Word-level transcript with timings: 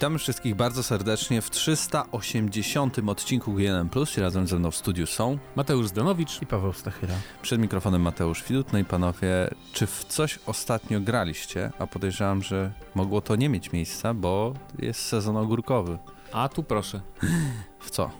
Witamy 0.00 0.18
wszystkich 0.18 0.54
bardzo 0.54 0.82
serdecznie 0.82 1.42
w 1.42 1.50
380 1.50 2.98
odcinku 3.06 3.52
G1+. 3.52 4.20
Razem 4.20 4.46
ze 4.46 4.58
mną 4.58 4.70
w 4.70 4.76
studiu 4.76 5.06
są 5.06 5.38
Mateusz 5.56 5.88
Zdanowicz 5.88 6.42
i 6.42 6.46
Paweł 6.46 6.72
Stachyra. 6.72 7.14
Przed 7.42 7.60
mikrofonem 7.60 8.02
Mateusz 8.02 8.44
Widut. 8.44 8.72
No 8.72 8.78
i 8.78 8.84
panowie, 8.84 9.50
czy 9.72 9.86
w 9.86 10.04
coś 10.04 10.38
ostatnio 10.46 11.00
graliście? 11.00 11.70
A 11.78 11.86
podejrzewam, 11.86 12.42
że 12.42 12.72
mogło 12.94 13.20
to 13.20 13.36
nie 13.36 13.48
mieć 13.48 13.72
miejsca, 13.72 14.14
bo 14.14 14.54
jest 14.78 15.00
sezon 15.00 15.36
ogórkowy. 15.36 15.98
A 16.32 16.48
tu 16.48 16.62
proszę. 16.62 17.00
W 17.80 17.90
co? 17.90 18.10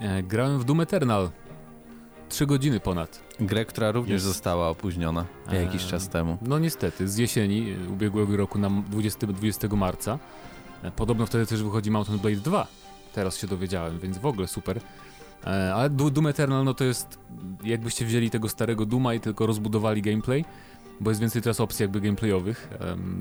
E, 0.00 0.22
grałem 0.22 0.58
w 0.58 0.64
Doom 0.64 0.80
Eternal. 0.80 1.30
Trzy 2.28 2.46
godziny 2.46 2.80
ponad. 2.80 3.20
Grę, 3.40 3.64
która 3.64 3.92
również 3.92 4.12
Jest. 4.12 4.24
została 4.24 4.68
opóźniona 4.68 5.24
jakiś 5.52 5.82
Eee, 5.82 5.90
czas 5.90 6.08
temu. 6.08 6.38
No 6.42 6.58
niestety, 6.58 7.08
z 7.08 7.16
jesieni 7.16 7.70
e, 7.70 7.90
ubiegłego 7.90 8.36
roku 8.36 8.58
na 8.58 8.70
20, 8.70 9.26
20 9.26 9.68
marca. 9.68 10.18
Podobno 10.96 11.26
wtedy 11.26 11.46
też 11.46 11.62
wychodzi 11.62 11.90
Mountain 11.90 12.18
Blade 12.18 12.36
2. 12.36 12.66
Teraz 13.12 13.36
się 13.36 13.46
dowiedziałem, 13.46 13.98
więc 13.98 14.18
w 14.18 14.26
ogóle 14.26 14.48
super. 14.48 14.80
E, 15.46 15.74
Ale 15.74 15.90
Doom 15.90 16.26
Eternal 16.26 16.64
no 16.64 16.74
to 16.74 16.84
jest 16.84 17.18
jakbyście 17.64 18.04
wzięli 18.04 18.30
tego 18.30 18.48
starego 18.48 18.86
Duma 18.86 19.14
i 19.14 19.20
tylko 19.20 19.46
rozbudowali 19.46 20.02
gameplay, 20.02 20.44
bo 21.00 21.10
jest 21.10 21.20
więcej 21.20 21.42
teraz 21.42 21.60
opcji 21.60 21.82
jakby 21.82 22.00
gameplayowych 22.00 22.68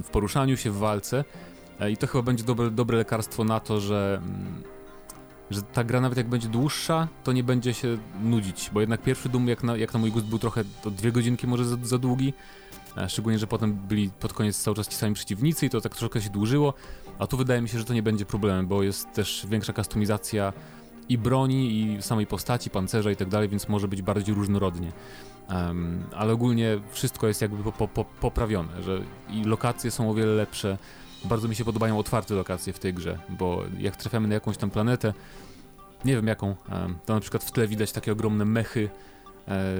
w 0.03 0.09
poruszaniu 0.09 0.57
się, 0.57 0.71
w 0.71 0.77
walce 0.77 1.23
E, 1.79 1.91
i 1.91 1.97
to 1.97 2.07
chyba 2.07 2.21
będzie 2.21 2.43
dobre, 2.43 2.71
dobre 2.71 2.97
lekarstwo 2.97 3.43
na 3.43 3.59
to, 3.59 3.79
że 3.79 4.21
mm, 4.23 4.63
że 5.51 5.61
ta 5.61 5.83
gra 5.83 6.01
nawet 6.01 6.17
jak 6.17 6.29
będzie 6.29 6.47
dłuższa, 6.47 7.07
to 7.23 7.31
nie 7.31 7.43
będzie 7.43 7.73
się 7.73 7.97
nudzić, 8.23 8.69
bo 8.73 8.81
jednak 8.81 9.01
pierwszy 9.01 9.29
Doom 9.29 9.47
jak 9.47 9.63
na, 9.63 9.77
jak 9.77 9.93
na 9.93 9.99
mój 9.99 10.11
gust 10.11 10.25
był 10.25 10.39
trochę 10.39 10.63
to 10.83 10.91
dwie 10.91 11.11
godzinki 11.11 11.47
może 11.47 11.65
za, 11.65 11.77
za 11.83 11.97
długi, 11.97 12.33
e, 12.97 13.09
szczególnie, 13.09 13.39
że 13.39 13.47
potem 13.47 13.73
byli 13.73 14.09
pod 14.19 14.33
koniec 14.33 14.57
cały 14.63 14.75
czas 14.75 14.87
ci 14.87 14.95
sami 14.95 15.13
przeciwnicy 15.13 15.65
i 15.65 15.69
to 15.69 15.81
tak 15.81 15.95
troszkę 15.95 16.21
się 16.21 16.29
dłużyło, 16.29 16.73
a 17.19 17.27
tu 17.27 17.37
wydaje 17.37 17.61
mi 17.61 17.69
się, 17.69 17.79
że 17.79 17.85
to 17.85 17.93
nie 17.93 18.03
będzie 18.03 18.25
problemem, 18.25 18.67
bo 18.67 18.83
jest 18.83 19.13
też 19.13 19.47
większa 19.49 19.73
kustomizacja 19.73 20.53
i 21.09 21.17
broni, 21.17 21.81
i 21.81 22.01
samej 22.01 22.27
postaci, 22.27 22.69
pancerza 22.69 23.11
i 23.11 23.15
tak 23.15 23.29
dalej, 23.29 23.49
więc 23.49 23.69
może 23.69 23.87
być 23.87 24.01
bardziej 24.01 24.35
różnorodnie. 24.35 24.91
Em, 25.49 26.03
ale 26.15 26.33
ogólnie 26.33 26.79
wszystko 26.91 27.27
jest 27.27 27.41
jakby 27.41 27.63
po, 27.63 27.71
po, 27.71 27.87
po, 27.87 28.05
poprawione, 28.05 28.83
że 28.83 29.01
i 29.29 29.43
lokacje 29.43 29.91
są 29.91 30.09
o 30.09 30.13
wiele 30.13 30.33
lepsze. 30.33 30.77
Bardzo 31.25 31.47
mi 31.47 31.55
się 31.55 31.65
podobają 31.65 31.99
otwarte 31.99 32.33
lokacje 32.33 32.73
w 32.73 32.79
tej 32.79 32.93
grze, 32.93 33.19
bo 33.29 33.63
jak 33.79 33.95
trafiamy 33.95 34.27
na 34.27 34.33
jakąś 34.33 34.57
tam 34.57 34.69
planetę, 34.69 35.13
nie 36.05 36.15
wiem 36.15 36.27
jaką, 36.27 36.55
em, 36.69 36.97
to 37.05 37.13
na 37.13 37.19
przykład 37.19 37.43
w 37.43 37.51
tle 37.51 37.67
widać 37.67 37.91
takie 37.91 38.11
ogromne 38.11 38.45
mechy, 38.45 38.89
e, 39.47 39.73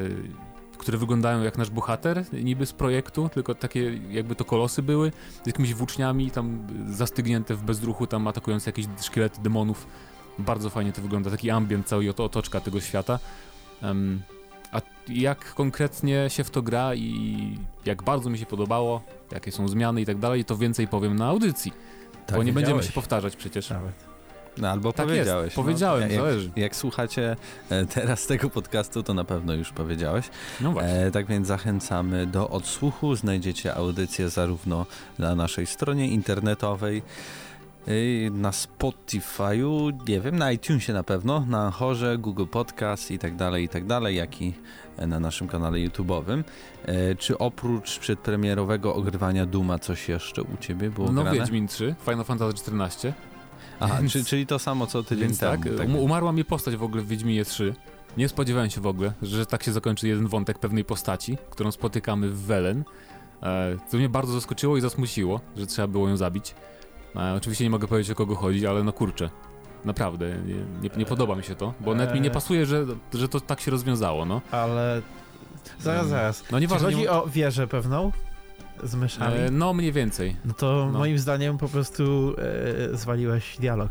które 0.86 0.98
wyglądają 0.98 1.44
jak 1.44 1.58
nasz 1.58 1.70
bohater, 1.70 2.26
niby 2.34 2.66
z 2.66 2.74
projektu, 2.74 3.30
tylko 3.30 3.56
takie 3.56 4.00
jakby 4.10 4.36
to 4.36 4.46
kolosy 4.46 4.82
były, 4.84 5.12
z 5.44 5.48
jakimiś 5.48 5.74
włóczniami 5.74 6.32
tam 6.32 6.68
zastygnięte 6.90 7.56
w 7.56 7.64
bezruchu, 7.64 8.08
tam 8.08 8.28
atakujące 8.28 8.70
jakieś 8.70 8.86
szkielety 9.02 9.42
demonów. 9.42 9.88
Bardzo 10.40 10.70
fajnie 10.70 10.94
to 10.94 11.02
wygląda, 11.02 11.32
taki 11.32 11.50
ambient, 11.50 11.88
cała 11.88 12.02
oto- 12.02 12.24
otoczka 12.24 12.60
tego 12.60 12.82
świata. 12.82 13.20
Em, 13.82 14.22
a 14.72 14.82
jak 15.08 15.54
konkretnie 15.54 16.30
się 16.30 16.44
w 16.44 16.50
to 16.50 16.62
gra 16.62 16.96
i 16.96 17.58
jak 17.86 18.04
bardzo 18.04 18.30
mi 18.30 18.38
się 18.38 18.46
podobało, 18.46 19.02
jakie 19.32 19.52
są 19.52 19.68
zmiany 19.68 20.02
i 20.02 20.06
tak 20.06 20.18
dalej, 20.18 20.46
to 20.46 20.58
więcej 20.58 20.88
powiem 20.88 21.16
na 21.16 21.28
audycji, 21.28 21.72
Tak 22.26 22.38
bo 22.38 22.44
nie 22.44 22.54
będziemy 22.54 22.84
się 22.84 22.92
powtarzać 22.92 23.36
przecież. 23.36 23.70
Nawet. 23.70 24.15
No, 24.58 24.70
albo 24.70 24.94
Tak 24.94 25.06
powiedziałeś. 25.06 25.46
jest, 25.46 25.56
powiedziałem, 25.56 26.02
no. 26.02 26.14
jak, 26.14 26.24
zależy. 26.24 26.52
jak 26.56 26.76
słuchacie 26.76 27.36
e, 27.70 27.86
teraz 27.86 28.28
tego 28.28 28.50
podcastu, 28.50 29.04
to 29.04 29.14
na 29.14 29.24
pewno 29.24 29.54
już 29.54 29.72
powiedziałeś. 29.72 30.30
No 30.62 30.72
właśnie. 30.72 30.92
E, 30.92 31.12
tak 31.12 31.26
więc 31.26 31.48
zachęcamy 31.48 32.26
do 32.26 32.50
odsłuchu. 32.50 33.16
Znajdziecie 33.16 33.76
audycję 33.76 34.30
zarówno 34.30 34.86
na 35.20 35.36
naszej 35.36 35.66
stronie 35.66 36.08
internetowej, 36.08 37.02
y, 37.88 38.32
na 38.34 38.52
Spotify'u, 38.52 39.94
nie 40.10 40.22
wiem, 40.22 40.38
na 40.38 40.52
iTunesie 40.52 40.94
na 40.94 41.04
pewno, 41.04 41.46
na 41.48 41.72
Chorze, 41.72 42.18
Google 42.18 42.46
Podcast 42.46 43.12
i 43.12 43.20
tak 43.20 43.36
dalej, 43.36 43.64
i 43.64 43.70
tak 43.70 43.86
dalej, 43.86 44.16
jak 44.16 44.42
i 44.42 44.54
na 44.98 45.20
naszym 45.20 45.48
kanale 45.48 45.78
YouTube'owym. 45.78 46.44
E, 46.86 47.16
czy 47.16 47.38
oprócz 47.38 48.00
przedpremierowego 48.00 48.96
ogrywania 48.96 49.46
Duma 49.46 49.80
coś 49.80 50.10
jeszcze 50.10 50.44
u 50.44 50.58
Ciebie 50.60 50.90
było 50.90 51.12
No 51.12 51.22
grane? 51.24 51.40
Wiedźmin 51.40 51.68
3, 51.68 51.96
Final 52.06 52.26
Fantasy 52.26 52.54
14. 52.54 53.14
Aha, 53.80 53.98
Więc- 54.00 54.12
czy, 54.14 54.24
czyli 54.26 54.46
to 54.48 54.60
samo 54.60 54.88
co 54.88 55.04
tydzień 55.04 55.28
Więc 55.28 55.40
temu. 55.40 55.64
tak, 55.64 55.80
um, 55.80 55.96
umarła 55.96 56.32
mi 56.32 56.46
postać 56.46 56.76
w 56.76 56.84
ogóle 56.84 57.02
w 57.04 57.08
Wiedźminie 57.08 57.46
3. 57.46 57.76
Nie 58.18 58.30
spodziewałem 58.30 58.70
się 58.70 58.82
w 58.82 58.88
ogóle, 58.88 59.14
że 59.22 59.46
tak 59.46 59.64
się 59.64 59.72
zakończy 59.72 60.08
jeden 60.08 60.28
wątek 60.28 60.60
pewnej 60.60 60.86
postaci, 60.86 61.38
którą 61.50 61.72
spotykamy 61.72 62.30
w 62.30 62.42
Welen. 62.42 62.84
E, 63.44 63.78
co 63.90 63.98
mnie 63.98 64.10
bardzo 64.10 64.34
zaskoczyło 64.34 64.78
i 64.78 64.82
zasmuciło, 64.82 65.40
że 65.58 65.68
trzeba 65.68 65.88
było 65.88 66.10
ją 66.10 66.18
zabić. 66.18 66.56
E, 67.16 67.34
oczywiście 67.34 67.64
nie 67.64 67.70
mogę 67.70 67.88
powiedzieć 67.88 68.12
o 68.12 68.16
kogo 68.16 68.36
chodzi, 68.36 68.68
ale 68.68 68.84
no 68.84 68.94
kurczę. 68.94 69.30
Naprawdę, 69.86 70.30
nie, 70.46 70.56
nie, 70.56 70.90
nie 70.98 71.06
podoba 71.06 71.36
mi 71.36 71.44
się 71.44 71.56
to, 71.56 71.74
bo 71.80 71.96
nawet 71.96 72.14
mi 72.16 72.22
nie 72.22 72.28
Eee. 72.28 72.34
pasuje, 72.34 72.66
że, 72.66 72.86
że 73.14 73.30
to 73.30 73.40
tak 73.40 73.62
się 73.62 73.72
rozwiązało, 73.72 74.26
no. 74.26 74.42
Ale 74.52 75.02
zaraz, 75.80 76.08
zaraz. 76.08 76.44
No 76.52 76.58
Czy 76.58 76.62
nieważne. 76.62 76.86
chodzi 76.88 76.98
nie... 77.02 77.12
o 77.12 77.28
wieżę 77.28 77.68
pewną 77.68 78.12
z 78.84 78.96
myszami? 78.96 79.38
E, 79.38 79.52
no 79.52 79.74
mniej 79.74 79.92
więcej. 79.92 80.36
no 80.46 80.54
to 80.54 80.90
no. 80.92 81.00
moim 81.00 81.20
zdaniem 81.20 81.58
po 81.58 81.70
prostu 81.70 82.36
e, 82.94 82.98
zwaliłeś 82.98 83.58
dialog. 83.58 83.90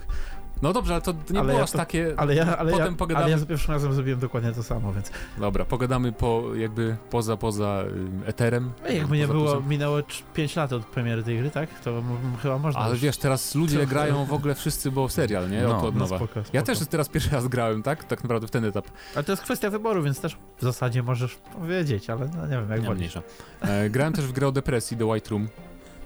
No 0.64 0.72
dobrze, 0.72 0.92
ale 0.94 1.02
to 1.02 1.12
nie 1.30 1.38
Ale 1.38 1.46
było 1.46 1.58
ja 1.58 1.64
aż 1.64 1.70
to- 1.70 1.78
takie... 1.78 2.14
Ale 2.16 2.34
ja, 2.34 2.56
ale 2.58 2.72
Potem 2.72 2.92
ja, 2.92 2.98
pogadamy. 2.98 3.24
ale 3.24 3.32
ja 3.32 3.38
za 3.38 3.46
pierwszym 3.46 3.74
razem 3.74 3.92
zrobiłem 3.94 4.20
dokładnie 4.20 4.52
to 4.52 4.62
samo, 4.62 4.92
więc 4.92 5.10
Dobra, 5.38 5.64
pogadamy 5.64 6.12
po 6.12 6.42
jakby 6.54 6.96
poza, 7.10 7.36
poza 7.36 7.82
ym, 7.86 8.22
eterem. 8.26 8.72
Ej, 8.86 8.98
jakby 8.98 9.16
nie 9.16 9.22
poza 9.26 9.32
było, 9.38 9.50
plusem. 9.52 9.68
minęło 9.68 9.98
5 10.34 10.56
lat 10.56 10.72
od 10.72 10.86
premiery 10.86 11.22
tej 11.22 11.38
gry, 11.38 11.50
tak? 11.50 11.80
To 11.80 11.90
m- 11.98 12.04
chyba 12.42 12.58
można 12.58 12.80
Ale 12.80 12.90
już- 12.90 13.00
wiesz, 13.00 13.16
teraz 13.16 13.54
ludzie 13.54 13.76
Trochę. 13.76 13.90
grają 13.94 14.24
w 14.24 14.32
ogóle 14.32 14.54
wszyscy, 14.54 14.90
bo 14.90 15.08
serial, 15.08 15.50
nie? 15.50 15.62
No, 15.62 15.78
Od, 15.78 15.84
od 15.84 15.94
no 15.94 16.00
nowa. 16.00 16.16
spoko, 16.16 16.40
Ja 16.40 16.44
spoko. 16.44 16.62
też 16.62 16.78
teraz 16.88 17.08
pierwszy 17.08 17.30
raz 17.30 17.48
grałem, 17.48 17.82
tak? 17.82 18.04
Tak 18.04 18.22
naprawdę 18.22 18.46
w 18.46 18.50
ten 18.50 18.64
etap. 18.64 18.86
Ale 19.14 19.24
to 19.24 19.32
jest 19.32 19.42
kwestia 19.42 19.70
wyboru, 19.70 20.02
więc 20.02 20.20
też 20.20 20.36
w 20.58 20.62
zasadzie 20.62 21.02
możesz 21.02 21.34
powiedzieć, 21.34 22.10
ale 22.10 22.28
no, 22.36 22.42
nie 22.46 22.56
wiem, 22.56 22.70
jak 22.70 22.80
Nie, 22.80 22.86
wolisz. 22.86 23.18
E, 23.60 23.90
grałem 23.90 24.12
też 24.12 24.24
w 24.24 24.32
grę 24.32 24.48
o 24.48 24.52
depresji, 24.52 24.96
The 24.96 25.06
White 25.06 25.30
Room. 25.30 25.48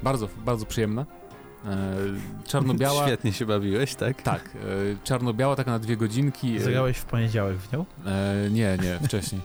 Bardzo, 0.02 0.28
bardzo 0.44 0.66
przyjemna. 0.66 1.06
E, 1.66 1.96
czarno-biała. 2.46 3.04
Świetnie 3.06 3.32
się 3.32 3.46
bawiłeś, 3.46 3.94
tak? 3.94 4.22
Tak, 4.22 4.44
e, 4.44 5.04
czarno-biała, 5.04 5.56
taka 5.56 5.70
na 5.70 5.78
dwie 5.78 5.96
godzinki. 5.96 6.56
E, 6.56 6.60
Zagrałeś 6.60 6.96
w 6.96 7.04
poniedziałek 7.04 7.56
w 7.58 7.72
nią? 7.72 7.84
Nie, 8.50 8.78
nie, 8.82 8.98
wcześniej. 9.08 9.40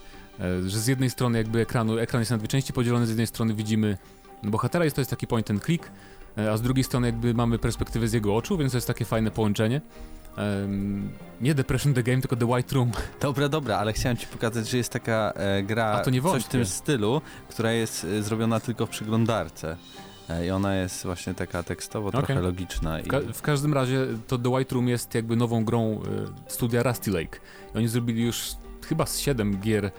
Że 0.68 0.80
z 0.80 0.88
jednej 0.88 1.10
strony 1.10 1.38
jakby 1.38 1.62
ekranu, 1.62 1.98
ekran 1.98 2.22
jest 2.22 2.32
na 2.32 2.38
dwie 2.38 2.48
części 2.48 2.74
podzielony, 2.74 3.06
z 3.06 3.10
jednej 3.10 3.28
strony 3.28 3.54
widzimy 3.54 3.98
bohatera, 4.44 4.84
jest 4.84 4.96
to 4.96 5.02
jest 5.02 5.12
taki 5.12 5.28
point 5.28 5.52
and 5.52 5.66
click, 5.66 5.92
a 6.54 6.58
z 6.58 6.62
drugiej 6.62 6.84
strony 6.84 7.08
jakby 7.08 7.34
mamy 7.34 7.60
perspektywę 7.60 8.08
z 8.08 8.14
jego 8.14 8.36
oczu, 8.36 8.58
więc 8.58 8.72
to 8.72 8.78
jest 8.78 8.88
takie 8.88 9.06
fajne 9.06 9.32
połączenie. 9.32 9.82
Em, 10.38 11.12
nie 11.42 11.56
Depression 11.56 11.94
the 11.94 12.04
Game, 12.04 12.22
tylko 12.22 12.36
The 12.36 12.46
White 12.46 12.76
Room. 12.76 12.92
Dobra, 13.22 13.50
dobra, 13.50 13.78
ale 13.78 13.94
chciałem 13.94 14.18
ci 14.18 14.28
pokazać, 14.28 14.70
że 14.70 14.78
jest 14.78 14.90
taka 14.90 15.34
e, 15.36 15.64
gra, 15.64 15.86
A 15.86 16.00
to 16.00 16.10
nie 16.10 16.22
coś 16.22 16.44
w 16.44 16.48
tym 16.48 16.66
stylu, 16.66 17.22
która 17.50 17.72
jest 17.72 18.04
e, 18.04 18.24
zrobiona 18.24 18.60
tylko 18.60 18.86
w 18.86 18.90
przeglądarce. 18.90 19.78
E, 20.30 20.46
I 20.46 20.52
ona 20.52 20.76
jest 20.76 21.04
właśnie 21.04 21.34
taka 21.34 21.64
tekstowo 21.64 22.10
Okej. 22.10 22.24
trochę 22.24 22.42
logiczna. 22.42 23.00
I... 23.00 23.04
W, 23.04 23.08
ka 23.08 23.20
w 23.34 23.42
każdym 23.42 23.74
razie 23.74 24.08
to 24.28 24.38
The 24.38 24.50
White 24.50 24.76
Room 24.76 24.88
jest 24.88 25.16
jakby 25.16 25.36
nową 25.36 25.66
grą 25.66 26.02
e, 26.48 26.52
studia 26.52 26.84
Rusty 26.84 27.12
Lake. 27.12 27.40
I 27.76 27.78
oni 27.78 27.88
zrobili 27.88 28.24
już 28.24 28.52
chyba 28.86 29.06
z 29.06 29.20
7 29.20 29.60
gier, 29.60 29.92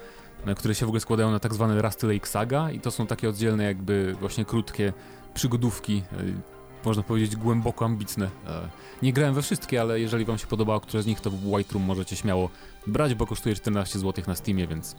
e, 0.47 0.55
które 0.55 0.75
się 0.75 0.87
w 0.87 0.89
ogóle 0.89 1.01
składają 1.01 1.31
na 1.31 1.39
tak 1.39 1.55
zwane 1.55 1.83
Rusty 1.83 2.07
Lake 2.07 2.27
Saga 2.27 2.71
i 2.71 2.81
to 2.81 2.91
są 2.91 3.07
takie 3.07 3.29
oddzielne 3.29 3.65
jakby 3.65 4.17
właśnie 4.21 4.45
krótkie 4.45 4.93
przygodówki, 5.35 6.03
e, 6.13 6.17
można 6.85 7.03
powiedzieć 7.03 7.37
głęboko 7.37 7.85
ambitne. 7.85 8.31
Nie 9.03 9.13
grałem 9.13 9.35
we 9.35 9.43
wszystkie, 9.43 9.81
ale 9.81 10.01
jeżeli 10.01 10.25
wam 10.25 10.39
się 10.39 10.47
podobało 10.47 10.81
które 10.81 11.03
z 11.03 11.07
nich, 11.07 11.21
to 11.21 11.31
White 11.45 11.75
Room 11.75 11.85
możecie 11.85 12.17
śmiało 12.17 12.51
brać, 12.87 13.15
bo 13.15 13.27
kosztuje 13.27 13.55
14 13.55 13.99
zł 13.99 14.25
na 14.27 14.35
Steamie, 14.35 14.67
więc 14.67 14.97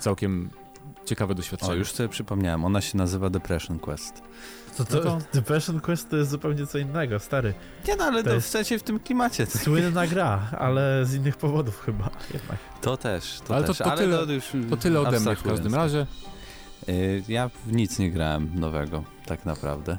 całkiem 0.00 0.50
ciekawe 1.04 1.34
doświadczenie. 1.34 1.72
O, 1.72 1.74
już 1.74 1.92
sobie 1.92 2.08
przypomniałem, 2.08 2.64
ona 2.64 2.80
się 2.80 2.98
nazywa 2.98 3.30
Depression 3.30 3.78
Quest. 3.78 4.22
To, 4.76 4.84
to, 4.84 4.94
No 4.96 5.00
to- 5.02 5.18
Depression 5.34 5.80
Quest 5.80 6.10
to 6.10 6.16
jest 6.16 6.30
zupełnie 6.30 6.66
co 6.66 6.78
innego, 6.78 7.18
stary. 7.18 7.54
Nie 7.88 7.96
no, 7.96 8.04
ale 8.04 8.22
To 8.22 8.28
to, 8.28 8.34
jest- 8.34 8.46
w 8.46 8.50
sensie 8.50 8.78
w 8.78 8.82
tym 8.82 9.00
klimacie. 9.00 9.46
To, 9.46 9.58
Słynna 9.58 10.06
gra, 10.12 10.50
ale 10.58 11.04
z 11.06 11.14
innych 11.14 11.36
powodów 11.36 11.80
chyba 11.80 12.10
jednak. 12.34 12.58
to 12.80 12.96
też, 12.96 13.40
to 13.48 13.54
Ale 13.54 13.62
to- 13.66 13.68
też. 13.74 13.78
to 13.78 13.84
ale 13.92 14.00
tyle- 14.02 14.26
to, 14.26 14.32
już 14.32 14.44
To 14.70 14.76
tyle 14.76 15.00
ode 15.00 15.20
mnie 15.20 15.36
w 15.36 15.42
każdym 15.42 15.74
razie. 15.74 16.06
Y, 16.88 17.22
Ja 17.28 17.48
w 17.48 17.72
nic 17.72 17.98
nie 17.98 18.10
grałem 18.10 18.50
nowego, 18.60 19.04
tak 19.26 19.44
naprawdę. 19.46 19.98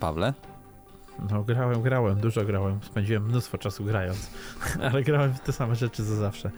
Pawle? 0.00 0.34
No 1.30 1.42
grałem, 1.44 1.82
grałem, 1.82 2.20
dużo 2.20 2.44
grałem, 2.44 2.80
spędziłem 2.82 3.24
mnóstwo 3.28 3.58
czasu 3.58 3.84
grając, 3.84 4.30
ale 4.90 5.02
grałem 5.02 5.34
w 5.34 5.40
te 5.40 5.52
same 5.52 5.74
rzeczy 5.76 6.04
co 6.06 6.16
zawsze, 6.16 6.50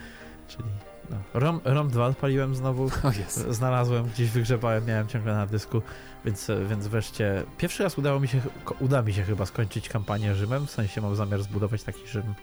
czyli 0.48 0.64
no. 1.10 1.16
Rom, 1.34 1.60
Rom 1.64 1.88
2 1.88 2.06
odpaliłem 2.06 2.54
znowu, 2.54 2.84
O 3.04 3.12
jest. 3.18 3.50
znalazłem, 3.50 4.04
gdzieś 4.06 4.30
wygrzebałem, 4.30 4.86
miałem 4.86 5.08
ciągle 5.08 5.34
na 5.34 5.46
dysku, 5.46 5.82
więc, 6.24 6.50
więc 6.70 6.86
wreszcie 6.86 7.42
pierwszy 7.58 7.82
raz 7.82 7.98
udało 7.98 8.20
mi 8.20 8.28
się, 8.28 8.40
uda 8.80 9.02
mi 9.02 9.12
się 9.12 9.22
chyba 9.22 9.46
skończyć 9.46 9.88
kampanię 9.88 10.34
Rzymem, 10.34 10.66
w 10.66 10.70
sensie 10.70 11.00
mam 11.00 11.16
zamiar 11.16 11.42
zbudować 11.42 11.82
taki 11.82 12.06
Rzym, 12.08 12.34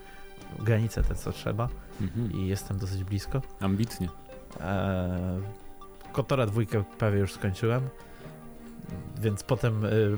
granice 0.60 1.04
te 1.04 1.16
co 1.16 1.32
trzeba 1.32 1.70
Mhm. 2.02 2.32
i 2.34 2.48
jestem 2.48 2.78
dosyć 2.78 3.04
blisko. 3.04 3.42
Ambitnie. 3.60 4.10
Eee, 4.62 5.42
Kotora 6.14 6.46
dwójkę 6.46 6.84
prawie 6.98 7.20
już 7.20 7.34
skończyłem. 7.34 7.90
więc 9.22 9.44
potem 9.44 9.86
y, 9.86 10.18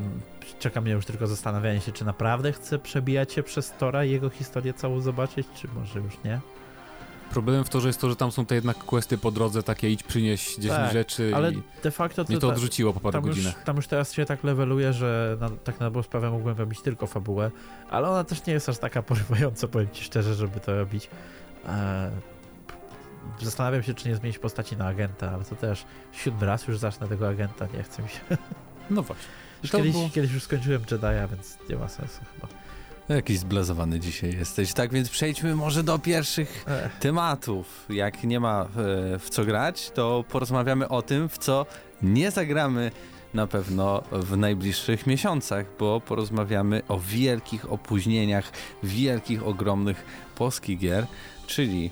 czeka 0.59 0.81
mnie 0.81 0.91
już 0.91 1.05
tylko 1.05 1.27
zastanawianie 1.27 1.81
się, 1.81 1.91
czy 1.91 2.05
naprawdę 2.05 2.51
chcę 2.51 2.79
przebijać 2.79 3.33
się 3.33 3.43
przez 3.43 3.71
Tora 3.71 4.05
i 4.05 4.11
jego 4.11 4.29
historię 4.29 4.73
całą 4.73 5.00
zobaczyć, 5.00 5.47
czy 5.55 5.67
może 5.67 6.00
już 6.00 6.23
nie. 6.25 6.39
Problemem 7.29 7.63
w 7.65 7.69
to, 7.69 7.79
że 7.79 7.88
jest 7.89 8.01
to, 8.01 8.09
że 8.09 8.15
tam 8.15 8.31
są 8.31 8.45
te 8.45 8.56
jednak 8.56 8.77
questy 8.77 9.18
po 9.18 9.31
drodze, 9.31 9.63
takie 9.63 9.89
idź 9.91 10.03
przynieś 10.03 10.56
10 10.56 10.69
Tak, 10.69 10.94
rzeczy 10.94 11.31
Ale 11.35 11.51
i 11.53 11.62
de 11.83 11.91
facto 11.91 12.25
to, 12.25 12.31
mnie 12.31 12.39
to 12.41 12.47
odrzuciło 12.47 12.94
po 12.94 13.00
paru 13.00 13.12
tam, 13.13 13.25
już, 13.27 13.35
godzinach. 13.35 13.63
tam 13.63 13.75
już 13.75 13.88
teraz 13.88 14.13
się 14.13 14.25
tak 14.25 14.44
leveluje, 14.44 14.94
że 14.94 15.38
na, 15.39 15.50
tak 15.50 15.79
na 15.79 15.85
dobrą 15.85 16.03
sprawę 16.03 16.31
mógłbym 16.31 16.57
robić 16.57 16.81
tylko 16.81 17.07
fabułę, 17.07 17.51
ale 17.89 18.09
ona 18.09 18.24
też 18.24 18.45
nie 18.45 18.53
jest 18.53 18.69
aż 18.69 18.77
taka 18.77 19.01
porywająca, 19.13 19.68
powiem 19.68 19.89
ci 19.91 20.03
szczerze, 20.03 20.35
żeby 20.35 20.59
to 20.59 20.75
robić. 20.75 21.09
E, 21.68 22.12
zastanawiam 23.41 23.83
się, 23.83 23.94
czy 23.94 24.09
nie 24.09 24.15
zmienić 24.15 24.39
postaci 24.39 24.77
na 24.77 24.85
agenta, 24.88 25.31
ale 25.31 25.44
to 25.45 25.56
też 25.56 25.85
siódmy 26.12 26.45
raz 26.47 26.68
już 26.68 26.77
zacznę 26.77 27.07
tego 27.07 27.27
agenta, 27.29 27.68
nie 27.77 27.83
chcę 27.83 28.03
mi 28.03 28.09
się. 28.09 28.19
No 28.89 29.01
właśnie. 29.03 29.25
Już 29.63 29.71
kiedyś, 29.71 29.91
było- 29.91 30.09
kiedyś 30.09 30.31
już 30.33 30.44
skończyłem 30.44 30.81
Jedi'a, 30.81 31.29
więc 31.29 31.57
nie 31.69 31.75
ma 31.75 31.88
sensu 31.88 32.21
chyba. 32.33 32.47
Jakiś 33.09 33.39
zblazowany 33.39 34.00
dzisiaj 34.00 34.38
jesteś. 34.38 34.74
Tak 34.74 34.92
więc 34.94 35.09
przejdźmy 35.09 35.56
może 35.56 35.83
do 35.83 36.00
pierwszych 36.00 36.65
Ech, 36.68 37.00
tematów. 37.00 37.86
Jak 37.89 38.24
nie 38.24 38.39
ma 38.39 38.62
e, 38.62 38.68
w 39.19 39.30
co 39.30 39.45
grać, 39.45 39.92
to 39.94 40.24
porozmawiamy 40.30 40.89
o 40.89 41.01
tym, 41.01 41.30
w 41.30 41.38
co 41.38 41.65
nie 42.01 42.31
zagramy 42.31 42.92
na 43.33 43.48
pewno 43.48 44.04
w 44.12 44.38
najbliższych 44.38 45.07
miesiącach, 45.07 45.65
bo 45.80 46.01
porozmawiamy 46.01 46.81
o 46.88 47.00
wielkich 47.00 47.71
opóźnieniach, 47.71 48.51
wielkich, 48.83 49.48
ogromnych 49.48 50.06
polskich 50.36 50.80
gier, 50.80 51.07
czyli 51.48 51.92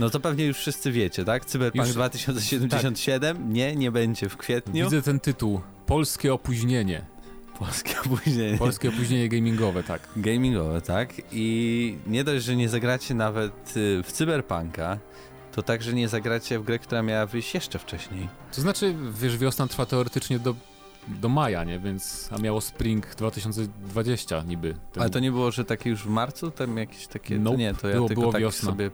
no 0.00 0.10
to 0.10 0.20
pewnie 0.20 0.44
już 0.44 0.58
wszyscy 0.58 0.92
wiecie, 0.92 1.24
tak? 1.24 1.44
Cyberpunk 1.44 1.86
Już- 1.86 1.94
2077 1.94 3.52
nie, 3.52 3.76
nie 3.76 3.90
będzie 3.92 4.28
w 4.28 4.36
kwietniu. 4.36 4.84
Widzę 4.84 5.02
ten 5.02 5.20
tytuł. 5.20 5.60
Polskie 5.86 6.34
opóźnienie. 6.34 7.13
Polskie 7.58 7.94
opóźnienie. 8.06 8.58
Polskie 8.58 8.88
opóźnienie 8.88 9.28
gamingowe, 9.28 9.82
tak. 9.82 10.08
Gamingowe, 10.16 10.80
tak? 10.80 11.12
I 11.32 11.96
nie 12.06 12.24
dość, 12.24 12.44
że 12.44 12.56
nie 12.56 12.68
zagracie 12.68 13.14
nawet 13.14 13.76
y, 13.76 14.02
w 14.02 14.12
Cyberpunka, 14.12 14.98
to 15.52 15.62
także 15.62 15.92
nie 15.92 16.08
zagracie 16.08 16.58
w 16.58 16.64
grę, 16.64 16.78
która 16.78 17.02
miała 17.02 17.26
wyjść 17.26 17.54
jeszcze 17.54 17.78
wcześniej. 17.78 18.28
To 18.54 18.60
znaczy, 18.60 18.94
wiesz, 19.20 19.38
wiosna 19.38 19.66
trwa 19.66 19.86
teoretycznie 19.86 20.38
do, 20.38 20.54
do 21.08 21.28
maja, 21.28 21.64
nie? 21.64 21.78
Więc, 21.78 22.28
a 22.32 22.38
miało 22.38 22.60
Spring 22.60 23.14
2020 23.14 24.42
niby. 24.42 24.74
Ten... 24.92 25.02
Ale 25.02 25.10
to 25.10 25.18
nie 25.20 25.30
było, 25.30 25.50
że 25.50 25.64
takie 25.64 25.90
już 25.90 26.02
w 26.02 26.08
marcu? 26.08 26.50
Tam 26.50 26.76
jakieś 26.76 27.06
takie... 27.06 27.36
To 27.36 27.42
Nope. 27.42 27.56
nie, 27.56 27.74
to 27.74 27.88
ja 27.88 27.94
Było- 27.94 28.08
tylko 28.08 28.20
było 28.20 28.32
tak 28.32 28.40
wiosna. 28.42 28.70
sobie 28.70 28.86
y, 28.86 28.90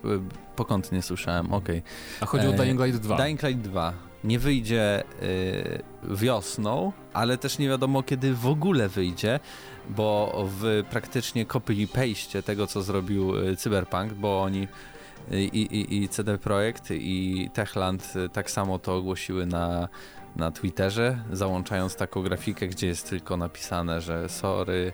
pokątnie 0.56 1.02
słyszałem, 1.02 1.52
okej. 1.52 1.82
A 2.20 2.26
chodzi 2.26 2.46
o 2.46 2.50
e, 2.50 2.56
Dying 2.56 2.80
Light 2.80 3.00
2. 3.00 3.16
Dying 3.16 3.42
Light 3.42 3.62
2 3.62 3.92
nie 4.24 4.38
wyjdzie 4.38 5.02
y, 5.22 5.82
wiosną, 6.04 6.92
ale 7.12 7.38
też 7.38 7.58
nie 7.58 7.68
wiadomo 7.68 8.02
kiedy 8.02 8.34
w 8.34 8.46
ogóle 8.46 8.88
wyjdzie, 8.88 9.40
bo 9.88 10.44
w 10.60 10.82
praktycznie 10.90 11.46
copy 11.46 11.74
i 11.74 11.86
paste 11.86 12.42
tego, 12.42 12.66
co 12.66 12.82
zrobił 12.82 13.36
y, 13.36 13.56
Cyberpunk, 13.56 14.12
bo 14.12 14.42
oni 14.42 14.68
y, 15.32 15.40
i, 15.42 15.76
i, 15.76 16.02
i 16.02 16.08
CD 16.08 16.38
Projekt 16.38 16.90
i 16.90 17.48
Techland 17.54 18.14
tak 18.32 18.50
samo 18.50 18.78
to 18.78 18.96
ogłosiły 18.96 19.46
na, 19.46 19.88
na 20.36 20.50
Twitterze, 20.50 21.24
załączając 21.32 21.96
taką 21.96 22.22
grafikę, 22.22 22.68
gdzie 22.68 22.86
jest 22.86 23.10
tylko 23.10 23.36
napisane, 23.36 24.00
że 24.00 24.28
sorry, 24.28 24.92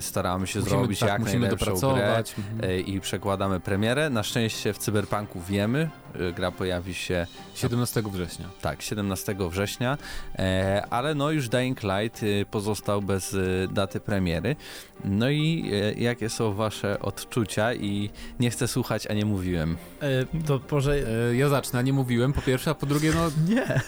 staramy 0.00 0.46
się 0.46 0.58
musimy, 0.60 0.78
zrobić 0.78 0.98
tak, 0.98 1.08
jak 1.08 1.22
najlepszą 1.22 1.94
grę. 1.94 2.16
Mhm. 2.38 2.70
y, 2.70 2.80
i 2.80 3.00
przekładamy 3.00 3.60
premierę. 3.60 4.10
Na 4.10 4.22
szczęście 4.22 4.72
w 4.72 4.78
Cyberpunku 4.78 5.40
wiemy, 5.40 5.90
y, 6.20 6.32
gra 6.32 6.50
pojawi 6.50 6.94
się 6.94 7.26
17 7.54 8.02
września. 8.12 8.48
tak, 8.60 8.82
17 8.82 9.36
września, 9.50 9.98
e, 10.38 10.84
ale 10.90 11.14
no 11.14 11.30
już 11.30 11.48
Dying 11.48 11.80
Light 11.82 12.22
y, 12.22 12.46
pozostał 12.50 13.02
bez 13.02 13.34
y, 13.34 13.68
daty 13.72 14.00
premiery. 14.00 14.56
No 15.04 15.30
i 15.30 15.70
e, 15.72 15.92
jakie 15.92 16.28
są 16.28 16.54
wasze 16.54 17.00
odczucia 17.00 17.74
i 17.74 18.10
nie 18.40 18.50
chcę 18.50 18.68
słuchać, 18.68 19.06
a 19.06 19.14
nie 19.14 19.24
mówiłem. 19.24 19.76
e, 20.00 20.42
to 20.46 20.60
może... 20.70 20.94
E, 21.30 21.36
ja 21.36 21.48
zacznę, 21.48 21.78
a 21.78 21.82
nie 21.82 21.92
mówiłem 21.92 22.32
po 22.32 22.42
pierwsze, 22.42 22.70
a 22.70 22.74
po 22.74 22.86
drugie, 22.86 23.12
no 23.14 23.30
Nie. 23.54 23.80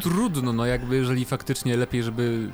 trudno, 0.00 0.52
no 0.52 0.66
jakby, 0.66 0.96
jeżeli 0.96 1.24
faktycznie 1.24 1.76
lepiej, 1.76 2.02
żeby... 2.02 2.48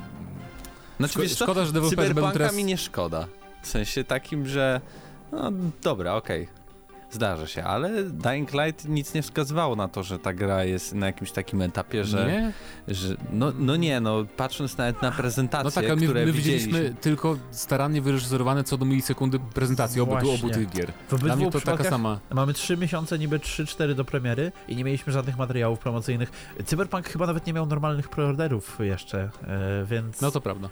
Znaczy, 0.99 1.13
Szko- 1.13 1.21
wiesz 1.21 1.35
co, 1.35 1.45
szkoda, 1.45 1.65
że 1.65 1.71
deweloperzy 1.73 1.95
będą 1.97 2.13
Cyberpunka 2.13 2.37
teraz... 2.37 2.55
mi 2.55 2.63
nie 2.63 2.77
szkoda. 2.77 3.27
W 3.61 3.67
sensie 3.67 4.03
takim, 4.03 4.47
że 4.47 4.81
no 5.31 5.51
dobra, 5.83 6.15
okej. 6.15 6.59
Zdarza 7.11 7.47
się, 7.47 7.63
ale 7.63 8.03
Dying 8.03 8.53
Light 8.53 8.87
nic 8.89 9.13
nie 9.13 9.21
wskazywało 9.21 9.75
na 9.75 9.87
to, 9.87 10.03
że 10.03 10.19
ta 10.19 10.33
gra 10.33 10.63
jest 10.63 10.93
na 10.95 11.05
jakimś 11.05 11.31
takim 11.31 11.61
etapie, 11.61 12.03
że, 12.03 12.25
Nie? 12.27 12.53
że 12.95 13.15
no, 13.33 13.51
no 13.59 13.75
nie, 13.75 13.99
no 14.01 14.25
patrząc 14.37 14.77
nawet 14.77 15.01
na 15.01 15.11
prezentacje, 15.11 15.63
No 15.65 15.71
tak, 15.71 15.85
ale 15.85 15.95
my, 15.95 16.01
które 16.03 16.25
my 16.25 16.31
widzieliśmy. 16.31 16.67
widzieliśmy 16.71 16.95
tylko 17.01 17.37
starannie 17.51 18.01
wyreżyserowane 18.01 18.63
co 18.63 18.77
do 18.77 18.85
milisekundy 18.85 19.39
prezentacji 19.53 20.01
obu, 20.01 20.11
Właśnie. 20.11 20.33
obu 20.33 20.49
tych 20.49 20.69
gier. 20.69 20.91
W 21.09 21.19
Dla 21.19 21.35
mnie 21.35 21.51
to 21.51 21.61
taka 21.61 21.83
sama... 21.83 22.19
mamy 22.31 22.53
3 22.53 22.77
miesiące, 22.77 23.19
niby 23.19 23.39
3-4 23.39 23.93
do 23.93 24.05
premiery 24.05 24.51
i 24.67 24.75
nie 24.75 24.83
mieliśmy 24.83 25.13
żadnych 25.13 25.37
materiałów 25.37 25.79
promocyjnych. 25.79 26.31
Cyberpunk 26.65 27.07
chyba 27.09 27.27
nawet 27.27 27.47
nie 27.47 27.53
miał 27.53 27.65
normalnych 27.65 28.09
preorderów 28.09 28.77
jeszcze, 28.79 29.29
e, 29.47 29.85
więc... 29.85 30.21
No 30.21 30.31
to 30.31 30.41
prawda. 30.41 30.69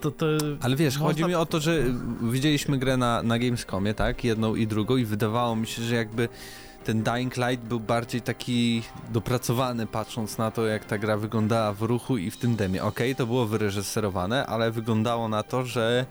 To, 0.00 0.10
to 0.10 0.26
Ale 0.60 0.76
wiesz, 0.76 0.94
Można- 0.98 1.08
chodzi 1.08 1.24
mi 1.24 1.34
o 1.34 1.46
to, 1.46 1.60
że 1.60 1.82
widzieliśmy 2.22 2.78
grę 2.78 2.96
na, 2.96 3.22
na 3.22 3.38
Gamescomie, 3.38 3.94
tak? 3.94 4.24
Jedną 4.24 4.54
i 4.54 4.66
drugą 4.66 4.96
i 4.96 5.04
wydawało 5.04 5.56
mi 5.56 5.66
się, 5.66 5.82
że 5.82 5.94
jakby 5.94 6.28
ten 6.84 7.02
Dying 7.02 7.36
Light 7.36 7.66
był 7.66 7.80
bardziej 7.80 8.22
taki 8.22 8.82
dopracowany, 9.12 9.86
patrząc 9.86 10.38
na 10.38 10.50
to, 10.50 10.66
jak 10.66 10.84
ta 10.84 10.98
gra 10.98 11.16
wyglądała 11.16 11.72
w 11.72 11.82
ruchu 11.82 12.16
i 12.16 12.30
w 12.30 12.36
tym 12.36 12.56
demie. 12.56 12.82
Okej, 12.84 13.16
to 13.16 13.26
było 13.26 13.46
wyreżyserowane, 13.46 14.46
ale 14.46 14.70
wyglądało 14.70 15.28
na 15.28 15.42
to, 15.42 15.64
że 15.64 16.06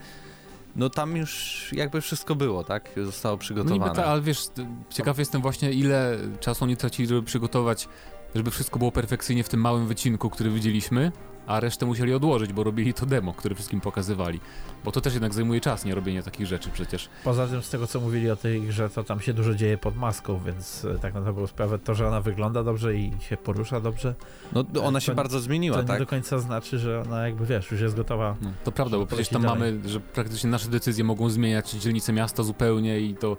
no 0.76 0.90
tam 0.90 1.18
już 1.18 1.70
jakby 1.74 2.02
wszystko 2.02 2.36
było, 2.36 2.64
tak? 2.64 2.90
Zostało 3.06 3.36
No 3.36 3.40
przygotowane. 3.40 3.84
niby 3.84 3.96
tak, 3.96 4.06
ale 4.06 4.22
wiesz, 4.22 4.48
ciekaw 4.90 5.20
jestem 5.20 5.42
właśnie 5.42 5.72
ile 5.72 6.18
czasu 6.40 6.64
oni 6.64 6.78
tracili, 6.78 7.08
żeby 7.08 7.24
przygotować, 7.24 7.88
żeby 8.36 8.52
wszystko 8.52 8.80
było 8.80 8.92
perfekcyjnie 8.92 9.44
w 9.44 9.50
tym 9.50 9.60
małym 9.62 9.88
wycinku, 9.88 10.30
który 10.30 10.50
widzieliśmy, 10.52 11.12
a 11.50 11.60
resztę 11.60 11.86
musieli 11.86 12.14
odłożyć, 12.14 12.54
bo 12.54 12.64
robili 12.64 12.94
to 12.94 13.06
demo, 13.06 13.34
które 13.34 13.56
wszystkim 13.56 13.82
pokazywali. 13.82 14.40
Bo 14.84 14.92
to 14.92 15.02
też 15.02 15.14
jednak 15.14 15.34
zajmuje 15.34 15.62
czas, 15.62 15.86
nie 15.86 15.96
robienie 15.96 16.24
takich 16.24 16.48
rzeczy 16.48 16.70
przecież. 16.74 17.10
poza 17.24 17.48
tym 17.48 17.62
z 17.62 17.70
tego 17.70 17.88
co 17.88 18.00
mówili 18.00 18.32
o 18.32 18.36
tej 18.36 18.62
grze, 18.62 18.90
to 18.90 19.04
tam 19.04 19.20
się 19.20 19.34
dużo 19.34 19.54
dzieje 19.56 19.78
pod 19.78 19.96
maską, 19.96 20.40
więc 20.46 20.86
e, 20.86 21.00
tak 21.00 21.14
na 21.14 21.22
dobrą 21.22 21.48
sprawę 21.48 21.80
to, 21.80 21.96
że 21.96 22.08
ona 22.08 22.22
wygląda 22.22 22.64
dobrze 22.64 22.96
i 22.96 23.12
się 23.20 23.38
porusza 23.38 23.80
dobrze, 23.82 24.16
No 24.54 24.64
ona 24.84 25.00
się 25.00 25.12
To- 25.12 25.16
bardzo 25.16 25.40
zmieniła, 25.40 25.76
to 25.78 25.82
nie 25.82 25.88
tak? 25.88 26.00
do 26.00 26.08
końca 26.08 26.40
znaczy, 26.40 26.80
że 26.80 27.02
ona 27.02 27.28
jakby 27.28 27.46
wiesz, 27.46 27.72
już 27.72 27.82
jest 27.82 27.96
gotowa. 27.96 28.36
No, 28.42 28.52
to 28.64 28.72
prawda, 28.72 28.98
bo 28.98 29.06
przecież 29.06 29.30
tam 29.30 29.42
polecieć 29.42 29.60
mamy, 29.60 29.90
że 29.90 30.00
praktycznie 30.00 30.50
nasze 30.50 30.70
decyzje 30.70 31.04
mogą 31.04 31.30
zmieniać 31.30 31.72
dzielnice 31.72 32.14
miasta 32.14 32.44
zupełnie 32.44 33.00
i 33.00 33.16
to 33.16 33.38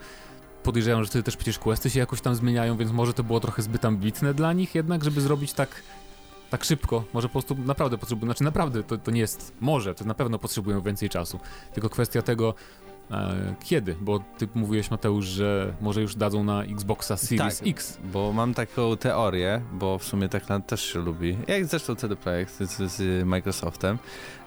podejrzewam, 0.62 1.04
że 1.04 1.10
wtedy 1.10 1.22
też 1.22 1.36
przecież 1.36 1.58
questy 1.58 1.90
się 1.90 2.00
jakoś 2.00 2.20
tam 2.20 2.34
zmieniają, 2.34 2.76
więc 2.76 2.92
może 2.92 3.12
to 3.12 3.24
było 3.24 3.40
trochę 3.40 3.62
zbyt 3.62 3.84
ambitne 3.84 4.34
dla 4.34 4.52
nich 4.52 4.74
jednak, 4.74 5.04
żeby 5.04 5.20
zrobić 5.20 5.52
tak 5.52 5.68
tak 6.50 6.64
szybko, 6.64 7.04
może 7.12 7.28
po 7.28 7.32
prostu 7.32 7.56
naprawdę 7.64 7.98
potrzebują, 7.98 8.26
znaczy 8.26 8.44
naprawdę 8.44 8.82
to, 8.82 8.98
to 8.98 9.10
nie 9.10 9.20
jest, 9.20 9.52
może, 9.60 9.94
to 9.94 10.04
na 10.04 10.14
pewno 10.14 10.38
potrzebują 10.38 10.80
więcej 10.80 11.08
czasu, 11.08 11.40
tylko 11.74 11.88
kwestia 11.88 12.22
tego 12.22 12.54
kiedy, 13.64 13.96
bo 14.00 14.18
ty 14.38 14.48
mówiłeś 14.54 14.90
Mateusz, 14.90 15.26
że 15.26 15.74
może 15.80 16.02
już 16.02 16.14
dadzą 16.14 16.44
na 16.44 16.64
Xboxa 16.64 17.16
Series 17.16 17.58
Tak. 17.58 17.68
X. 17.68 17.98
Bo 18.12 18.32
mam 18.32 18.54
taką 18.54 18.96
teorię, 18.96 19.62
bo 19.72 19.98
w 19.98 20.04
sumie 20.04 20.28
Techland 20.28 20.66
też 20.66 20.92
się 20.92 20.98
lubi, 20.98 21.38
jak 21.46 21.66
zresztą 21.66 21.94
CD 21.94 22.16
Projekt 22.16 22.58
z, 22.58 22.92
z 22.92 23.26
Microsoftem, 23.26 23.98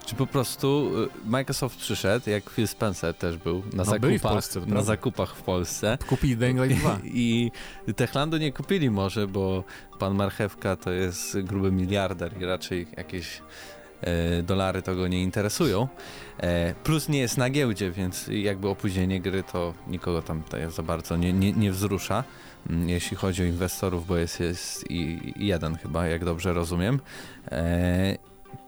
czy 0.06 0.14
po 0.14 0.26
prostu 0.26 0.90
y, 1.24 1.28
Microsoft 1.30 1.78
przyszedł, 1.78 2.30
jak 2.30 2.50
Phil 2.50 2.68
Spencer 2.68 3.14
też 3.14 3.36
był 3.36 3.62
na 3.72 3.84
No, 3.84 3.98
byli 3.98 4.18
w 4.18 4.22
zakupach, 4.22 4.32
Polsce, 4.32 4.60
na 4.66 4.82
zakupach 4.82 5.36
w 5.36 5.42
Polsce. 5.42 5.98
Kupili 6.08 6.36
Dying 6.36 6.60
Light 6.60 6.80
2. 6.80 6.98
I 7.04 7.50
Techlandu 7.96 8.36
nie 8.36 8.52
kupili 8.52 8.90
może, 8.90 9.26
bo 9.26 9.64
pan 9.98 10.14
Marchewka 10.14 10.76
to 10.76 10.90
jest 10.90 11.40
gruby 11.40 11.72
miliarder 11.72 12.42
i 12.42 12.44
raczej 12.44 12.86
jakieś 12.96 13.38
e, 13.38 13.42
dolary 14.42 14.82
to 14.82 14.94
go 14.94 15.08
nie 15.08 15.22
interesują. 15.22 15.88
E, 16.38 16.74
plus 16.74 17.08
nie 17.08 17.18
jest 17.18 17.38
na 17.38 17.50
giełdzie, 17.50 17.90
więc 17.90 18.28
jakby 18.28 18.68
opóźnienie 18.68 19.20
gry 19.20 19.42
to 19.42 19.74
nikogo 19.86 20.22
tam 20.22 20.42
za 20.68 20.82
bardzo 20.82 21.16
nie, 21.16 21.32
nie, 21.32 21.52
nie 21.52 21.72
wzrusza, 21.72 22.24
mm, 22.70 22.88
jeśli 22.88 23.16
chodzi 23.16 23.42
o 23.42 23.46
inwestorów, 23.46 24.06
bo 24.06 24.16
jest, 24.16 24.40
jest 24.40 24.90
i, 24.90 25.32
jeden 25.36 25.76
chyba, 25.76 26.06
jak 26.06 26.24
dobrze 26.24 26.52
rozumiem. 26.52 27.00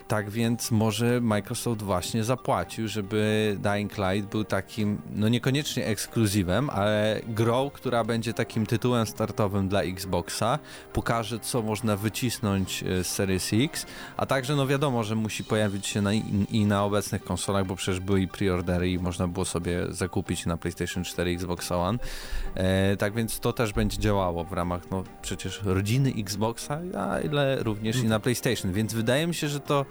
Tak 0.08 0.30
więc 0.30 0.70
może 0.70 1.20
Microsoft 1.20 1.82
właśnie 1.82 2.24
zapłacił, 2.24 2.88
żeby 2.88 3.56
Dying 3.60 3.92
Light 3.98 4.30
był 4.30 4.44
takim, 4.44 4.98
no 5.14 5.28
niekoniecznie 5.28 5.86
ekskluzywem, 5.86 6.70
ale 6.70 7.20
grą, 7.28 7.70
która 7.70 8.04
będzie 8.04 8.34
takim 8.34 8.66
tytułem 8.66 9.06
startowym 9.06 9.68
dla 9.68 9.82
Xboxa, 9.82 10.58
pokaże 10.92 11.38
co 11.38 11.62
można 11.62 11.96
wycisnąć 11.96 12.82
e, 12.82 13.04
z 13.04 13.06
Series 13.06 13.50
X, 13.52 13.86
a 14.16 14.26
także 14.26 14.56
no 14.56 14.66
wiadomo, 14.66 15.04
że 15.04 15.14
musi 15.14 15.44
pojawić 15.44 15.86
się 15.86 16.02
na, 16.02 16.14
i, 16.14 16.46
i 16.50 16.66
na 16.66 16.84
obecnych 16.84 17.24
konsolach, 17.24 17.66
bo 17.66 17.76
przecież 17.76 18.00
były 18.00 18.20
i 18.20 18.28
preordery 18.28 18.90
i 18.90 18.98
można 18.98 19.28
było 19.28 19.44
sobie 19.44 19.86
zakupić 19.90 20.46
na 20.46 20.56
PlayStation 20.56 21.04
4 21.04 21.30
Xbox 21.30 21.72
One. 21.72 21.98
E, 22.54 22.96
tak 22.96 23.14
więc 23.14 23.40
to 23.40 23.52
też 23.52 23.72
będzie 23.72 23.98
działało 23.98 24.44
w 24.44 24.52
ramach 24.52 24.90
no 24.90 25.04
przecież 25.22 25.62
rodziny 25.64 26.12
Xboxa, 26.18 26.80
a 26.98 27.20
ile 27.20 27.62
również 27.62 27.96
i 27.96 28.04
na 28.04 28.20
PlayStation, 28.20 28.72
więc 28.72 28.94
wydaje 28.94 29.26
mi 29.26 29.34
się, 29.34 29.48
że 29.48 29.60
to 29.60 29.86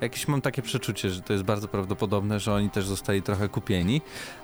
jakieś 0.00 0.28
mam 0.28 0.40
takie 0.40 0.62
przeczucie, 0.62 1.10
że 1.10 1.22
to 1.22 1.32
jest 1.32 1.44
bardzo 1.44 1.68
prawdopodobne, 1.68 2.40
że 2.40 2.54
oni 2.54 2.70
też 2.70 2.86
zostali 2.86 3.22
trochę 3.22 3.48
kupieni. 3.48 4.00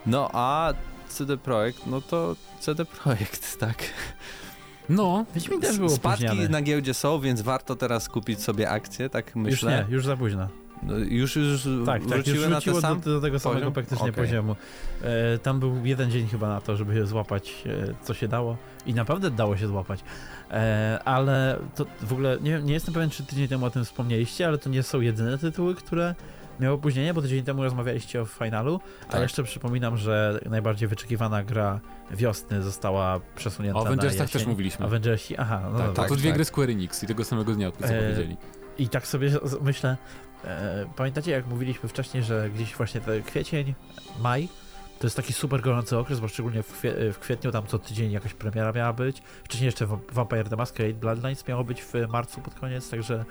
No 0.07 0.31
a 0.33 0.75
CD 1.09 1.37
Projekt, 1.37 1.87
no 1.87 2.01
to 2.01 2.37
CD 2.61 2.85
Projekt, 2.85 3.57
tak. 3.61 3.77
No, 4.89 5.25
Wiedźmin 5.35 5.61
też 5.61 5.79
był 5.79 5.89
Spadki 5.89 6.49
na 6.51 6.63
giełdzie 6.63 6.95
są, 6.95 7.21
więc 7.21 7.43
warto 7.43 7.77
teraz 7.77 8.09
kupić 8.09 8.43
sobie 8.43 8.71
akcje, 8.71 9.11
tak 9.11 9.37
myślę. 9.37 9.79
Już 9.79 9.89
nie, 9.89 9.95
już 9.95 10.05
za 10.05 10.17
późno. 10.17 10.49
No, 10.83 10.99
już, 10.99 11.37
już 11.37 11.69
Tak, 11.87 12.07
tak, 12.07 12.27
już 12.27 12.49
na 12.49 12.61
ten 12.61 12.81
sam 12.81 13.01
do, 13.01 13.11
do 13.11 13.21
tego 13.21 13.39
samego 13.39 13.61
poziom? 13.61 13.73
praktycznie 13.73 14.11
Okej. 14.11 14.25
poziomu. 14.25 14.57
E, 15.03 15.39
tam 15.39 15.61
był 15.61 15.87
jeden 15.87 16.11
dzień 16.11 16.27
chyba 16.29 16.49
na 16.49 16.61
to, 16.61 16.77
żeby 16.77 17.07
złapać 17.07 17.65
e, 17.67 17.95
co 18.03 18.15
się 18.15 18.29
dało 18.29 18.57
i 18.87 18.95
naprawdę 18.95 19.31
dało 19.31 19.57
się 19.57 19.67
złapać. 19.69 20.01
E, 20.51 21.01
ale 21.05 21.59
to 21.75 21.87
w 22.01 22.13
ogóle, 22.13 22.39
nie, 22.41 22.63
nie 22.63 22.73
jestem 22.73 22.95
pewien, 22.95 23.11
czy 23.11 23.25
tydzień 23.27 23.49
temu 23.49 23.67
o 23.67 23.71
tym 23.71 23.85
wspomnieliście, 23.85 24.49
ale 24.49 24.59
to 24.59 24.71
nie 24.71 24.83
są 24.83 25.01
jedyne 25.01 25.39
tytuły, 25.39 25.75
które 25.75 26.15
miały 26.61 26.75
opóźnienie, 26.75 27.15
bo 27.15 27.23
tydzień 27.23 27.45
temu 27.45 27.63
rozmawialiście 27.63 28.23
o 28.23 28.25
finalu, 28.25 28.81
a 29.09 29.13
Tak. 29.13 29.23
jeszcze 29.23 29.43
przypominam, 29.43 29.97
że 29.97 30.41
najbardziej 30.51 30.89
wyczekiwana 30.89 31.45
gra 31.45 31.81
wiosny 32.11 32.63
została 32.63 33.21
przesunięta 33.37 33.79
o 33.81 33.87
Avengersach 33.87 34.31
też 34.31 34.47
mówiliśmy. 34.47 34.87
Avengersi, 34.87 35.37
aha, 35.37 35.61
no 35.73 35.79
tak, 35.79 35.87
dobra. 35.87 36.09
to 36.09 36.17
dwie 36.17 36.31
tak. 36.31 36.35
gry 36.35 36.45
Square 36.45 36.71
Enix 36.71 37.03
i 37.03 37.07
tego 37.07 37.25
samego 37.25 37.53
dnia, 37.55 37.71
co 37.71 37.87
E, 37.87 38.03
powiedzieli. 38.03 38.37
I 38.79 38.89
tak 38.89 39.07
sobie 39.07 39.31
myślę, 39.63 39.97
pamiętacie 40.97 41.31
jak 41.31 41.47
mówiliśmy 41.47 41.89
wcześniej, 41.89 42.23
że 42.23 42.51
gdzieś 42.51 42.75
właśnie 42.77 43.01
ten 43.01 43.23
kwiecień, 43.23 43.75
maj, 44.21 44.49
to 44.99 45.07
jest 45.07 45.17
taki 45.17 45.33
super 45.33 45.61
gorący 45.61 45.99
okres, 45.99 46.21
bo 46.21 46.29
szczególnie 46.29 46.63
w, 46.63 46.73
kwie, 46.73 47.13
w 47.13 47.19
kwietniu 47.19 47.53
tam 47.53 47.67
co 47.67 47.79
tydzień 47.79 48.13
jakaś 48.13 48.35
premiera 48.35 48.73
miała 48.73 48.93
być. 48.93 49.23
Wcześniej 49.45 49.67
jeszcze 49.67 49.87
Vamp- 49.87 50.13
Vampire 50.13 50.49
the 50.49 50.57
Masquerade 50.57 50.95
Bloodlines 50.95 51.49
miało 51.49 51.65
być 51.65 51.83
w 51.83 51.93
marcu 52.09 52.41
pod 52.41 52.55
koniec, 52.55 52.91
także 52.91 53.25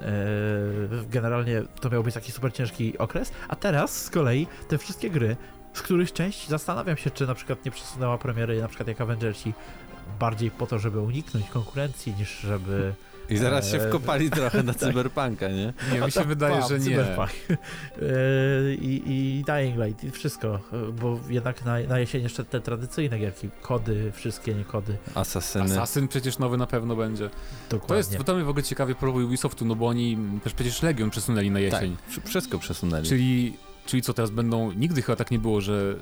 e, 0.00 0.04
generalnie 1.10 1.62
to 1.80 1.90
miał 1.90 2.02
być 2.02 2.14
taki 2.14 2.32
super 2.32 2.52
ciężki 2.52 2.98
okres. 2.98 3.32
A 3.48 3.56
teraz 3.56 4.02
z 4.04 4.10
kolei 4.10 4.46
te 4.68 4.78
wszystkie 4.78 5.10
gry, 5.10 5.36
z 5.72 5.82
których 5.82 6.12
część 6.12 6.48
zastanawiam 6.48 6.96
się, 6.96 7.10
czy 7.10 7.26
na 7.26 7.34
przykład 7.34 7.64
nie 7.64 7.70
przesunęła 7.70 8.18
premiery, 8.18 8.60
na 8.60 8.68
przykład 8.68 8.88
jak 8.88 9.00
Avengersi, 9.00 9.54
bardziej 10.20 10.50
po 10.50 10.66
to, 10.66 10.78
żeby 10.78 11.00
uniknąć 11.00 11.50
konkurencji, 11.50 12.14
niż 12.18 12.38
żeby 12.40 12.94
I 13.30 13.36
zaraz 13.36 13.70
się 13.70 13.80
Eee, 13.82 13.88
wkopali 13.88 14.30
trochę 14.40 14.62
na 14.62 14.74
cyberpunka, 14.74 15.48
nie? 15.48 15.72
Nie, 15.92 16.00
mi 16.00 16.10
się 16.12 16.18
tak, 16.20 16.28
wydaje, 16.28 16.58
pam, 16.60 16.68
że 16.68 16.78
nie. 16.78 16.84
Cyberpunk. 16.84 17.30
Yy, 17.48 18.74
I, 18.74 19.02
I 19.06 19.44
Dying 19.44 19.78
Light, 19.84 20.04
i 20.04 20.10
wszystko, 20.10 20.60
bo 21.00 21.20
jednak 21.28 21.64
na, 21.64 21.78
na 21.88 21.98
jesień 21.98 22.22
jeszcze 22.22 22.44
te 22.44 22.60
tradycyjne 22.60 23.18
gierki, 23.18 23.50
kody, 23.62 24.12
wszystkie 24.14 24.54
nie 24.54 24.64
kody, 24.64 24.96
Asasyny. 25.14 25.64
Assassin 25.64 26.08
przecież 26.08 26.38
nowy 26.38 26.56
na 26.56 26.66
pewno 26.66 26.96
będzie. 26.96 27.30
dokładnie. 27.70 27.88
To 28.04 28.14
jest, 28.16 28.24
to 28.26 28.34
mnie 28.34 28.44
w 28.44 28.48
ogóle 28.48 28.62
ciekawie 28.62 28.94
próbuje 28.94 29.26
Ubisoftu, 29.26 29.64
no 29.64 29.74
bo 29.74 29.86
oni 29.86 30.18
też 30.44 30.54
przecież 30.54 30.82
Legion 30.82 31.10
przesunęli 31.10 31.50
na 31.50 31.60
tak, 31.60 31.72
jesień. 31.72 31.96
wsz- 32.10 32.26
wszystko 32.28 32.58
przesunęli. 32.58 33.06
Czyli, 33.08 33.56
czyli 33.86 34.02
co 34.02 34.14
teraz 34.14 34.30
będą, 34.30 34.72
nigdy 34.72 35.02
chyba 35.02 35.16
tak 35.16 35.30
nie 35.30 35.38
było, 35.38 35.60
że 35.60 35.96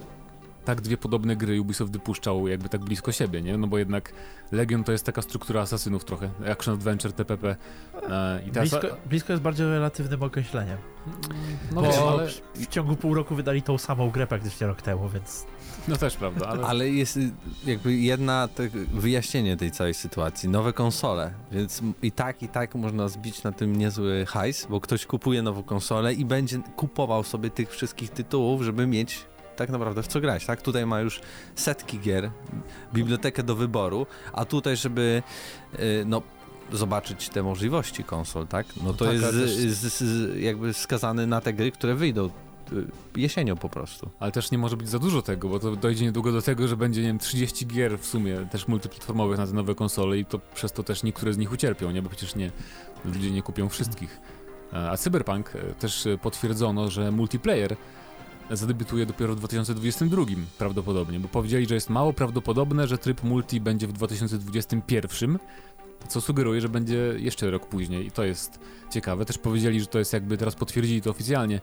tak 0.64 0.81
dwie 0.81 0.97
podobne 0.97 1.37
gry 1.37 1.61
Ubisoft 1.61 1.92
wypuszczał 1.92 2.49
jakby 2.49 2.69
tak 2.69 2.81
blisko 2.81 3.12
siebie, 3.12 3.42
nie? 3.42 3.59
No 3.59 3.66
bo 3.66 3.78
jednak 3.78 4.12
Legion 4.52 4.85
to 4.85 4.92
jest 4.92 5.04
taka 5.04 5.23
struktura 5.23 5.61
asasynów 5.61 6.04
trochę, 6.04 6.31
action 6.52 6.75
adventure, 6.75 7.12
TPP. 7.12 7.57
E, 8.09 8.42
I 8.47 8.50
teraz, 8.50 8.71
blisko, 8.71 8.97
blisko 9.07 9.33
jest 9.33 9.42
bardziej 9.42 9.66
relatywnym 9.66 10.23
określeniem, 10.23 10.78
no 11.73 11.83
bo 11.83 11.92
wiem, 11.92 12.02
ale, 12.09 12.28
w, 12.54 12.66
ciągu 12.66 12.97
pół 12.97 13.14
roku 13.14 13.35
wydali 13.35 13.62
tą 13.62 13.78
samą 13.78 14.11
grę 14.11 14.26
praktycznie 14.26 14.66
rok 14.66 14.83
temu, 14.83 15.09
więc 15.09 15.47
no 15.88 15.97
też 15.97 16.16
prawda, 16.16 16.47
ale, 16.47 16.66
Ale 16.66 16.88
jest 16.88 17.16
y, 17.16 17.31
jakby 17.66 17.97
jedna 17.97 18.49
te, 18.49 18.69
wyjaśnienie 18.92 19.57
tej 19.57 19.71
całej 19.71 19.95
sytuacji. 19.95 20.49
Nowe 20.49 20.73
konsole, 20.73 21.35
więc 21.52 21.83
i 22.02 22.12
tak, 22.12 22.42
i 22.42 22.49
tak 22.49 22.75
można 22.75 23.09
zbić 23.09 23.42
na 23.42 23.52
tym 23.52 23.76
niezły 23.76 24.26
hajs, 24.26 24.66
bo 24.71 24.81
ktoś 24.81 25.07
kupuje 25.07 25.42
nową 25.42 25.62
konsolę 25.62 26.14
i 26.14 26.25
będzie 26.25 26.59
kupował 26.76 27.25
sobie 27.25 27.50
tych 27.50 27.71
wszystkich 27.71 28.11
tytułów, 28.11 28.62
żeby 28.62 28.87
mieć 28.87 29.26
tak 29.62 29.71
naprawdę 29.71 30.02
w 30.02 30.07
co 30.07 30.21
grać, 30.21 30.47
tak? 30.47 30.62
Tutaj 30.62 30.87
ma 30.87 31.00
już 31.00 31.21
setki 31.54 32.00
gier, 32.00 32.31
bibliotekę 32.95 33.42
do 33.42 33.57
wyboru, 33.57 34.07
a 34.33 34.45
tutaj, 34.45 34.76
żeby 34.76 35.23
y, 35.78 36.04
no 36.07 36.23
zobaczyć 36.73 37.28
te 37.28 37.42
możliwości 37.42 38.04
konsol, 38.04 38.47
tak? 38.47 38.66
No 38.85 38.92
to 38.95 39.04
tak, 39.04 39.14
jest 39.14 40.04
jakby 40.37 40.73
skazany 40.75 41.26
na 41.26 41.40
te 41.40 41.52
gry, 41.52 41.73
które 41.73 41.95
wyjdą 41.95 42.26
y, 42.26 42.31
jesienią 43.16 43.57
po 43.57 43.69
prostu. 43.69 44.11
ale 44.21 44.33
też 44.33 44.50
nie 44.50 44.59
może 44.59 44.76
być 44.76 44.88
za 44.88 44.99
dużo 44.99 45.23
tego, 45.23 45.49
bo 45.49 45.59
to 45.59 45.76
dojdzie 45.76 46.04
niedługo 46.04 46.33
do 46.33 46.42
tego, 46.42 46.69
że 46.69 46.76
będzie, 46.76 47.00
nie 47.00 47.09
wiem, 47.09 47.19
30 47.19 47.66
gier 47.66 47.99
w 47.99 48.07
sumie, 48.07 48.37
też 48.50 48.69
multiplatformowych 48.69 49.38
na 49.38 49.47
te 49.47 49.52
nowe 49.52 49.75
konsole 49.75 50.19
i 50.19 50.25
to 50.25 50.40
przez 50.54 50.73
to 50.73 50.83
też 50.83 51.02
niektóre 51.02 51.33
z 51.33 51.38
nich 51.38 51.52
ucierpią, 51.52 51.90
nie? 51.90 52.02
Bo 52.02 52.09
przecież 52.09 52.35
nie, 52.35 52.50
ludzie 53.04 53.31
nie 53.31 53.42
kupią 53.42 53.69
wszystkich. 53.69 54.21
A 54.73 54.97
Cyberpunk 54.97 55.57
e, 55.57 55.75
też 55.75 56.09
potwierdzono, 56.23 56.90
że 56.90 57.11
multiplayer 57.11 57.76
zadebiutuje 58.50 59.06
dopiero 59.06 59.34
w 59.34 59.38
2022 59.38 60.25
prawdopodobnie, 60.58 61.20
bo 61.20 61.28
powiedzieli, 61.28 61.66
że 61.66 61.75
jest 61.75 61.90
mało 61.90 62.12
prawdopodobne, 62.12 62.87
że 62.87 62.99
tryb 62.99 63.22
multi 63.22 63.61
będzie 63.61 63.87
w 63.87 63.92
2021, 63.92 65.38
co 66.08 66.20
sugeruje, 66.20 66.61
że 66.61 66.68
będzie 66.68 67.14
jeszcze 67.16 67.50
rok 67.50 67.66
później 67.66 68.06
i 68.06 68.11
to 68.11 68.25
jest 68.25 68.61
ciekawe. 68.90 69.25
Też 69.25 69.38
powiedzieli, 69.38 69.80
że 69.80 69.87
to 69.87 69.99
jest 69.99 70.12
jakby, 70.12 70.37
teraz 70.37 70.54
potwierdzili 70.54 71.02
to 71.02 71.11
oficjalnie, 71.11 71.61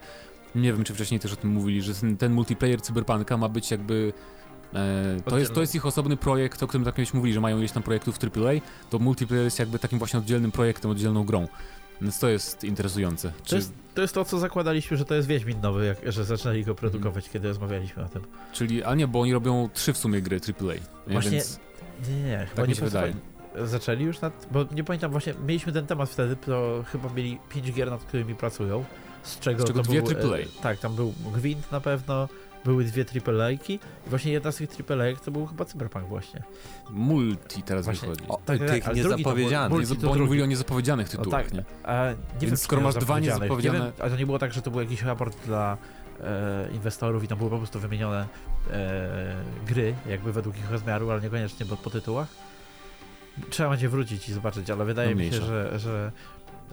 nie 0.56 0.74
wiem 0.74 0.84
czy 0.84 0.94
wcześniej 0.94 1.20
też 1.20 1.34
o 1.34 1.36
tym 1.36 1.50
mówili, 1.50 1.82
że 1.82 1.94
ten, 2.18 2.34
multiplayer 2.34 2.82
Cyberpunka 2.82 3.38
ma 3.38 3.50
być 3.50 3.72
jakby 3.72 4.14
E, 4.74 5.18
to, 5.26 5.38
jest, 5.38 5.54
to 5.54 5.62
jest 5.62 5.76
ich 5.76 5.86
osobny 5.86 6.18
projekt, 6.18 6.64
o 6.64 6.68
którym 6.68 6.86
tak 6.86 6.96
kiedyś 6.96 7.14
mówili, 7.14 7.34
że 7.34 7.42
mają 7.42 7.58
ileś 7.58 7.72
tam 7.72 7.84
projektów 7.84 8.18
AAA, 8.24 8.54
to 8.90 9.00
multiplayer 9.00 9.46
jest 9.46 9.60
jakby 9.60 9.80
takim 9.80 10.00
właśnie 10.00 10.20
oddzielnym 10.20 10.52
projektem, 10.52 10.92
oddzielną 10.92 11.24
grą. 11.24 11.48
Więc 12.02 12.20
to 12.20 12.30
jest 12.30 12.64
interesujące. 12.64 13.32
to 13.50 13.56
jest, 13.56 13.74
to 13.96 14.02
jest 14.02 14.14
to, 14.14 14.26
co 14.26 14.40
zakładaliśmy, 14.40 14.98
że 14.98 15.06
to 15.06 15.16
jest 15.16 15.28
Wiedźmin 15.28 15.62
nowy, 15.62 15.86
jak, 15.86 16.12
że 16.12 16.26
zaczęli 16.26 16.64
go 16.64 16.76
produkować, 16.76 17.26
Mhm. 17.26 17.34
kiedy 17.34 17.48
rozmawialiśmy 17.48 18.04
o 18.04 18.10
tym. 18.10 18.22
Czyli, 18.54 18.84
a 18.84 18.96
nie, 18.96 19.08
bo 19.08 19.22
oni 19.22 19.34
robią 19.34 19.70
trzy 19.74 19.94
w 19.94 19.98
sumie 19.98 20.22
gry 20.22 20.40
AAA. 20.40 20.74
Nie? 20.74 20.80
Właśnie- 21.14 21.32
Więc 21.32 21.60
Nie, 22.10 22.16
nie, 22.16 22.24
nie. 22.24 22.38
chyba 22.38 22.56
tak 22.56 22.66
mi 22.66 22.70
nie 22.70 22.76
się 22.76 22.86
wydaje. 22.86 23.14
Zaczęli 23.66 24.04
już 24.04 24.22
nad. 24.22 24.48
Bo 24.52 24.66
nie 24.72 24.84
pamiętam, 24.84 25.12
właśnie 25.12 25.34
mieliśmy 25.48 25.74
ten 25.74 25.88
temat 25.88 26.10
wtedy, 26.10 26.36
to 26.36 26.84
chyba 26.92 27.14
mieli 27.14 27.40
pięć 27.50 27.72
gier, 27.74 27.90
nad 27.92 28.04
którymi 28.04 28.36
pracują. 28.36 28.86
Z 29.24 29.40
czego, 29.40 29.64
Z 29.64 29.66
czego 29.68 29.80
to 29.84 29.90
dwie 29.90 30.02
był, 30.02 30.12
AAA. 30.32 30.38
e, 30.40 30.46
tak, 30.62 30.80
tam 30.80 30.96
był 30.96 31.14
Gwint 31.34 31.72
na 31.72 31.82
pewno, 31.82 32.30
były 32.66 32.84
dwie 32.84 33.06
AAA-ki 33.28 33.74
i 34.08 34.10
właśnie 34.10 34.32
jedna 34.32 34.52
z 34.52 34.56
tych 34.56 34.70
AAA 34.92 35.16
to 35.26 35.32
był 35.32 35.46
chyba 35.46 35.66
Cyberpunk 35.66 36.08
właśnie. 36.08 36.44
multi 36.90 37.64
teraz 37.64 37.86
Właśnie- 37.86 38.10
wychodzi. 38.10 38.24
O, 38.30 38.40
Tak, 38.46 38.60
tak, 38.60 38.70
ale 38.86 38.96
był- 38.96 38.96
niezapowiedzianych. 38.96 39.88
bo 40.02 40.12
oni 40.12 40.22
mówili 40.22 40.44
o 40.44 40.46
niezapowiedzianych 40.46 41.08
No 41.14 41.18
tytułach, 41.18 41.44
tak, 41.44 41.54
nie? 41.54 41.64
A 41.84 42.06
nie 42.10 42.16
wiem, 42.16 42.26
Więc 42.42 42.60
czy 42.60 42.64
skoro 42.66 42.82
masz 42.82 42.96
dwa 42.96 43.20
niezapowiedziane- 43.20 43.80
Nie 43.80 43.86
wiem, 43.86 43.92
a 44.00 44.10
to 44.10 44.16
nie 44.18 44.26
było 44.26 44.40
tak, 44.40 44.54
że 44.54 44.62
to 44.62 44.72
był 44.72 44.80
jakiś 44.80 45.02
raport 45.02 45.46
dla 45.46 45.78
e, 46.24 46.70
inwestorów 46.74 47.24
i 47.24 47.28
tam 47.28 47.38
były 47.38 47.50
po 47.50 47.58
prostu 47.58 47.80
wymienione 47.80 48.28
e, 48.72 49.36
gry, 49.68 49.96
jakby 50.10 50.34
według 50.34 50.58
ich 50.58 50.72
rozmiaru, 50.72 51.12
ale 51.12 51.22
niekoniecznie 51.22 51.66
po, 51.66 51.78
po 51.78 51.90
tytułach. 51.90 52.28
Trzeba 53.50 53.70
będzie 53.70 53.90
wrócić 53.90 54.30
i 54.30 54.34
zobaczyć, 54.34 54.70
ale 54.70 54.86
wydaje 54.86 55.10
No 55.16 55.22
mi 55.22 55.30
się, 55.32 55.42
że, 55.42 55.80
że 55.80 56.12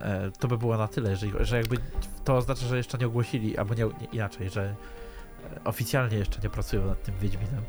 e, 0.01 0.31
to 0.39 0.49
by 0.49 0.59
było 0.59 0.77
na 0.77 0.89
tyle, 0.89 1.11
jeżeli, 1.11 1.33
że 1.41 1.57
jakby 1.57 1.77
to 2.25 2.37
oznacza, 2.37 2.67
że 2.67 2.77
jeszcze 2.77 2.99
nie 2.99 3.07
ogłosili, 3.07 3.57
albo 3.59 3.75
nie, 3.75 3.85
nie 3.85 4.07
inaczej, 4.13 4.51
że 4.51 4.75
oficjalnie 5.65 6.17
jeszcze 6.17 6.41
nie 6.43 6.51
pracują 6.51 6.87
nad 6.87 7.03
tym 7.03 7.15
Wiedźminem. 7.21 7.63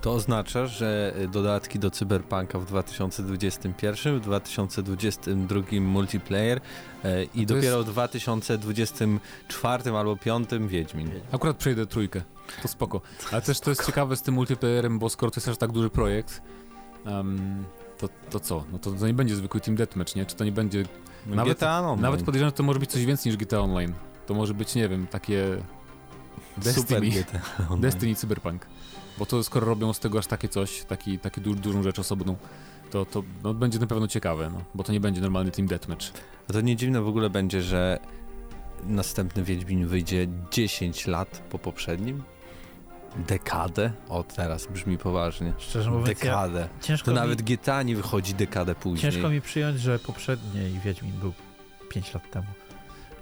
To 0.00 0.12
oznacza, 0.12 0.66
że 0.66 1.14
dodatki 1.32 1.78
do 1.78 1.90
Cyberpunka 1.90 2.58
w 2.58 2.66
2021, 2.66 4.18
w 4.18 4.20
2022 4.20 5.60
multiplayer 5.80 6.60
e, 7.04 7.24
i 7.24 7.46
to 7.46 7.54
dopiero 7.54 7.82
w 7.82 7.84
2024 7.84 9.82
albo 9.96 10.14
2025 10.14 10.70
Wiedźmin. 10.70 11.10
Akurat 11.32 11.56
przejdę 11.56 11.86
trójkę, 11.86 12.22
to 12.62 12.68
spoko. 12.68 13.00
Ale 13.32 13.42
też 13.42 13.60
to 13.60 13.70
jest 13.70 13.86
ciekawe 13.88 14.16
z 14.16 14.22
tym 14.22 14.34
multiplayerem, 14.34 14.98
bo 14.98 15.08
skoro 15.08 15.30
to 15.30 15.40
jest 15.40 15.48
aż 15.48 15.56
tak 15.56 15.72
duży 15.72 15.90
projekt, 15.90 16.42
em, 17.06 17.64
to, 17.98 18.08
to 18.30 18.40
co? 18.40 18.64
No 18.72 18.78
to, 18.78 18.90
to 18.90 19.06
nie 19.06 19.14
będzie 19.14 19.36
zwykły 19.36 19.60
Team 19.60 19.76
Deathmatch, 19.76 20.16
nie? 20.16 20.26
Czy 20.26 20.36
to 20.36 20.44
nie 20.44 20.52
będzie... 20.52 20.84
Nawet- 21.26 21.58
GTA 21.58 21.80
Online. 21.80 22.00
Nawet 22.00 22.22
podejrzewam, 22.22 22.48
że 22.48 22.56
to 22.56 22.62
może 22.62 22.78
być 22.78 22.90
coś 22.90 23.04
więcej 23.04 23.32
niż 23.32 23.36
GTA 23.40 23.60
Online. 23.60 23.92
To 24.26 24.34
może 24.34 24.54
być, 24.54 24.74
nie 24.74 24.88
wiem, 24.88 25.06
takie... 25.06 25.62
Super 26.74 27.00
Destiny. 27.00 27.24
Online. 27.58 27.80
Destiny 27.80 28.12
i 28.12 28.16
Cyberpunk. 28.16 28.66
Bo 29.18 29.26
to 29.26 29.44
skoro 29.44 29.66
robią 29.66 29.92
z 29.92 29.98
tego 29.98 30.18
aż 30.18 30.26
takie 30.26 30.48
coś, 30.48 30.84
taki, 30.84 31.18
taki 31.18 31.40
du 31.40 31.54
dużą 31.54 31.82
rzecz 31.82 31.98
osobną, 31.98 32.36
to, 32.90 33.04
to 33.04 33.22
no, 33.42 33.54
będzie 33.54 33.78
na 33.78 33.86
pewno 33.86 34.08
ciekawe, 34.08 34.50
no, 34.50 34.60
bo 34.74 34.84
to 34.84 34.92
nie 34.92 35.00
będzie 35.00 35.20
normalny 35.20 35.50
Team 35.50 35.68
Deathmatch. 35.68 36.06
A 36.50 36.52
to 36.52 36.60
nie 36.60 36.76
dziwne 36.76 37.00
w 37.02 37.08
ogóle 37.08 37.30
będzie, 37.30 37.62
że 37.62 37.98
następny 38.84 39.42
Wiedźmin 39.44 39.86
wyjdzie 39.86 40.26
10 40.50 41.06
lat 41.06 41.42
po 41.50 41.58
poprzednim? 41.58 42.22
Dekadę? 43.16 43.92
O, 44.08 44.24
teraz 44.24 44.66
brzmi 44.66 44.98
poważnie. 44.98 45.52
Szczerze 45.58 45.90
mówiąc, 45.90 46.08
ja, 46.08 46.14
Dekadę. 46.14 46.68
ciężko, 46.80 47.04
To 47.04 47.10
mi, 47.10 47.16
nawet 47.16 47.42
GTA 47.42 47.82
nie 47.82 47.96
wychodzi 47.96 48.34
dekadę 48.34 48.74
później. 48.74 49.12
ciężko 49.12 49.28
mi 49.28 49.40
przyjąć, 49.40 49.80
że 49.80 49.98
poprzedni 49.98 50.80
Wiedźmin 50.84 51.12
był 51.12 51.32
5 51.88 52.14
lat 52.14 52.30
temu. 52.30 52.46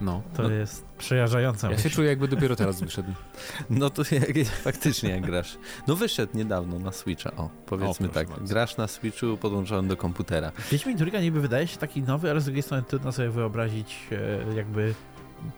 No. 0.01 0.23
To 0.35 0.43
no 0.43 0.51
jest 0.51 0.85
przerażające. 0.99 1.71
ja 1.71 1.79
się 1.79 1.91
czuję 1.91 2.09
jakby 2.09 2.29
dopiero 2.29 2.57
teraz 2.57 2.81
wyszedł. 2.81 3.13
No 3.71 3.91
to 3.91 4.03
jak, 4.11 4.47
faktycznie 4.49 5.11
jak 5.11 5.27
grasz. 5.27 5.59
No 5.87 5.97
wyszedł 5.97 6.37
niedawno 6.39 6.79
na 6.79 6.93
Switcha, 6.93 7.33
o, 7.37 7.51
powiedzmy 7.67 8.09
O, 8.09 8.13
tak. 8.13 8.29
bardzo. 8.29 8.45
Grasz 8.55 8.77
na 8.77 8.89
Switchu 8.89 9.37
podłączony 9.37 9.89
do 9.89 9.97
komputera. 9.97 10.53
Wiedźmin 10.73 10.99
trójka 10.99 11.21
niby 11.21 11.41
wydaje 11.41 11.67
się 11.67 11.77
taki 11.77 12.03
nowy, 12.03 12.31
ale 12.31 12.41
z 12.41 12.45
drugiej 12.45 12.63
strony 12.63 12.83
trudno 12.83 13.13
sobie 13.13 13.31
wyobrazić 13.31 13.97
e, 14.51 14.55
jakby 14.55 14.95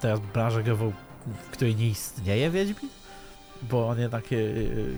teraz 0.01 0.21
branżę 0.35 0.63
grową, 0.63 0.93
w 1.27 1.51
której 1.51 1.77
nie 1.77 1.89
istnieje 1.89 2.51
Wiedźmin? 2.51 2.91
Bo 3.63 3.89
on 3.89 4.01
jednak 4.01 4.25
e, 4.33 4.37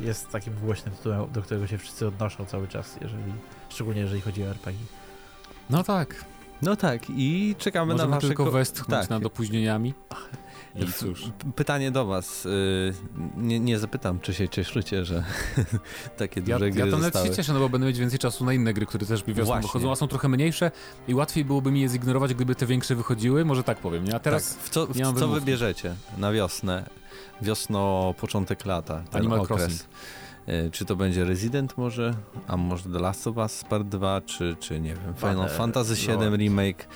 jest 0.07 0.29
takim 0.29 0.55
głośnym 0.55 0.95
tytułem, 0.95 1.33
do 1.33 1.43
którego 1.43 1.67
się 1.67 1.79
wszyscy 1.79 2.07
odnoszą 2.07 2.45
cały 2.45 2.69
czas, 2.69 2.99
jeżeli, 3.01 3.33
szczególnie 3.69 4.01
jeżeli 4.01 4.21
chodzi 4.21 4.45
o 4.45 4.47
RPG. 4.47 4.85
No 5.71 5.83
tak. 5.85 6.25
No 6.63 6.77
tak, 6.77 7.03
i 7.11 7.55
czekamy 7.59 7.93
Możemy 7.93 8.11
na 8.11 8.17
wasze... 8.17 8.27
tylko 8.27 8.45
ko- 8.45 8.51
westchnąć 8.51 9.01
tak. 9.01 9.11
nad 9.11 9.25
opóźnieniami. 9.27 9.95
I 10.77 10.93
cóż. 10.93 11.25
Pytanie 11.57 11.91
do 11.91 12.07
was. 12.07 12.47
y, 12.47 12.95
Nie, 13.37 13.61
nie 13.61 13.79
zapytam, 13.79 14.21
czy 14.21 14.35
się 14.35 14.49
cieszycie, 14.49 15.05
że 15.05 15.25
takie 16.19 16.41
Ja, 16.47 16.57
duże 16.59 16.67
ja 16.69 16.71
gry 16.75 16.81
tam 16.81 16.91
nawet 16.91 17.05
zostały. 17.05 17.27
się 17.29 17.35
cieszę, 17.35 17.53
no 17.53 17.61
bo 17.61 17.69
będę 17.69 17.87
mieć 17.87 17.99
więcej 17.99 18.19
czasu 18.19 18.45
na 18.45 18.53
inne 18.53 18.75
gry, 18.75 18.87
które 18.87 19.07
też 19.07 19.27
mi 19.27 19.35
wiosną 19.35 19.45
Właśnie. 19.53 19.63
wychodzą, 19.69 19.93
a 19.93 19.97
są 19.97 20.09
trochę 20.09 20.29
mniejsze 20.29 20.71
i 21.09 21.15
łatwiej 21.15 21.45
byłoby 21.45 21.73
mi 21.73 21.81
je 21.81 21.89
zignorować, 21.89 22.35
gdyby 22.35 22.55
te 22.55 22.67
większe 22.67 22.95
wychodziły, 22.95 23.45
może 23.45 23.63
tak 23.65 23.79
powiem, 23.79 24.05
nie? 24.05 24.15
A 24.15 24.19
teraz 24.19 24.55
tak, 24.55 24.63
w 24.65 24.69
co, 24.71 24.87
w 24.87 24.97
co 24.99 25.13
wymówki. 25.13 25.41
wybierzecie 25.41 25.95
na 26.19 26.33
wiosnę? 26.33 26.85
Wiosno, 27.43 28.15
początek 28.21 28.67
lata, 28.67 29.03
ten 29.11 29.21
Animal 29.21 29.41
okres. 29.41 29.59
Crossing. 29.61 29.83
Y, 30.49 30.71
Czy 30.71 30.85
to 30.85 30.97
będzie 30.97 31.25
Resident 31.25 31.79
może, 31.79 32.15
a 32.47 32.57
może 32.57 32.91
The 32.91 32.99
Last 32.99 33.27
of 33.27 33.37
Us 33.37 33.65
Part 33.65 33.87
2, 33.89 34.21
czy, 34.21 34.57
czy 34.61 34.81
nie 34.81 34.95
wiem, 34.95 35.15
Final 35.17 35.37
Banner 35.37 35.51
Fantasy 35.53 35.95
VII 35.95 36.07
Lord. 36.17 36.37
Remake. 36.37 36.87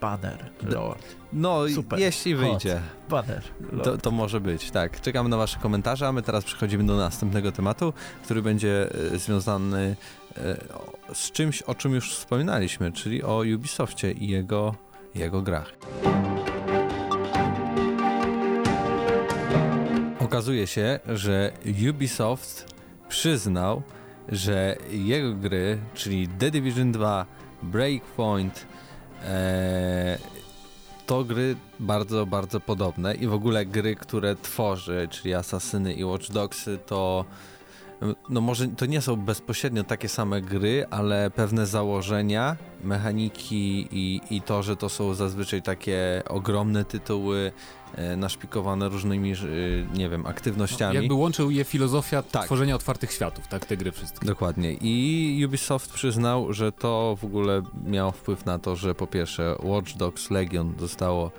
Banner, 0.00 0.50
Lord, 0.62 1.04
No, 1.32 1.68
Super. 1.74 1.98
jeśli 1.98 2.34
Hot. 2.34 2.40
wyjdzie, 2.44 2.80
Banner, 3.08 3.42
Lord. 3.72 3.84
to, 3.84 3.98
to 3.98 4.10
może 4.10 4.40
być, 4.40 4.70
tak. 4.70 5.00
Czekamy 5.00 5.28
na 5.28 5.36
wasze 5.36 5.58
komentarze, 5.58 6.08
a 6.08 6.12
my 6.12 6.22
teraz 6.22 6.44
przechodzimy 6.44 6.84
do 6.86 6.96
następnego 6.96 7.52
tematu, 7.52 7.92
który 8.24 8.42
będzie 8.42 8.88
e, 9.14 9.18
związany 9.18 9.96
e, 10.36 10.56
z 11.14 11.30
czymś, 11.32 11.62
o 11.62 11.74
czym 11.74 11.94
już 11.94 12.14
wspominaliśmy, 12.14 12.92
czyli 12.92 13.22
o 13.22 13.42
Ubisoftie 13.54 14.12
i 14.12 14.28
jego, 14.28 14.74
jego 15.14 15.42
grach. 15.42 15.72
Okazuje 20.20 20.66
się, 20.66 21.00
że 21.14 21.52
Ubisoft 21.90 22.73
przyznał, 23.14 23.82
że 24.28 24.76
jego 24.90 25.34
gry, 25.34 25.78
czyli 25.94 26.28
The 26.28 26.50
Division 26.50 26.92
2, 26.92 27.26
Breakpoint, 27.62 28.66
e, 29.24 30.18
to 31.06 31.24
gry 31.24 31.56
bardzo, 31.80 32.26
bardzo 32.26 32.60
podobne 32.60 33.14
i 33.14 33.26
w 33.26 33.34
ogóle 33.34 33.66
gry, 33.66 33.96
które 33.96 34.36
tworzy, 34.36 35.08
czyli 35.10 35.34
Asasyny 35.34 35.94
i 35.94 36.04
Watch 36.04 36.26
to 36.86 37.24
no 38.28 38.40
może 38.40 38.68
to 38.68 38.86
nie 38.86 39.00
są 39.00 39.16
bezpośrednio 39.16 39.84
takie 39.84 40.08
same 40.08 40.40
gry, 40.40 40.86
ale 40.90 41.30
pewne 41.30 41.66
założenia, 41.66 42.56
mechaniki 42.84 43.88
i, 43.90 44.20
i 44.30 44.42
to, 44.42 44.62
że 44.62 44.76
to 44.76 44.88
są 44.88 45.14
zazwyczaj 45.14 45.62
takie 45.62 46.22
ogromne 46.28 46.84
tytuły 46.84 47.52
e, 47.94 48.16
naszpikowane 48.16 48.88
różnymi, 48.88 49.32
e, 49.32 49.36
nie 49.98 50.08
wiem, 50.08 50.26
aktywnościami. 50.26 50.94
jakby 50.96 51.14
łączył 51.14 51.50
je 51.50 51.64
filozofia 51.64 52.22
Tak. 52.22 52.44
tworzenia 52.44 52.74
otwartych 52.74 53.12
światów, 53.12 53.48
tak, 53.48 53.66
te 53.66 53.76
gry 53.76 53.92
wszystkie. 53.92 54.26
Dokładnie. 54.26 54.72
I 54.72 55.44
Ubisoft 55.46 55.92
przyznał, 55.92 56.52
że 56.52 56.72
to 56.72 57.16
w 57.20 57.24
ogóle 57.24 57.62
miało 57.86 58.12
wpływ 58.12 58.46
na 58.46 58.58
to, 58.58 58.76
że 58.76 58.94
po 58.94 59.06
pierwsze 59.06 59.56
Watch 59.62 59.96
Dogs 59.96 60.30
Legion 60.30 60.74
zostało 60.78 61.30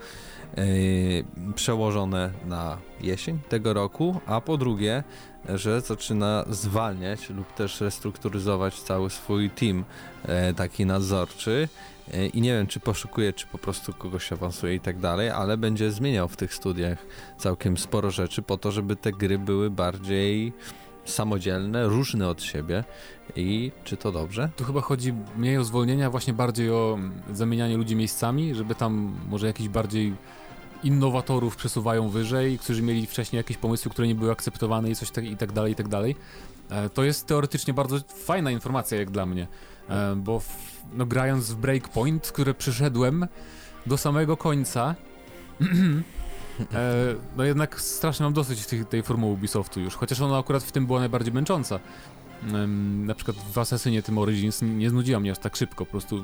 przełożone 1.56 2.32
na 2.46 2.78
jesień 3.02 3.40
tego 3.50 3.74
roku, 3.74 4.22
a 4.26 4.42
po 4.42 4.58
drugie, 4.58 5.04
że 5.50 5.82
zaczyna 5.82 6.46
zwalniać 6.50 7.30
lub 7.30 7.54
też 7.54 7.82
restrukturyzować 7.82 8.82
cały 8.82 9.10
swój 9.10 9.50
team 9.50 9.86
e, 10.24 10.54
taki 10.54 10.86
nadzorczy. 10.86 11.70
E, 12.14 12.28
I 12.28 12.42
nie 12.42 12.54
wiem, 12.54 12.68
czy 12.68 12.80
poszukuje, 12.80 13.34
czy 13.34 13.48
po 13.48 13.58
prostu 13.58 13.94
kogoś 13.94 14.32
awansuje 14.32 14.76
i 14.76 14.80
tak 14.80 15.00
dalej, 15.00 15.30
ale 15.30 15.58
będzie 15.58 15.92
zmieniał 15.92 16.28
w 16.28 16.38
tych 16.38 16.54
studiach 16.54 16.98
całkiem 17.38 17.78
sporo 17.78 18.12
rzeczy 18.12 18.42
po 18.42 18.58
to, 18.58 18.72
żeby 18.72 18.96
te 18.96 19.12
gry 19.12 19.40
były 19.40 19.70
bardziej 19.70 20.54
samodzielne, 21.06 21.88
różne 21.88 22.28
od 22.28 22.44
siebie 22.44 22.84
i 23.36 23.72
czy 23.84 23.98
to 23.98 24.12
dobrze? 24.12 24.50
Tu 24.56 24.64
chyba 24.64 24.82
chodzi 24.82 25.14
mniej 25.38 25.58
o 25.58 25.64
zwolnienia, 25.64 26.10
właśnie 26.10 26.34
bardziej 26.34 26.72
o 26.72 27.00
zamienianie 27.34 27.78
ludzi 27.78 27.96
miejscami, 27.96 28.56
żeby 28.56 28.76
tam 28.76 29.16
może 29.30 29.48
jakiś 29.48 29.70
bardziej 29.70 30.14
innowatorów 30.84 31.56
przesuwają 31.56 32.10
wyżej, 32.10 32.60
którzy 32.60 32.82
mieli 32.82 33.08
wcześniej 33.08 33.38
jakieś 33.38 33.58
pomysły, 33.58 33.92
które 33.92 34.08
nie 34.08 34.16
były 34.16 34.32
akceptowane 34.32 34.90
i 34.90 34.96
coś 34.96 35.12
tak, 35.12 35.26
i 35.26 35.38
tak 35.38 35.52
dalej, 35.52 35.72
i 35.72 35.76
tak 35.76 35.88
dalej. 35.88 36.16
E, 36.70 36.90
To 36.90 37.04
jest 37.04 37.28
teoretycznie 37.28 37.74
bardzo 37.74 38.00
fajna 38.26 38.52
informacja 38.52 38.98
jak 38.98 39.12
dla 39.12 39.26
mnie, 39.26 39.48
e, 39.90 40.16
bo 40.16 40.40
w, 40.40 40.50
no, 40.94 41.06
grając 41.06 41.52
w 41.52 41.56
Breakpoint, 41.56 42.32
które 42.32 42.54
przyszedłem 42.54 43.28
do 43.86 43.98
samego 43.98 44.38
końca, 44.38 44.96
e, 46.74 47.16
no 47.38 47.44
jednak 47.44 47.82
strasznie 47.82 48.24
mam 48.24 48.34
dosyć 48.34 48.66
tej, 48.66 48.86
tej 48.86 49.04
formuły 49.04 49.34
Ubisoftu 49.34 49.80
już, 49.80 49.96
chociaż 49.96 50.22
ona 50.22 50.38
akurat 50.38 50.64
w 50.64 50.72
tym 50.72 50.86
była 50.86 51.00
najbardziej 51.00 51.34
męcząca. 51.34 51.80
Na 53.06 53.16
przykład 53.16 53.38
w 53.54 53.58
Assassinie 53.58 54.02
tym 54.04 54.18
Origins 54.18 54.62
nie 54.62 54.90
znudziła 54.90 55.20
mnie 55.20 55.32
aż 55.32 55.38
tak 55.40 55.56
szybko, 55.56 55.86
po 55.86 55.92
prostu 55.92 56.24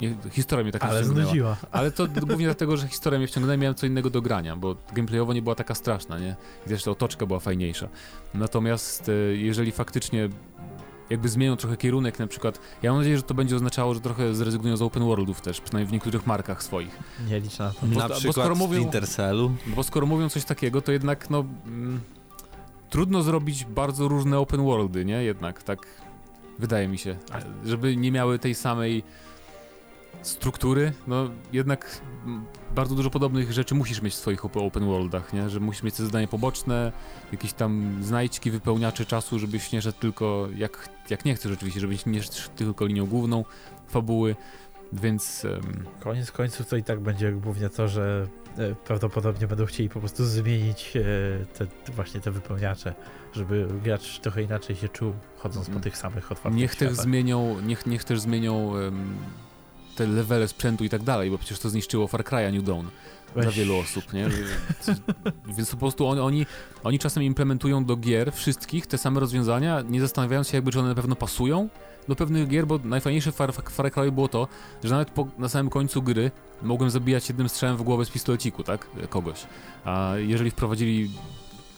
nie, 0.00 0.14
historia 0.30 0.62
mnie 0.62 0.72
tak 0.72 0.84
Ale 0.84 1.00
wciągnęła. 1.02 1.26
znudziła. 1.26 1.56
Ale 1.72 1.90
to 1.90 2.06
głównie 2.26 2.44
dlatego, 2.46 2.76
że 2.76 2.88
historia 2.88 3.18
mnie 3.18 3.28
wciągnęła 3.28 3.54
i 3.54 3.58
miałem 3.58 3.74
co 3.74 3.86
innego 3.86 4.10
do 4.10 4.22
grania, 4.22 4.56
bo 4.56 4.76
gameplayowo 4.92 5.32
nie 5.32 5.42
była 5.42 5.54
taka 5.54 5.74
straszna, 5.74 6.18
nie? 6.18 6.36
I 6.66 6.68
też 6.68 6.82
ta 6.82 6.90
otoczka 6.90 7.26
była 7.26 7.40
fajniejsza. 7.40 7.88
Natomiast 8.34 9.08
e, 9.08 9.12
jeżeli 9.36 9.72
faktycznie 9.72 10.28
jakby 11.10 11.28
zmienią 11.28 11.56
trochę 11.56 11.76
kierunek, 11.76 12.18
na 12.18 12.26
przykład, 12.26 12.60
ja 12.82 12.90
mam 12.90 12.98
nadzieję, 13.00 13.16
że 13.16 13.22
to 13.22 13.34
będzie 13.34 13.56
oznaczało, 13.56 13.94
że 13.94 14.00
trochę 14.00 14.34
zrezygnują 14.34 14.76
z 14.76 14.82
open 14.82 15.02
worldów 15.04 15.40
też, 15.40 15.60
przynajmniej 15.60 15.88
w 15.88 15.92
niektórych 15.92 16.26
markach 16.26 16.62
swoich. 16.62 16.98
Nie 17.28 17.40
licz 17.40 17.58
na 17.58 17.70
to. 17.70 17.86
Bo- 17.86 17.98
Na 17.98 18.08
bo 18.08 18.14
przykład 18.14 18.34
skoro 18.36 18.54
w 18.54 18.58
mówią- 18.58 18.82
Intercellu. 18.82 19.52
Bo 19.66 19.82
skoro 19.82 20.06
mówią 20.06 20.28
coś 20.28 20.44
takiego, 20.44 20.82
to 20.82 20.92
jednak 20.92 21.30
no... 21.30 21.44
Mm, 21.66 22.00
trudno 22.90 23.22
zrobić 23.22 23.64
bardzo 23.64 24.08
różne 24.08 24.38
open 24.38 24.64
worldy, 24.64 25.04
nie? 25.04 25.22
Jednak, 25.22 25.62
tak 25.62 25.86
wydaje 26.58 26.88
mi 26.88 26.98
się. 26.98 27.16
Żeby 27.64 27.96
nie 27.96 28.12
miały 28.12 28.38
tej 28.38 28.54
samej 28.54 29.02
struktury, 30.22 30.92
no 31.06 31.30
jednak 31.52 32.00
bardzo 32.74 32.94
dużo 32.94 33.10
podobnych 33.10 33.52
rzeczy 33.52 33.74
musisz 33.74 34.02
mieć 34.02 34.14
w 34.14 34.16
swoich 34.16 34.44
op- 34.44 34.66
open 34.66 34.84
worldach, 34.84 35.32
nie? 35.32 35.50
Że 35.50 35.60
musisz 35.60 35.82
mieć 35.82 35.94
te 35.94 36.04
zadania 36.04 36.26
poboczne, 36.28 36.92
jakieś 37.32 37.52
tam 37.52 37.98
znajdźki, 38.00 38.50
wypełniacze 38.50 39.06
czasu, 39.06 39.38
żebyś 39.38 39.72
nie 39.72 39.82
szedł 39.82 39.98
tylko 39.98 40.48
jak, 40.56 40.88
jak 41.10 41.24
nie 41.24 41.34
chcesz 41.34 41.52
oczywiście, 41.52 41.80
żebyś 41.80 42.06
nie 42.06 42.22
szedł 42.22 42.36
tylko 42.56 42.86
linią 42.86 43.06
główną 43.06 43.44
fabuły, 43.88 44.36
więc 44.92 45.44
em, 45.44 45.84
Koniec 46.00 46.32
końców 46.32 46.68
to 46.68 46.76
i 46.76 46.82
tak 46.82 47.00
będzie 47.00 47.32
głównie 47.32 47.68
to, 47.68 47.88
że 47.88 48.26
prawdopodobnie 48.84 49.46
będą 49.46 49.66
chcieli 49.66 49.88
po 49.88 50.00
prostu 50.00 50.24
zmienić 50.24 50.96
e, 50.96 51.02
te, 51.58 51.66
właśnie 51.92 52.20
te 52.20 52.30
wypełniacze, 52.30 52.94
żeby 53.32 53.68
gracz 53.84 54.18
trochę 54.20 54.42
inaczej 54.42 54.76
się 54.76 54.88
czuł, 54.88 55.12
chodząc 55.36 55.66
po 55.66 55.70
Mm. 55.70 55.82
tych 55.82 55.96
samych 55.96 56.32
otwartych 56.32 56.60
Niech 56.60 56.74
też 56.76 56.92
zmienią, 56.94 57.60
niech, 57.60 57.86
niech 57.86 58.04
też 58.04 58.20
zmienią 58.20 58.76
em, 58.76 59.16
te 59.96 60.06
levele 60.06 60.48
sprzętu 60.48 60.84
i 60.84 60.88
tak 60.88 61.02
dalej, 61.02 61.30
bo 61.30 61.38
przecież 61.38 61.58
to 61.58 61.70
zniszczyło 61.70 62.08
Far 62.08 62.22
Cry'a 62.24 62.52
New 62.52 62.64
Dawn 62.64 62.86
dla 63.34 63.42
Weź- 63.42 63.52
wielu 63.54 63.76
osób, 63.78 64.12
nie? 64.12 64.28
Więc 65.56 65.70
po 65.70 65.76
prostu 65.76 66.06
oni, 66.06 66.20
oni, 66.20 66.46
oni 66.84 66.98
czasem 66.98 67.22
implementują 67.22 67.84
do 67.84 67.96
gier 67.96 68.32
wszystkich 68.32 68.86
te 68.86 68.98
same 68.98 69.20
rozwiązania, 69.20 69.82
nie 69.88 70.00
zastanawiając 70.00 70.48
się 70.48 70.56
jakby, 70.56 70.72
czy 70.72 70.78
one 70.80 70.88
na 70.88 70.94
pewno 70.94 71.16
pasują 71.16 71.68
do 72.08 72.16
pewnych 72.16 72.48
gier, 72.48 72.66
bo 72.66 72.78
najfajniejsze 72.84 73.32
w 73.32 73.34
Far, 73.34 73.52
Far 73.52 73.86
Cry'u 73.86 74.10
było 74.10 74.28
to, 74.28 74.48
że 74.84 74.90
nawet 74.90 75.10
po, 75.10 75.26
na 75.38 75.48
samym 75.48 75.70
końcu 75.70 76.02
gry 76.02 76.30
mogłem 76.62 76.90
zabijać 76.90 77.28
jednym 77.28 77.48
strzałem 77.48 77.76
w 77.76 77.82
głowę 77.82 78.04
z 78.04 78.10
pistoleciku, 78.10 78.62
tak? 78.62 78.86
Kogoś. 79.08 79.46
A 79.84 80.12
jeżeli 80.16 80.50
wprowadzili 80.50 81.10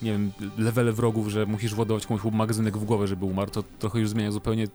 nie 0.02 0.12
wiem, 0.12 0.32
levele 0.58 0.92
wrogów, 0.92 1.28
że 1.28 1.46
musisz 1.46 1.74
władować 1.74 2.06
komuś 2.06 2.24
magazynek 2.24 2.78
w 2.78 2.84
głowę, 2.84 3.06
żeby 3.06 3.24
umarł, 3.24 3.50
to 3.50 3.62
trochę 3.78 4.00
już 4.00 4.08
zmienia 4.08 4.30
zupełnie 4.30 4.66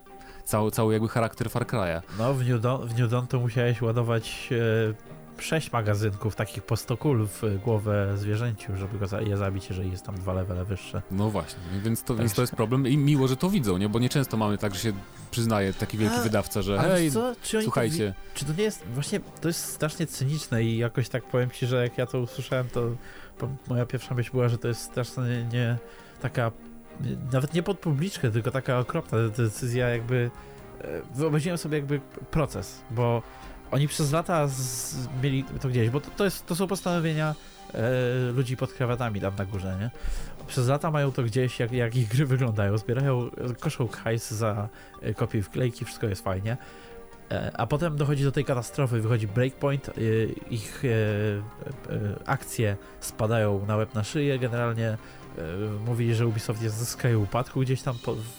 cały, 0.44 0.70
cały 0.70 0.92
jakby 0.92 1.08
charakter 1.08 1.50
Far 1.50 1.66
Cry'a. 1.66 2.02
No, 2.18 2.34
w 2.34 2.48
New, 2.48 2.60
Dawn, 2.60 2.88
w 2.88 2.98
New 2.98 3.10
Dawn 3.10 3.26
to 3.26 3.40
musiałeś 3.40 3.82
ładować 3.82 4.48
e, 4.52 4.94
sześć 5.38 5.72
magazynków 5.72 6.36
takich 6.36 6.62
po 6.62 6.76
100 6.76 6.96
kul 6.96 7.26
w 7.26 7.42
głowę 7.64 8.12
zwierzęciu, 8.16 8.76
żeby 8.76 8.98
go 8.98 9.06
za, 9.06 9.20
je 9.20 9.36
zabić, 9.36 9.68
jeżeli 9.68 9.90
jest 9.90 10.04
tam 10.06 10.14
dwa 10.14 10.32
levele 10.32 10.64
wyższe. 10.64 11.02
No 11.10 11.30
właśnie, 11.30 11.60
więc 11.84 12.02
to, 12.02 12.14
Tak 12.14 12.18
więc 12.18 12.34
to 12.34 12.40
jest 12.40 12.56
problem 12.56 12.86
i 12.86 12.96
miło, 12.96 13.28
że 13.28 13.36
to 13.36 13.50
widzą, 13.50 13.78
nie? 13.78 13.88
Bo 13.88 13.98
nieczęsto 13.98 14.36
mamy 14.36 14.58
tak, 14.58 14.74
że 14.74 14.80
się 14.80 14.92
przyznaje 15.30 15.74
taki 15.74 15.98
wielki 15.98 16.16
A, 16.16 16.22
wydawca, 16.22 16.62
że 16.62 16.78
hej, 16.78 17.12
to 17.12 17.32
słuchajcie, 17.62 18.06
wi- 18.06 18.34
czy 18.38 18.44
to 18.44 18.52
nie 18.52 18.62
jest, 18.64 18.84
właśnie 18.94 19.20
to 19.40 19.48
jest 19.48 19.64
strasznie 19.64 20.06
cyniczne 20.06 20.62
i 20.62 20.78
jakoś 20.78 21.08
tak 21.08 21.24
powiem 21.24 21.50
ci, 21.50 21.66
że 21.66 21.82
jak 21.82 21.98
ja 21.98 22.06
to 22.06 22.20
usłyszałem, 22.20 22.68
to 22.68 22.90
moja 23.68 23.86
pierwsza 23.86 24.14
myśl 24.14 24.30
była, 24.32 24.48
że 24.48 24.58
to 24.58 24.68
jest 24.68 24.80
strasznie 24.82 25.22
nie, 25.22 25.44
nie 25.44 25.76
taka, 26.22 26.50
nie- 27.00 27.16
nawet 27.32 27.54
nie 27.54 27.62
pod 27.62 27.78
publiczkę, 27.78 28.30
tylko 28.30 28.50
taka 28.50 28.78
okropna 28.78 29.18
decyzja 29.28 29.88
jakby, 29.88 30.30
e, 30.80 30.86
wyobraziłem 31.14 31.58
sobie 31.58 31.76
jakby 31.78 32.00
proces, 32.30 32.80
bo 32.90 33.22
oni 33.70 33.88
przez 33.88 34.12
lata 34.12 34.48
z, 34.48 34.94
mieli 35.22 35.44
to 35.60 35.68
gdzieś, 35.68 35.90
bo 35.90 36.00
to, 36.00 36.10
to, 36.16 36.24
jest, 36.24 36.46
to 36.46 36.56
są 36.56 36.66
postanowienia 36.66 37.34
e, 37.74 37.80
ludzi 38.32 38.56
pod 38.56 38.72
krawatami 38.72 39.20
tam 39.20 39.36
na 39.36 39.44
górze, 39.44 39.76
nie? 39.80 39.90
Przez 40.46 40.68
lata 40.68 40.90
mają 40.90 41.12
to 41.12 41.22
gdzieś, 41.22 41.60
jak, 41.60 41.72
jak 41.72 41.96
ich 41.96 42.08
gry 42.08 42.26
wyglądają, 42.26 42.78
zbierają, 42.78 43.30
koszą 43.60 43.88
hajs 43.88 44.30
za 44.30 44.68
e, 45.02 45.42
wklejki, 45.42 45.84
wszystko 45.84 46.06
jest 46.06 46.24
fajnie. 46.24 46.56
E, 47.30 47.50
A 47.54 47.66
potem 47.66 47.96
dochodzi 47.96 48.24
do 48.24 48.32
tej 48.32 48.44
katastrofy, 48.44 49.00
wychodzi 49.00 49.26
Breakpoint, 49.26 49.88
e, 49.88 49.92
ich 50.50 50.84
e, 50.84 50.88
e, 50.88 52.18
akcje 52.26 52.76
spadają 53.00 53.66
na 53.66 53.76
łeb 53.76 53.94
na 53.94 54.04
szyję, 54.04 54.38
generalnie 54.38 54.88
e, 54.88 54.98
mówili, 55.86 56.14
że 56.14 56.26
Ubisoft 56.26 56.62
jest 56.62 56.76
ze 56.76 56.86
skraju 56.86 57.22
upadku 57.22 57.60
gdzieś 57.60 57.82
tam 57.82 57.96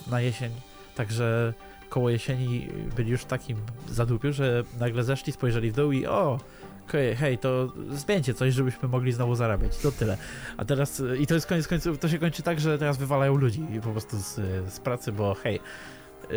na 0.08 0.22
jesień, 0.22 0.52
także 0.96 1.54
koło 1.90 2.10
jesieni 2.10 2.68
byli 2.96 3.12
już 3.12 3.22
w 3.22 3.26
takim 3.26 3.58
zadupiu, 3.90 4.34
że 4.34 4.64
nagle 4.80 5.04
zeszli, 5.04 5.34
spojrzeli 5.34 5.72
w 5.72 5.76
dół 5.76 5.92
i 5.92 6.06
o, 6.06 6.40
hej, 7.18 7.38
to 7.38 7.74
zmieńcie 7.92 8.34
coś, 8.34 8.54
żebyśmy 8.54 8.90
mogli 8.90 9.12
znowu 9.12 9.36
zarabiać, 9.36 9.78
to 9.78 9.92
tyle. 9.92 10.18
A 10.58 10.66
teraz, 10.66 11.04
i 11.20 11.28
to 11.28 11.34
jest 11.34 11.48
koniec 11.48 11.68
końców, 11.68 12.00
to 12.00 12.10
się 12.10 12.20
kończy 12.20 12.44
tak, 12.44 12.60
że 12.60 12.78
teraz 12.78 12.98
wywalają 12.98 13.36
ludzi 13.36 13.66
po 13.84 13.90
prostu 13.90 14.18
z, 14.18 14.36
z 14.74 14.80
pracy, 14.80 15.12
bo 15.12 15.34
hej, 15.34 15.60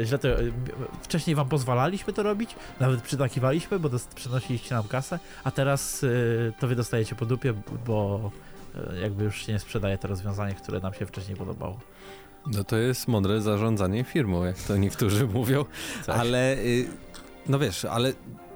źle 0.02 0.18
to, 0.18 0.28
wcześniej 1.02 1.36
wam 1.36 1.48
pozwalaliśmy 1.48 2.12
to 2.12 2.22
robić, 2.22 2.56
nawet 2.80 3.02
przytakiwaliśmy, 3.02 3.78
bo 3.78 3.88
dos- 3.88 4.06
przynosiliście 4.06 4.74
nam 4.74 4.88
kasę, 4.88 5.18
a 5.44 5.50
teraz 5.50 6.02
y, 6.02 6.52
to 6.60 6.68
wy 6.68 6.76
dostajecie 6.76 7.14
po 7.14 7.26
dupie, 7.26 7.54
bo 7.86 8.30
y, 8.94 9.00
jakby 9.00 9.24
już 9.24 9.46
się 9.46 9.52
nie 9.52 9.58
sprzedaje 9.58 9.98
to 9.98 10.08
rozwiązanie, 10.08 10.54
które 10.54 10.80
nam 10.80 10.94
się 10.94 11.06
wcześniej 11.06 11.36
podobało. 11.36 11.80
No 12.46 12.64
to 12.64 12.76
jest 12.76 13.08
mądre 13.08 13.40
zarządzanie 13.40 14.04
firmą, 14.04 14.44
jak 14.44 14.58
to 14.58 14.76
niektórzy 14.76 15.26
mówią, 15.34 15.64
Tak. 16.06 16.16
ale 16.16 16.54
y, 16.58 16.86
no 17.48 17.58
wiesz, 17.58 17.84
ale 17.84 18.12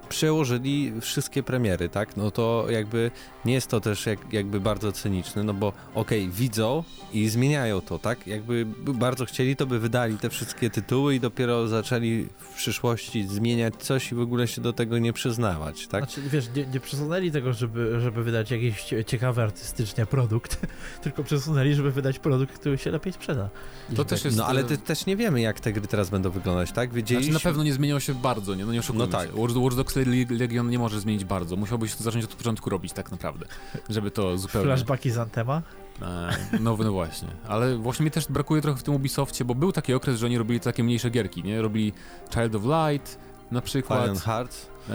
przełożyli 0.08 0.92
wszystkie 1.00 1.42
premiery, 1.42 1.88
tak? 1.88 2.16
No 2.16 2.30
to 2.30 2.66
jakby 2.70 3.10
nie 3.44 3.54
jest 3.54 3.66
to 3.68 3.80
też 3.80 4.06
jak, 4.06 4.32
jakby 4.32 4.60
bardzo 4.60 4.92
cyniczne, 4.92 5.42
no 5.42 5.54
bo 5.54 5.72
okej, 5.94 6.28
widzą 6.28 6.84
i 7.12 7.28
zmieniają 7.28 7.80
to, 7.80 7.98
tak? 7.98 8.26
Jakby 8.26 8.66
by 8.66 8.94
bardzo 8.94 9.24
chcieli, 9.24 9.56
to 9.56 9.66
by 9.66 9.78
wydali 9.78 10.18
te 10.18 10.30
wszystkie 10.30 10.70
tytuły 10.70 11.14
i 11.14 11.20
dopiero 11.20 11.68
zaczęli 11.68 12.26
w 12.38 12.54
przyszłości 12.56 13.26
zmieniać 13.28 13.74
coś 13.78 14.12
i 14.12 14.14
w 14.14 14.20
ogóle 14.20 14.48
się 14.48 14.60
do 14.60 14.72
tego 14.72 14.98
nie 14.98 15.12
przyznawać, 15.12 15.86
tak? 15.86 16.04
Znaczy, 16.04 16.22
wiesz, 16.30 16.48
nie, 16.56 16.66
nie 16.66 16.80
przesunęli 16.80 17.30
tego, 17.30 17.52
żeby, 17.52 18.00
żeby 18.00 18.24
wydać 18.24 18.50
jakiś 18.50 18.82
cie- 18.82 19.04
ciekawy 19.04 19.42
artystycznie 19.42 20.06
produkt, 20.06 20.66
tylko 21.02 21.24
przesunęli, 21.24 21.74
żeby 21.74 21.90
wydać 21.92 22.18
produkt, 22.18 22.58
który 22.58 22.78
się 22.78 22.90
lepiej 22.90 23.12
sprzeda. 23.12 23.48
To 23.96 24.04
też 24.04 24.24
jest- 24.24 24.36
No 24.36 24.46
ale 24.46 24.64
ty, 24.64 24.78
też 24.78 25.06
nie 25.06 25.16
wiemy, 25.16 25.40
jak 25.40 25.60
te 25.60 25.72
gry 25.72 25.86
teraz 25.86 26.10
będą 26.10 26.30
wyglądać, 26.30 26.72
tak? 26.72 26.92
Wiedzieliśmy... 26.94 27.32
Znaczy 27.32 27.44
na 27.44 27.50
pewno 27.50 27.64
nie 27.64 27.72
zmieniał 27.72 28.00
się 28.00 28.14
bardzo, 28.14 28.54
nie? 28.54 28.66
No 28.66 28.72
nie 28.72 28.80
oszukujmy 28.80 29.06
No 29.06 29.18
tak. 29.18 29.28
Watch 29.38 29.54
Dogs 29.54 29.95
Le- 30.04 30.36
Legion 30.38 30.70
nie 30.70 30.78
może 30.78 31.00
zmienić 31.00 31.24
bardzo. 31.24 31.56
Musiałbyś 31.56 31.94
to 31.94 32.04
zacząć 32.04 32.24
od 32.24 32.34
początku 32.34 32.70
robić 32.70 32.92
tak 32.92 33.10
naprawdę, 33.10 33.46
żeby 33.88 34.10
to 34.10 34.38
zupełnie... 34.38 34.66
Flashbacki 34.66 35.10
z 35.10 35.18
Antema. 35.18 35.62
E, 36.02 36.36
No, 36.60 36.76
no 36.76 36.92
właśnie, 36.92 37.28
ale 37.48 37.76
właśnie 37.76 38.04
mi 38.04 38.10
też 38.10 38.26
brakuje 38.28 38.62
trochę 38.62 38.78
w 38.78 38.82
tym 38.82 38.94
Ubisoftie, 38.94 39.44
bo 39.44 39.54
był 39.54 39.72
taki 39.72 39.94
okres, 39.94 40.18
że 40.18 40.26
oni 40.26 40.38
robili 40.38 40.60
takie 40.60 40.84
mniejsze 40.84 41.10
gierki, 41.10 41.42
nie? 41.42 41.62
Robili 41.62 41.92
Child 42.34 42.54
of 42.54 42.62
Light 42.64 43.18
na 43.50 43.60
przykład, 43.60 43.98
Valiant 44.00 44.20
Hearts. 44.20 44.66
e, 44.90 44.92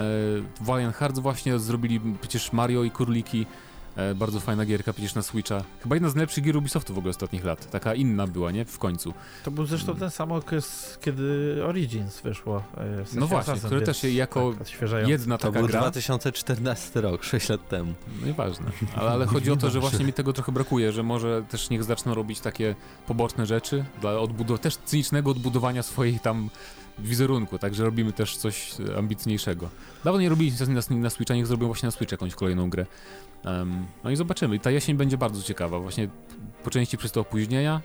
Valiant 0.60 0.96
Hearts 0.96 1.18
właśnie, 1.18 1.58
zrobili 1.58 2.00
przecież 2.20 2.52
Mario 2.52 2.82
i 2.84 2.90
Kurliki, 2.90 3.46
e, 3.96 4.14
bardzo 4.14 4.40
fajna 4.40 4.64
gierka 4.66 4.92
przecież 4.92 5.14
na 5.14 5.22
Switcha. 5.22 5.64
Chyba 5.82 5.96
jedna 5.96 6.08
z 6.08 6.14
najlepszych 6.14 6.44
gier 6.44 6.56
Ubisoftu 6.56 6.94
w 6.94 6.98
ogóle 6.98 7.10
ostatnich 7.10 7.44
lat, 7.44 7.70
taka 7.70 7.94
inna 7.94 8.26
była, 8.26 8.50
nie? 8.50 8.64
W 8.64 8.78
końcu. 8.78 9.14
To 9.44 9.50
był 9.50 9.66
zresztą 9.66 9.96
ten 9.96 10.10
sam 10.10 10.32
okres, 10.32 10.98
kiedy 11.00 11.58
Origins 11.66 12.20
wyszło. 12.20 12.56
e, 12.76 13.04
w 13.04 13.08
sensie 13.08 13.20
No 13.20 13.26
właśnie, 13.26 13.52
Assassin, 13.52 13.66
który 13.68 13.82
też 13.86 14.04
jako 14.04 14.54
tak. 14.58 15.08
Jedna 15.08 15.38
To 15.38 15.46
taka 15.46 15.58
był 15.58 15.68
gra, 15.68 15.80
2014 15.80 17.00
rok, 17.00 17.24
6 17.24 17.48
lat 17.48 17.68
temu. 17.68 17.94
no 18.20 18.26
nieważne, 18.26 18.66
ale, 18.96 19.10
ale 19.10 19.26
chodzi 19.26 19.50
o 19.50 19.56
to, 19.56 19.70
że 19.70 19.80
właśnie 19.80 20.04
mi 20.04 20.12
tego 20.12 20.32
trochę 20.32 20.52
brakuje, 20.52 20.92
że 20.92 21.02
może 21.02 21.42
też 21.50 21.70
niech 21.70 21.84
zaczną 21.84 22.14
robić 22.14 22.40
takie 22.40 22.74
poboczne 23.06 23.46
rzeczy 23.46 23.84
dla 24.00 24.10
odbudow 24.18 24.60
też 24.60 24.76
cynicznego 24.76 25.30
odbudowania 25.30 25.82
swojej 25.82 26.20
tam 26.20 26.50
wizerunku, 26.98 27.58
także 27.58 27.84
robimy 27.84 28.12
też 28.12 28.36
coś 28.36 28.74
ambitniejszego. 28.98 29.68
Dawno 30.04 30.20
nie 30.20 30.28
robili 30.28 30.52
na, 30.60 30.66
na, 30.66 30.96
na 30.96 31.10
Switcha, 31.10 31.34
niech 31.34 31.46
zrobią 31.46 31.66
właśnie 31.66 31.86
na 31.86 31.90
Switch 31.90 32.12
jakąś 32.12 32.34
kolejną 32.34 32.70
grę. 32.70 32.86
No 34.04 34.10
i 34.10 34.16
zobaczymy. 34.16 34.56
I 34.56 34.60
ta 34.60 34.70
jesień 34.70 34.96
będzie 34.96 35.18
bardzo 35.18 35.42
ciekawa, 35.42 35.78
właśnie 35.78 36.08
po 36.64 36.70
części 36.70 36.98
przez 36.98 37.12
te 37.12 37.20
opóźnienia, 37.20 37.80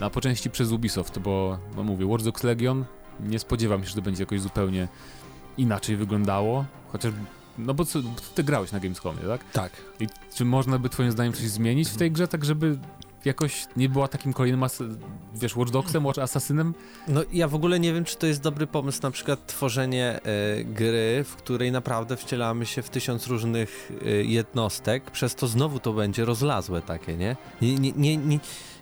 a 0.00 0.10
po 0.10 0.20
części 0.20 0.50
przez 0.50 0.72
Ubisoft, 0.72 1.18
bo 1.18 1.58
no 1.76 1.82
mówię, 1.82 2.06
Watch 2.06 2.24
Dogs 2.24 2.42
Legion, 2.42 2.84
nie 3.20 3.38
spodziewam 3.38 3.82
się, 3.82 3.88
że 3.88 3.94
to 3.94 4.02
będzie 4.02 4.22
jakoś 4.22 4.40
zupełnie 4.40 4.88
inaczej 5.58 5.96
wyglądało, 5.96 6.64
chociaż, 6.92 7.12
no 7.58 7.74
bo 7.74 7.84
co, 7.84 7.98
ty 8.34 8.44
grałeś 8.44 8.72
na 8.72 8.80
Gamescomie, 8.80 9.20
tak? 9.20 9.44
Tak. 9.52 9.72
I 10.00 10.06
czy 10.34 10.44
można 10.44 10.78
by 10.78 10.88
twoim 10.88 11.12
zdaniem 11.12 11.32
coś 11.32 11.48
zmienić 11.48 11.88
w 11.88 11.96
tej 11.96 12.10
grze, 12.12 12.28
tak 12.28 12.44
żeby 12.44 12.78
jakoś 13.24 13.66
nie 13.76 13.88
była 13.88 14.08
takim 14.08 14.32
kolejnym, 14.32 14.64
wiesz, 15.34 15.56
Watch 15.56 15.72
Dogsem, 15.72 16.06
Watch 16.06 16.18
Assassinem? 16.18 16.74
No 17.08 17.22
ja 17.32 17.48
w 17.48 17.54
ogóle 17.54 17.80
nie 17.80 17.92
wiem, 17.92 18.04
czy 18.04 18.16
to 18.16 18.26
jest 18.26 18.42
dobry 18.42 18.66
pomysł, 18.66 19.00
na 19.02 19.10
przykład 19.10 19.46
tworzenie 19.46 20.20
e, 20.22 20.64
gry, 20.64 21.24
w 21.24 21.36
której 21.36 21.72
naprawdę 21.72 22.16
wcielamy 22.16 22.66
się 22.66 22.82
w 22.82 22.90
tysiąc 22.90 23.26
różnych 23.26 23.92
e, 24.06 24.10
jednostek, 24.10 25.10
przez 25.10 25.34
to 25.34 25.46
znowu 25.46 25.80
to 25.80 25.92
będzie 25.92 26.24
rozlazłe 26.24 26.82
takie, 26.82 27.16
nie? 27.16 27.36
Nie, 27.62 27.74
nie, 27.74 27.92
nie, 27.92 28.16
nie, 28.16 28.38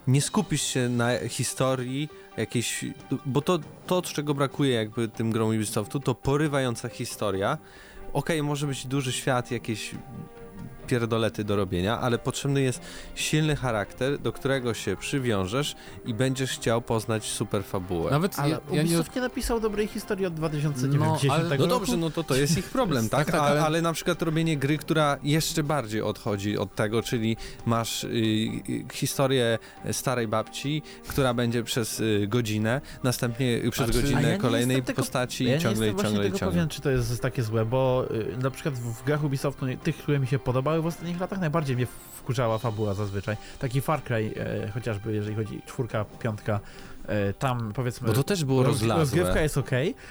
nie 0.07 0.23
skupisz 0.23 0.63
się 0.63 0.89
na 0.89 1.29
historii 1.29 2.09
jakiejś, 2.37 2.85
bo 3.27 3.41
to, 3.41 3.59
to, 3.87 4.03
czego 4.03 4.35
brakuje 4.35 4.75
jakby 4.75 5.09
tym 5.09 5.31
grom 5.31 5.49
Ubisoftu, 5.49 6.01
to 6.01 6.15
porywająca 6.15 6.89
historia. 6.89 7.59
Okej, 8.13 8.43
może 8.43 8.67
być 8.67 8.87
duży 8.87 9.13
świat, 9.13 9.51
jakieś 9.51 9.95
pierdolety 10.87 11.45
do 11.45 11.57
robienia, 11.57 12.01
ale 12.01 12.19
potrzebny 12.19 12.63
jest 12.63 12.81
silny 13.15 13.57
charakter, 13.57 14.19
do 14.19 14.33
którego 14.33 14.75
się 14.75 14.97
przywiążesz 14.97 15.77
i 16.05 16.15
będziesz 16.15 16.51
chciał 16.51 16.83
poznać 16.83 17.25
super 17.25 17.65
fabułę. 17.65 18.11
Nawet 18.11 18.39
Ale 18.39 18.51
ja, 18.51 18.61
ja 18.71 18.77
nie... 18.77 18.89
Ubisoft 18.89 19.17
nie 19.17 19.23
napisał 19.23 19.61
dobrej 19.61 19.87
historii 19.87 20.27
od 20.27 20.35
2090 20.35 21.25
No, 21.25 21.35
ale- 21.35 21.59
No 21.59 21.67
dobrze, 21.67 21.97
no 21.97 22.11
to 22.11 22.25
to 22.25 22.35
jest 22.35 22.59
ich 22.59 22.65
problem, 22.65 23.09
tak? 23.09 23.27
Tak, 23.27 23.35
tak, 23.35 23.51
ale- 23.51 23.63
ale... 23.63 23.83
na 23.83 23.93
przykład 23.93 24.23
robienie 24.23 24.57
gry, 24.57 24.79
która 24.79 25.17
jeszcze 25.23 25.63
bardziej 25.63 26.03
odchodzi 26.03 26.59
od 26.59 26.75
tego, 26.75 27.03
czyli 27.03 27.37
masz 27.67 28.05
y, 28.05 28.09
y, 28.09 28.85
historię 28.93 29.59
starej 29.93 30.29
babci, 30.29 30.83
która 31.09 31.35
będzie 31.35 31.63
przez 31.65 32.01
y, 32.01 32.27
godzinę, 32.29 32.81
następnie 33.03 33.47
y, 33.65 33.71
przez 33.71 33.87
Znaczy- 33.91 33.99
ja 34.07 34.13
godzinę 34.15 34.33
nie 34.33 34.39
kolejnej 34.39 34.77
jestem 34.77 34.87
tego- 34.95 35.03
postaci 35.03 35.45
ja 35.45 35.51
i 35.51 35.53
nie 35.55 35.61
ciągle, 35.61 35.87
i 35.87 35.89
jestem 35.89 36.05
ciągle, 36.05 36.11
właśnie 36.13 36.29
i 36.29 36.31
tego 36.31 36.39
ciągle. 36.39 36.53
pewien, 36.55 36.69
czy 36.69 36.81
to 36.81 36.91
jest 36.91 37.23
takie 37.23 37.43
złe, 37.43 37.65
bo 37.65 38.05
y, 38.11 38.37
na 38.43 38.51
przykład 38.51 38.75
w 38.75 39.05
grach 39.05 39.25
Ubisoftu, 39.25 39.67
tych, 39.83 39.97
które 39.97 40.19
mi 40.19 40.27
się 40.27 40.39
podobały 40.39 40.76
w 40.83 40.87
ostatnich 40.87 41.21
latach, 41.21 41.41
najbardziej 41.41 41.77
mnie 41.77 41.87
wkurzała 42.15 42.59
fabuła 42.59 42.95
zazwyczaj. 42.95 43.37
Taki 43.59 43.81
Far 43.81 44.03
Cry, 44.03 44.35
e, 44.37 44.71
chociażby 44.71 45.13
jeżeli 45.15 45.37
chodzi 45.37 45.63
czwórka, 45.67 46.05
piątka, 46.05 46.61
e, 47.09 47.33
tam 47.33 47.73
powiedzmy... 47.75 48.09
Bo 48.09 48.15
to 48.15 48.25
też 48.25 48.45
było 48.45 48.63
roz- 48.63 48.67
rozlazłe. 48.73 49.01
Rozgrywka 49.01 49.41
jest 49.41 49.59
ok, 49.59 49.71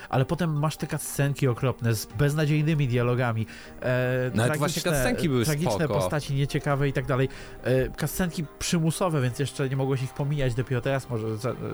ale 0.09 0.25
potem 0.25 0.59
masz 0.59 0.77
te 0.77 0.87
cutscenki 0.87 1.47
okropne 1.47 1.93
z 1.95 2.05
beznadziejnymi 2.05 2.87
dialogami. 2.87 3.47
E, 3.81 4.31
Nawet 4.33 4.57
właśnie 4.57 4.81
tragiczne- 4.81 4.91
cutscenki 4.95 5.29
były 5.29 5.45
Tragiczne 5.45 5.71
spoko. 5.85 5.93
postaci, 5.93 6.33
nieciekawe 6.35 6.89
i 6.89 6.93
tak 6.93 7.05
dalej. 7.05 7.29
E, 7.63 7.89
cutscenki 7.89 8.45
przymusowe, 8.59 9.21
więc 9.21 9.39
jeszcze 9.39 9.69
nie 9.69 9.75
mogłeś 9.75 10.03
ich 10.03 10.13
pomijać. 10.13 10.53
Dopiero 10.55 10.81
teraz 10.81 11.09
może, 11.09 11.27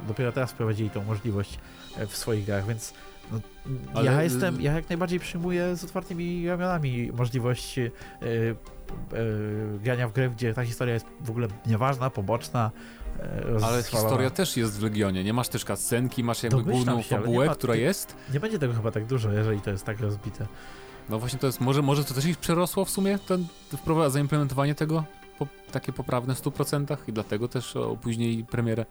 dopiero 0.07 0.31
teraz 0.31 0.51
wprowadzili 0.51 0.89
tą 0.89 1.03
możliwość 1.03 1.59
e, 1.97 2.07
w 2.07 2.17
swoich 2.17 2.45
grach, 2.45 2.67
więc 2.67 2.93
no, 3.31 3.39
Ale- 3.93 4.11
ja 4.11 4.23
jestem, 4.23 4.61
ja 4.61 4.73
jak 4.73 4.89
najbardziej 4.89 5.19
przyjmuję 5.19 5.75
z 5.75 5.83
otwartymi 5.83 6.47
ramionami 6.47 7.11
możliwość 7.11 7.79
e, 7.79 7.85
e, 7.85 7.91
grania 9.83 10.07
w 10.07 10.13
grę, 10.13 10.29
gdzie 10.29 10.53
ta 10.53 10.65
historia 10.65 10.93
jest 10.93 11.05
w 11.21 11.29
ogóle 11.29 11.47
nieważna, 11.65 12.09
poboczna. 12.09 12.71
e, 13.19 13.65
Ale 13.65 13.83
historia 13.83 14.29
też 14.29 14.57
jest 14.57 14.79
w 14.79 14.83
Legionie, 14.83 15.23
nie 15.23 15.33
masz 15.33 15.47
też 15.47 15.65
cutscenki, 15.65 16.23
masz 16.23 16.43
jakby 16.43 16.57
Domyślam 16.57 16.75
główną 16.85 17.01
się, 17.01 17.15
fabułę, 17.15 17.45
ma- 17.45 17.55
która 17.55 17.75
jest. 17.75 18.15
Nie 18.33 18.39
będzie 18.39 18.59
tego 18.59 18.73
chyba 18.73 18.91
tak 18.91 19.05
dużo, 19.05 19.31
jeżeli 19.31 19.61
to 19.61 19.69
jest 19.71 19.85
tak 19.85 19.99
rozbite. 19.99 20.47
No 21.09 21.19
właśnie 21.19 21.39
to 21.39 21.47
jest, 21.47 21.61
może, 21.61 21.81
może 21.81 22.03
to 22.03 22.13
też 22.13 22.25
ich 22.25 22.37
przerosło 22.37 22.85
w 22.85 22.89
sumie, 22.89 23.19
ten, 23.19 23.45
zaimplementowanie 24.07 24.75
tego, 24.75 25.03
po, 25.39 25.47
takie 25.71 25.93
poprawne 25.93 26.35
w 26.35 26.41
100% 26.41 26.97
i 27.07 27.13
dlatego 27.13 27.47
też 27.47 27.75
opóźnili 27.75 28.45
premierę. 28.45 28.85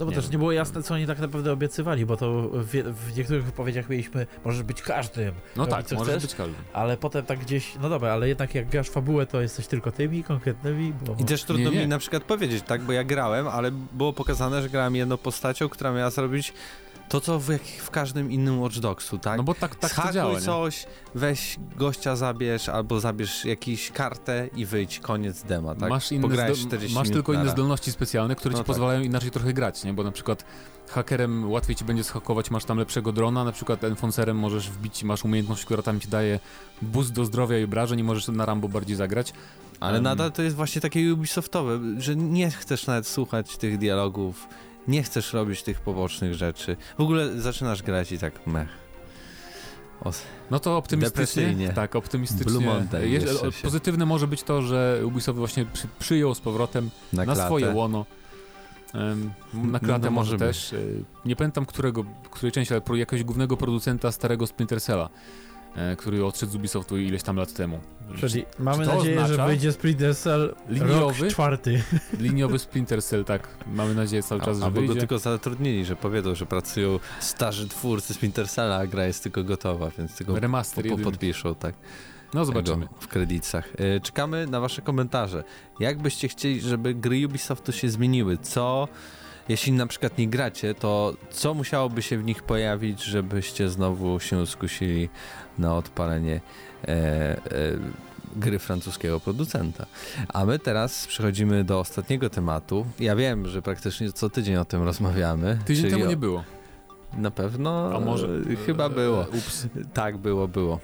No 0.00 0.04
bo 0.06 0.10
Nie 0.10 0.14
też 0.16 0.24
wiem. 0.24 0.32
nie 0.32 0.38
było 0.38 0.52
jasne, 0.52 0.82
co 0.82 0.94
oni 0.94 1.06
tak 1.06 1.18
naprawdę 1.18 1.52
obiecywali, 1.52 2.06
bo 2.06 2.16
to 2.16 2.42
w, 2.52 2.66
w 3.06 3.16
niektórych 3.16 3.44
wypowiedziach 3.44 3.88
mieliśmy, 3.88 4.26
możesz 4.44 4.62
być 4.62 4.82
każdym, 4.82 5.34
No 5.56 5.66
tak, 5.66 5.86
co 5.86 5.94
może 5.96 6.10
chcesz? 6.10 6.22
być 6.22 6.34
każdy. 6.34 6.54
ale 6.72 6.96
potem 6.96 7.24
tak 7.26 7.38
gdzieś, 7.38 7.72
no 7.82 7.88
dobra, 7.88 8.12
ale 8.12 8.28
jednak 8.28 8.54
jak 8.54 8.68
grasz 8.68 8.88
fabułę, 8.90 9.26
to 9.26 9.40
jesteś 9.40 9.66
tylko 9.66 9.92
tymi 9.92 10.24
konkretnymi, 10.24 10.92
bo... 11.06 11.16
I 11.18 11.24
też 11.24 11.44
trudno 11.44 11.70
Nie, 11.70 11.76
nie. 11.76 11.82
mi 11.82 11.88
na 11.88 11.98
przykład 11.98 12.24
powiedzieć, 12.24 12.64
tak, 12.66 12.82
bo 12.82 12.92
ja 12.92 13.04
grałem, 13.04 13.48
ale 13.48 13.70
było 13.92 14.12
pokazane, 14.12 14.62
że 14.62 14.68
grałem 14.68 14.96
jedną 14.96 15.16
postacią, 15.16 15.68
która 15.68 15.92
miała 15.92 16.10
zrobić 16.10 16.52
to, 17.08 17.20
co 17.20 17.38
w, 17.40 17.46
w 17.78 17.90
każdym 17.90 18.32
innym 18.32 18.60
Watch 18.60 18.78
Dogsu, 18.78 19.18
tak? 19.18 19.36
No 19.36 19.42
bo 19.42 19.54
tak, 19.54 19.74
tak 19.76 19.94
to 20.06 20.12
działa, 20.12 20.32
nie? 20.32 20.40
coś, 20.40 20.86
weź 21.14 21.56
gościa 21.76 22.16
zabierz, 22.16 22.68
albo 22.68 23.00
zabierz 23.00 23.44
jakąś 23.44 23.90
kartę 23.90 24.48
i 24.56 24.66
wyjdź, 24.66 25.00
koniec 25.00 25.42
dema, 25.42 25.74
tak? 25.74 25.90
Masz, 25.90 26.12
inne 26.12 26.22
Pograłeś 26.22 26.58
zdo- 26.58 26.66
40 26.66 26.94
masz 26.98 27.10
tylko 27.10 27.32
inne 27.32 27.48
zdolności 27.50 27.92
specjalne, 27.92 28.36
które 28.36 28.52
No 28.52 28.58
ci 28.58 28.60
tak. 28.60 28.66
pozwalają 28.66 29.00
inaczej 29.00 29.30
trochę 29.30 29.52
grać, 29.52 29.84
nie? 29.84 29.92
Bo 29.92 30.02
na 30.02 30.12
przykład 30.12 30.44
hakerem 30.88 31.50
łatwiej 31.50 31.76
ci 31.76 31.84
będzie 31.84 32.04
schakować, 32.04 32.50
masz 32.50 32.64
tam 32.64 32.78
lepszego 32.78 33.12
drona, 33.12 33.44
na 33.44 33.52
przykład 33.52 33.84
enfoncerem 33.84 34.38
możesz 34.38 34.70
wbić, 34.70 35.04
masz 35.04 35.24
umiejętność, 35.24 35.64
która 35.64 35.82
tam 35.82 36.00
ci 36.00 36.08
daje 36.08 36.40
boost 36.82 37.12
do 37.12 37.24
zdrowia 37.24 37.58
i 37.58 37.64
obrażeń 37.64 37.98
i 38.00 38.04
możesz 38.04 38.28
na 38.28 38.46
Rambo 38.46 38.68
bardziej 38.68 38.96
zagrać. 38.96 39.32
Ale 39.80 39.98
Em. 39.98 40.04
nadal 40.04 40.32
to 40.32 40.42
jest 40.42 40.56
właśnie 40.56 40.80
takie 40.80 41.14
Ubisoftowe, 41.14 41.80
że 41.98 42.16
nie 42.16 42.50
chcesz 42.50 42.86
nawet 42.86 43.06
słuchać 43.06 43.56
tych 43.56 43.78
dialogów, 43.78 44.48
nie 44.88 45.02
chcesz 45.02 45.32
robić 45.32 45.62
tych 45.62 45.80
pobocznych 45.80 46.34
rzeczy. 46.34 46.76
W 46.98 47.00
ogóle 47.00 47.40
zaczynasz 47.40 47.82
grać 47.82 48.12
i 48.12 48.18
tak 48.18 48.46
mech. 48.46 48.68
No 50.50 50.60
to 50.60 50.76
optymistycznie. 50.76 51.68
Tak, 51.74 51.96
optymistycznie. 51.96 52.66
Jeż- 52.92 53.62
Pozytywne 53.62 54.06
może 54.06 54.26
być 54.26 54.42
to, 54.42 54.62
że 54.62 55.00
Ubisoft 55.04 55.38
właśnie 55.38 55.66
przy, 55.72 55.88
przyjął 55.98 56.34
z 56.34 56.40
powrotem 56.40 56.90
na, 57.12 57.24
na, 57.24 57.34
swoje 57.46 57.70
łono. 57.74 58.06
Em, 58.94 59.30
na 59.54 59.80
klatę 59.80 60.04
No, 60.04 60.10
może 60.10 60.32
może 60.32 60.46
też. 60.46 60.72
y, 60.72 61.04
Nie 61.24 61.36
pamiętam 61.36 61.66
którego, 61.66 62.04
której 62.30 62.52
części, 62.52 62.74
ale 62.74 62.98
jakiegoś 62.98 63.24
głównego 63.24 63.56
producenta 63.56 64.12
starego 64.12 64.46
Splinter 64.46 64.80
Cella, 64.82 65.08
który 65.98 66.24
odszedł 66.24 66.52
z 66.52 66.54
Ubisoftu 66.54 66.98
ileś 66.98 67.22
tam 67.22 67.36
lat 67.36 67.52
temu. 67.52 67.80
Czyli 68.16 68.44
mamy 68.58 68.86
to 68.86 68.94
nadzieję, 68.96 69.20
oznacza- 69.20 69.26
że 69.36 69.46
wyjdzie 69.46 69.72
Splinter 69.72 70.16
Cell 70.16 70.54
Liniowy? 70.68 71.20
rok 71.24 71.30
czwarty. 71.32 71.82
Liniowy 72.20 72.58
Splinter 72.58 73.02
Cell, 73.02 73.24
tak. 73.24 73.48
Mamy 73.66 73.94
nadzieję 73.94 74.22
cały 74.22 74.40
czas, 74.40 74.56
A, 74.56 74.60
że 74.60 74.64
albo 74.64 74.80
go 74.80 74.86
wyjdzie. 74.86 75.00
tylko 75.00 75.18
zatrudnili, 75.18 75.84
że 75.84 75.96
powiedzą, 75.96 76.34
że 76.34 76.46
pracują 76.46 76.98
starzy 77.20 77.68
twórcy 77.68 78.14
Splinter 78.14 78.48
Cella, 78.48 78.76
a 78.76 78.86
gra 78.86 79.06
jest 79.06 79.22
tylko 79.22 79.44
gotowa, 79.44 79.90
więc 79.98 80.16
tylko 80.16 80.32
po, 80.34 80.40
Remaster 80.40 80.84
po, 80.84 80.90
jedyny. 80.90 81.04
podpiszą, 81.04 81.54
tak. 81.54 81.74
No 82.34 82.44
zobaczymy. 82.44 82.88
W 83.00 83.08
kredytach. 83.08 83.68
E, 83.78 84.00
Czekamy 84.00 84.46
na 84.46 84.60
wasze 84.60 84.82
komentarze. 84.82 85.44
Jak 85.80 85.98
byście 86.02 86.28
chcieli, 86.28 86.60
żeby 86.60 86.94
gry 86.94 87.26
Ubisoftu 87.26 87.72
się 87.72 87.88
zmieniły? 87.88 88.38
Co, 88.38 88.88
jeśli 89.48 89.72
na 89.72 89.86
przykład 89.86 90.18
nie 90.18 90.28
gracie, 90.28 90.74
to 90.74 91.14
co 91.30 91.54
musiałoby 91.54 92.02
się 92.02 92.18
w 92.18 92.24
nich 92.24 92.42
pojawić, 92.42 93.02
żebyście 93.04 93.68
znowu 93.68 94.20
się 94.20 94.46
skusili 94.46 95.08
na 95.58 95.76
odpalenie 95.76 96.40
e, 96.84 96.88
e, 96.88 97.38
gry 98.36 98.58
francuskiego 98.58 99.20
producenta? 99.20 99.86
A 100.28 100.44
my 100.44 100.58
teraz 100.58 101.06
przechodzimy 101.06 101.64
do 101.64 101.80
ostatniego 101.80 102.30
tematu. 102.30 102.86
Ja 103.00 103.16
wiem, 103.16 103.48
że 103.48 103.62
praktycznie 103.62 104.12
co 104.12 104.30
tydzień 104.30 104.56
o 104.56 104.64
tym 104.64 104.82
rozmawiamy. 104.82 105.58
Tydzień 105.64 105.90
temu 105.90 106.04
o- 106.04 106.08
nie 106.08 106.16
było. 106.16 106.44
Na 107.16 107.30
pewno 107.30 107.90
A 107.96 108.00
może? 108.00 108.28
e, 108.52 108.56
chyba 108.56 108.88
było. 108.88 109.22
E, 109.24 109.28
Ups. 109.28 109.66
Tak, 109.92 110.16
było, 110.18 110.48
było. 110.48 110.80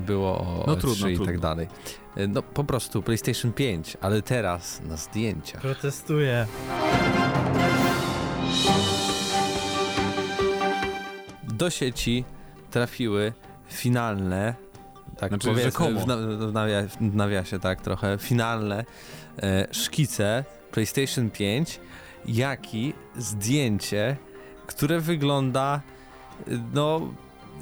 Było 0.00 0.38
o 0.38 0.64
No 0.66 0.74
E3 0.76 0.80
trudno, 0.80 1.08
i 1.08 1.14
trudno. 1.14 1.32
tak 1.32 1.40
dalej. 1.40 1.68
E, 2.16 2.26
No 2.28 2.42
po 2.42 2.64
prostu 2.64 3.02
PlayStation 3.02 3.52
5, 3.52 3.96
ale 4.00 4.22
teraz 4.22 4.80
na 4.88 4.96
zdjęciach. 4.96 5.60
Protestuję. 5.60 6.46
Do 11.48 11.70
sieci 11.70 12.24
trafiły 12.70 13.32
finalne, 13.68 14.54
tak 15.16 15.30
Znaczy, 15.30 15.48
powiedzmy, 15.48 16.00
w, 16.00 16.06
na, 16.06 16.16
w, 16.16 16.52
nawia, 16.52 16.82
w 17.00 17.14
nawiasie 17.14 17.58
tak 17.58 17.80
trochę, 17.80 18.18
finalne 18.18 18.84
e, 19.42 19.66
szkice 19.70 20.44
PlayStation 20.70 21.30
5, 21.30 21.80
jak 22.26 22.74
i 22.74 22.94
zdjęcie, 23.16 24.16
które 24.66 25.00
wygląda 25.00 25.80
e, 26.48 26.50
no 26.74 27.00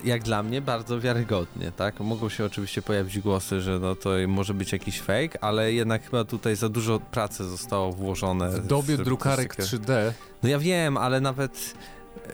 jak 0.04 0.22
dla 0.22 0.42
mnie 0.42 0.60
bardzo 0.62 1.00
wiarygodnie, 1.00 1.72
tak? 1.72 2.00
Mogą 2.00 2.28
się 2.28 2.44
oczywiście 2.44 2.82
pojawić 2.82 3.18
głosy, 3.20 3.60
że 3.60 3.78
no 3.78 3.94
to 3.94 4.10
może 4.28 4.54
być 4.54 4.72
jakiś 4.72 5.00
fake, 5.00 5.44
ale 5.44 5.72
jednak 5.72 6.04
chyba 6.04 6.24
tutaj 6.24 6.56
za 6.56 6.68
dużo 6.68 7.00
pracy 7.00 7.44
zostało 7.48 7.92
włożone. 7.92 8.50
W 8.50 8.66
dobie 8.66 8.96
w- 8.96 9.02
drukarek 9.04 9.54
w- 9.54 9.58
3D 9.58 10.12
No 10.42 10.48
ja 10.48 10.58
wiem, 10.58 10.96
ale 10.96 11.20
nawet 11.20 11.74
e, 12.28 12.32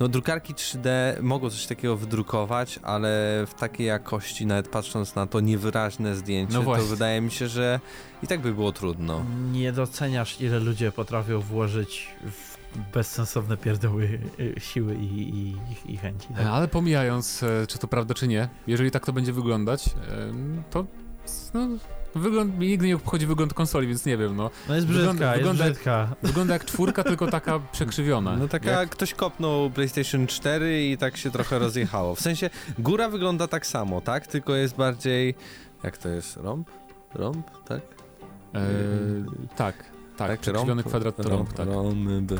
no 0.00 0.08
drukarki 0.08 0.54
3D 0.54 0.88
mogą 1.22 1.50
coś 1.50 1.66
takiego 1.66 1.96
wydrukować, 1.96 2.78
ale 2.82 3.08
w 3.46 3.54
takiej 3.54 3.86
jakości, 3.86 4.46
nawet 4.46 4.68
patrząc 4.68 5.14
na 5.14 5.26
to 5.26 5.40
niewyraźne 5.40 6.16
zdjęcie, 6.16 6.54
No 6.54 6.76
to 6.76 6.82
wydaje 6.82 7.20
mi 7.20 7.30
się, 7.30 7.48
że 7.48 7.80
i 8.22 8.26
tak 8.26 8.40
by 8.40 8.54
było 8.54 8.72
trudno. 8.72 9.24
Nie 9.52 9.72
doceniasz, 9.72 10.40
ile 10.40 10.58
ludzie 10.58 10.92
potrafią 10.92 11.40
włożyć 11.40 12.08
w 12.30 12.57
bezsensowne 12.94 13.56
pierdoły 13.56 14.18
y, 14.40 14.54
siły 14.60 14.94
i, 14.94 15.28
i, 15.38 15.56
i, 15.86 15.96
chęci. 15.96 16.28
Tak? 16.36 16.46
Ale 16.46 16.68
pomijając, 16.68 17.42
e, 17.42 17.66
czy 17.66 17.78
to 17.78 17.88
prawda, 17.88 18.14
czy 18.14 18.28
nie, 18.28 18.48
jeżeli 18.66 18.90
tak 18.90 19.06
to 19.06 19.12
będzie 19.12 19.32
wyglądać, 19.32 19.90
em, 20.28 20.62
to 20.70 20.84
no, 21.54 21.68
wygląd, 22.14 22.58
mnie 22.58 22.68
nigdy 22.68 22.86
nie 22.86 22.96
obchodzi 22.96 23.26
wygląd 23.26 23.54
konsoli, 23.54 23.86
więc 23.88 24.06
nie 24.06 24.16
wiem, 24.16 24.36
no. 24.36 24.50
No 24.68 24.74
jest 24.74 24.86
Wygląda- 24.86 25.10
brzydka, 25.12 25.26
jest 25.26 25.38
wygląda 25.38 25.64
jak- 25.64 25.72
brzydka. 25.74 26.14
Wygląda 26.22 26.54
jak 26.54 26.64
czwórka, 26.64 27.04
tylko 27.04 27.26
taka 27.26 27.58
przekrzywiona. 27.72 28.36
No 28.36 28.48
taka, 28.48 28.70
Jak, 28.70 28.90
ktoś 28.90 29.14
kopnął 29.14 29.70
PlayStation 29.70 30.26
4 30.26 30.84
i 30.88 30.98
tak 30.98 31.16
się 31.16 31.30
trochę 31.30 31.58
rozjechało. 31.58 32.14
W 32.14 32.20
sensie 32.20 32.50
góra 32.78 33.08
wygląda 33.08 33.48
tak 33.48 33.66
samo, 33.66 34.00
tak? 34.00 34.26
Tylko 34.26 34.54
jest 34.54 34.76
bardziej, 34.76 35.34
jak 35.82 35.98
to 35.98 36.08
jest, 36.08 36.36
rąb? 36.36 36.70
Rąb, 37.14 37.50
tak? 37.68 37.80
e, 38.54 38.60
tak, 39.56 39.74
tak, 40.18 40.40
przekrzywiony 40.40 40.82
kwadrat 40.82 41.16
to 41.16 41.22
rąb, 41.22 41.52
tak. 41.52 41.66
Rąb. 41.68 42.32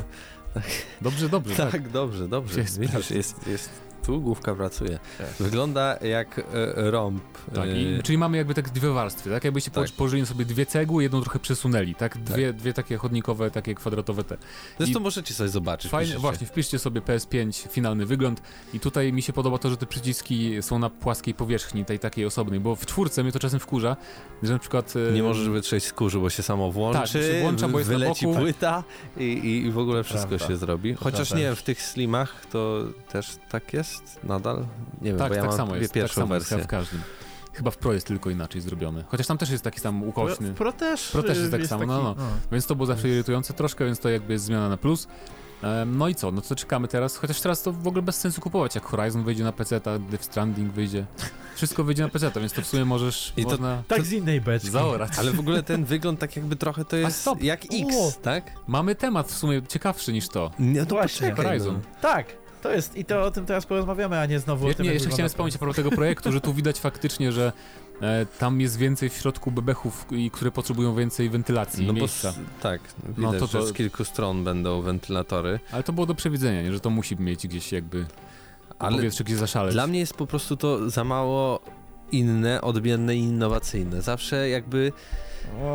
Dobrze, 1.01 1.29
dobrze, 1.29 1.55
Tak, 1.55 1.71
tak. 1.71 1.89
dobrze, 1.89 2.27
dobrze. 2.27 2.59
Jest 2.59 2.79
Widzisz, 2.79 3.11
jest, 3.11 3.47
jest, 3.47 3.69
tu 4.05 4.21
główka 4.21 4.55
pracuje. 4.55 4.99
Tak. 5.17 5.27
Wygląda 5.39 5.97
jak 6.01 6.39
e, 6.39 6.43
rąb. 6.91 7.23
Tak, 7.55 7.65
e, 7.65 7.81
i, 7.81 8.03
czyli 8.03 8.17
mamy 8.17 8.37
jakby 8.37 8.53
tak 8.53 8.69
dwie 8.69 8.89
warstwy, 8.89 9.29
tak? 9.29 9.43
Jakbyście 9.43 9.71
Tak. 9.71 9.85
tak. 9.87 9.95
położyli 9.95 10.25
sobie 10.25 10.45
dwie 10.45 10.65
cegły, 10.65 11.03
jedną 11.03 11.21
trochę 11.21 11.39
przesunęli, 11.39 11.95
tak? 11.95 12.17
Dwie, 12.17 12.53
dwie 12.53 12.73
takie 12.73 12.97
chodnikowe, 12.97 13.51
takie 13.51 13.75
kwadratowe 13.75 14.23
te. 14.23 14.37
Zresztą 14.77 14.99
i- 14.99 15.03
możecie 15.03 15.33
sobie 15.33 15.49
zobaczyć. 15.49 15.91
Fajnie, 15.91 16.05
piszecie. 16.05 16.21
właśnie, 16.21 16.47
wpiszcie 16.47 16.79
sobie 16.79 17.01
PS5 17.01 17.67
finalny 17.69 18.05
wygląd 18.05 18.41
i 18.73 18.79
tutaj 18.79 19.13
mi 19.13 19.21
się 19.21 19.33
podoba 19.33 19.57
to, 19.57 19.69
że 19.69 19.77
te 19.77 19.85
przyciski 19.85 20.63
są 20.63 20.79
na 20.79 20.89
płaskiej 20.89 21.33
powierzchni, 21.33 21.85
tej 21.85 21.99
takiej 21.99 22.25
osobnej, 22.25 22.59
bo 22.59 22.75
w 22.75 22.85
czwórce 22.85 23.23
mnie 23.23 23.31
to 23.31 23.39
czasem 23.39 23.59
wkurza, 23.59 23.97
że 24.43 24.53
na 24.53 24.59
przykład... 24.59 24.93
e, 25.09 25.11
Nie 25.13 25.23
możesz 25.23 25.49
wytrzeć 25.49 25.83
skórzu, 25.83 26.21
bo 26.21 26.29
się 26.29 26.43
samo 26.43 26.71
włączy, 26.71 26.99
Tak, 26.99 27.07
się 27.07 27.41
włącza, 27.41 27.67
bo 27.67 27.79
jest 27.79 27.91
na 27.91 27.97
wyleci 27.97 28.25
boku. 28.25 28.39
płyta 28.39 28.83
i, 29.17 29.23
i, 29.23 29.65
i 29.65 29.71
w 29.71 29.77
ogóle 29.77 30.03
wszystko 30.03 30.27
Prawda. 30.29 30.47
się 30.47 30.57
zrobi. 30.57 30.93
Chociaż 30.93 31.27
Prawda. 31.27 31.35
nie 31.37 31.43
wiem, 31.43 31.55
w 31.55 31.63
tych 31.63 31.81
slimach 31.81 32.45
to 32.51 32.83
też 33.11 33.37
tak 33.49 33.73
jest 33.73 33.88
nadal? 34.23 34.65
Nie 35.01 35.09
wiem, 35.09 35.17
Tak, 35.19 35.29
bo 35.29 35.35
ja 35.35 35.41
tak 35.41 35.49
mam 35.49 35.57
samo 35.57 35.75
jest, 35.75 35.89
tak 35.93 36.01
pierwszą 36.01 36.21
samo 36.21 36.35
jest 36.35 36.49
wersję. 36.49 36.57
chyba 36.57 36.67
w 36.67 36.69
każdym. 36.71 37.01
Chyba 37.53 37.71
w 37.71 37.77
Pro 37.77 37.93
jest 37.93 38.07
tylko 38.07 38.29
inaczej 38.29 38.61
zrobione. 38.61 39.03
Chociaż 39.07 39.27
tam 39.27 39.37
też 39.37 39.49
jest 39.49 39.63
taki 39.63 39.79
sam 39.79 40.03
ukośny. 40.03 40.51
W 40.51 40.53
Pro 40.53 40.71
też, 40.71 41.11
Pro 41.11 41.23
też 41.23 41.37
jest 41.37 41.51
tak 41.51 41.65
samo, 41.67 41.85
no, 41.85 42.15
taki, 42.15 42.27
Więc 42.51 42.65
to 42.65 42.75
było 42.75 42.85
zawsze 42.85 43.09
irytujące 43.09 43.53
troszkę, 43.53 43.85
więc 43.85 43.99
to 43.99 44.09
jakby 44.09 44.33
jest 44.33 44.45
zmiana 44.45 44.69
na 44.69 44.77
plus. 44.77 45.07
No 45.85 46.07
i 46.07 46.15
co, 46.15 46.31
no 46.31 46.41
to 46.41 46.55
czekamy 46.55 46.87
teraz, 46.87 47.17
chociaż 47.17 47.41
teraz 47.41 47.61
to 47.63 47.71
w 47.71 47.87
ogóle 47.87 48.01
bez 48.01 48.17
sensu 48.19 48.41
kupować, 48.41 48.75
jak 48.75 48.83
Horizon 48.85 49.23
wyjdzie 49.23 49.43
na 49.43 49.51
PC, 49.51 49.81
ta 49.81 49.99
Death 49.99 50.23
Stranding 50.23 50.73
wyjdzie, 50.73 51.05
wszystko 51.55 51.83
wyjdzie 51.83 52.03
na 52.03 52.09
PC, 52.09 52.31
więc 52.35 52.53
to 52.53 52.61
w 52.61 52.65
sumie 52.67 52.85
możesz, 52.85 53.33
I 53.37 53.43
to- 53.43 53.49
można 53.49 53.83
Tak 53.87 54.01
z 54.05 54.11
innej 54.11 54.41
beczki. 54.41 54.69
zaorać. 54.69 55.11
Ale 55.17 55.31
w 55.31 55.39
ogóle 55.39 55.63
ten 55.63 55.85
wygląd 55.85 56.19
tak 56.19 56.35
jakby 56.35 56.55
trochę 56.55 56.85
to 56.85 56.95
jest 56.95 57.21
stop. 57.21 57.43
jak 57.43 57.65
X, 57.65 57.95
O. 57.97 58.11
tak? 58.21 58.51
Mamy 58.67 58.95
temat 58.95 59.27
w 59.27 59.37
sumie 59.37 59.61
ciekawszy 59.67 60.13
niż 60.13 60.29
to. 60.29 60.51
Nie, 60.59 60.85
to 60.85 60.95
Właśnie. 60.95 61.29
poczekaj, 61.29 61.45
Horizon. 61.45 61.73
No. 61.75 61.81
Tak, 62.01 62.25
to 62.61 62.71
jest 62.71 62.95
i 62.97 63.05
to 63.05 63.23
o 63.23 63.31
tym 63.31 63.45
teraz 63.45 63.65
porozmawiamy, 63.65 64.19
a 64.19 64.25
nie 64.25 64.39
znowu 64.39 64.65
Ja, 64.65 64.71
o 64.71 64.75
tym, 64.75 64.85
nie, 64.85 64.93
jeszcze 64.93 65.09
chciałem 65.09 65.29
wspomnieć 65.29 65.55
a 65.55 65.59
propos 65.59 65.75
tego 65.75 65.89
projektu, 65.91 66.31
że 66.31 66.41
tu 66.41 66.53
widać 66.53 66.79
faktycznie, 66.79 67.31
że 67.31 67.51
e, 68.01 68.25
tam 68.39 68.61
jest 68.61 68.77
więcej 68.77 69.09
w 69.09 69.13
środku 69.13 69.51
bebechów, 69.51 70.05
i, 70.11 70.31
które 70.31 70.51
potrzebują 70.51 70.95
więcej 70.95 71.29
wentylacji 71.29 71.87
No 71.87 71.93
bo 71.93 71.99
miejsca. 71.99 72.29
s- 72.29 72.35
tak, 72.61 72.81
No 73.07 73.31
widać, 73.31 73.39
to 73.39 73.47
to- 73.47 73.61
że 73.61 73.67
z 73.67 73.73
kilku 73.73 74.05
stron 74.05 74.43
będą 74.43 74.81
wentylatory, 74.81 75.59
Ale 75.71 75.83
to 75.83 75.93
było 75.93 76.05
do 76.07 76.15
przewidzenia, 76.15 76.61
nie? 76.63 76.73
że 76.73 76.79
to 76.79 76.89
musi 76.89 77.15
mieć 77.15 77.47
gdzieś 77.47 77.71
jakby 77.71 78.05
ale 78.79 78.95
powietrze 78.97 79.23
gdzieś 79.23 79.37
zaszaleć. 79.37 79.73
Dla 79.73 79.87
mnie 79.87 79.99
jest 79.99 80.13
po 80.13 80.27
prostu 80.27 80.57
to 80.57 80.89
za 80.89 81.03
mało 81.03 81.59
inne, 82.11 82.61
odmienne 82.61 83.15
i 83.15 83.19
innowacyjne. 83.19 84.01
Zawsze 84.01 84.49
jakby 84.49 84.91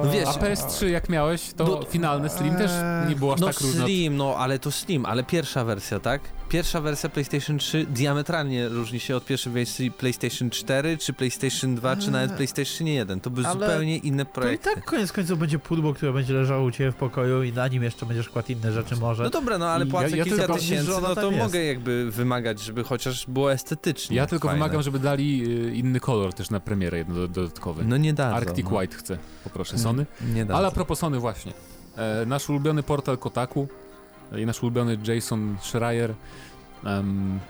No 0.05 0.11
wiesz, 0.11 0.29
A 0.29 0.33
PS3 0.33 0.87
jak 0.87 1.09
miałeś, 1.09 1.53
to 1.57 1.65
No, 1.65 1.83
finalny 1.83 2.29
Slim 2.29 2.57
też 2.57 2.71
nie 3.09 3.17
było 3.17 3.35
aż 3.35 3.41
no 3.41 3.47
tak 3.47 3.61
różno. 3.61 3.85
Slim, 3.85 4.17
no 4.17 4.37
ale 4.39 4.59
to 4.59 4.71
Slim, 4.73 5.07
ale 5.07 5.25
pierwsza 5.25 5.65
wersja, 5.65 6.01
tak? 6.01 6.21
Pierwsza 6.55 6.81
wersja 6.81 7.09
PlayStation 7.09 7.59
3 7.59 7.87
diametralnie 7.91 8.69
różni 8.69 9.01
się 9.01 9.17
od 9.17 9.25
pierwszej 9.25 9.53
wersji 9.53 9.91
PlayStation 9.91 10.51
4, 10.51 10.99
czy 10.99 11.13
PlayStation 11.13 11.75
2, 11.75 11.97
czy 11.97 12.11
nawet 12.11 12.31
Eee. 12.31 12.37
PlayStation 12.37 12.87
1. 12.87 13.21
To 13.21 13.31
były 13.31 13.47
zupełnie 13.53 13.97
inne 13.97 14.25
To 14.25 14.31
i 14.31 14.35
projekty. 14.35 14.71
tak 14.75 14.85
koniec 14.85 15.13
końców 15.13 15.39
będzie 15.39 15.59
pudło, 15.59 15.95
które 15.95 16.13
będzie 16.13 16.35
leżało 16.35 16.65
u 16.65 16.71
ciebie 16.71 16.93
w 16.93 16.95
pokoju 16.95 17.43
i 17.43 17.53
na 17.53 17.69
nim 17.69 17.83
jeszcze 17.83 18.07
będziesz 18.07 18.29
kładł 18.29 18.53
inne 18.53 18.73
rzeczy 18.73 18.97
może. 18.97 19.23
No 19.25 19.31
dobra, 19.31 19.59
no 19.59 19.67
ale 19.69 19.87
płacę 19.87 20.11
ja- 20.11 20.17
ja 20.17 20.25
kilka 20.25 20.55
tysięcy, 20.55 20.91
no 21.03 21.15
to 21.15 21.31
jest. 21.31 21.39
mogę 21.39 21.65
jakby 21.65 22.11
wymagać, 22.11 22.61
żeby 22.61 22.85
chociaż 22.85 23.27
było 23.27 23.53
estetycznie 23.53 24.17
Ja 24.17 24.27
tylko 24.27 24.49
fajne. 24.49 24.59
wymagam, 24.65 24.83
żeby 24.83 24.99
dali 24.99 25.45
y, 25.69 25.75
inny 25.75 26.01
kolor 26.01 26.33
też 26.35 26.51
na 26.51 26.61
premierę 26.61 26.99
jedno 26.99 27.15
do- 27.15 27.29
dodatkowy. 27.29 27.85
No 27.85 27.97
nie 27.97 28.13
dadzą. 28.13 28.37
Arctic 28.37 28.67
no. 28.71 28.79
White 28.79 28.97
chcę, 28.97 29.19
poproszę, 29.45 29.79
Sony. 29.79 30.07
Nie 30.35 30.45
dadzą. 30.45 30.59
Ale 30.59 30.69
a 30.69 30.71
propos 30.71 30.99
Sony 30.99 31.19
właśnie. 31.19 31.53
E, 31.97 32.27
nasz 32.27 32.49
ulubiony 32.49 32.83
portal 32.83 33.19
Kotaku 33.19 33.69
nasz 34.47 34.63
ulubiony 34.63 34.99
Jason 35.07 35.57
Schreier 35.61 36.15
em, 36.85 37.41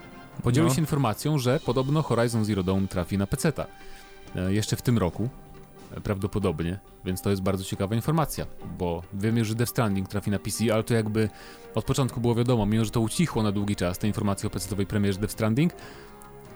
podzielił 0.42 0.68
No. 0.68 0.74
się 0.74 0.80
informacją, 0.80 1.38
że 1.38 1.60
podobno 1.66 2.02
Horizon 2.02 2.44
Zero 2.44 2.62
Dawn 2.62 2.86
trafi 2.86 3.18
na 3.18 3.26
PC-ta. 3.26 3.66
E, 4.36 4.52
jeszcze 4.52 4.76
w 4.76 4.82
tym 4.82 4.98
roku. 4.98 5.28
e, 5.96 6.00
Prawdopodobnie, 6.00 6.78
więc 7.04 7.22
to 7.22 7.30
jest 7.30 7.42
bardzo 7.42 7.64
ciekawa 7.64 7.94
informacja, 7.94 8.46
bo 8.78 9.02
wiemy, 9.14 9.44
że 9.44 9.54
Death 9.54 9.70
Stranding 9.70 10.08
trafi 10.08 10.30
na 10.30 10.38
PC, 10.38 10.74
ale 10.74 10.82
to 10.84 10.94
jakby 10.94 11.28
od 11.74 11.84
początku 11.84 12.20
było 12.20 12.34
wiadomo, 12.34 12.66
mimo 12.66 12.84
że 12.84 12.90
to 12.90 13.00
ucichło 13.00 13.42
na 13.42 13.52
długi 13.52 13.76
czas, 13.76 13.98
te 13.98 14.06
informacje 14.06 14.46
o 14.46 14.50
PC-owej 14.50 14.86
premierze 14.86 15.18
Death 15.18 15.32
Stranding, 15.32 15.72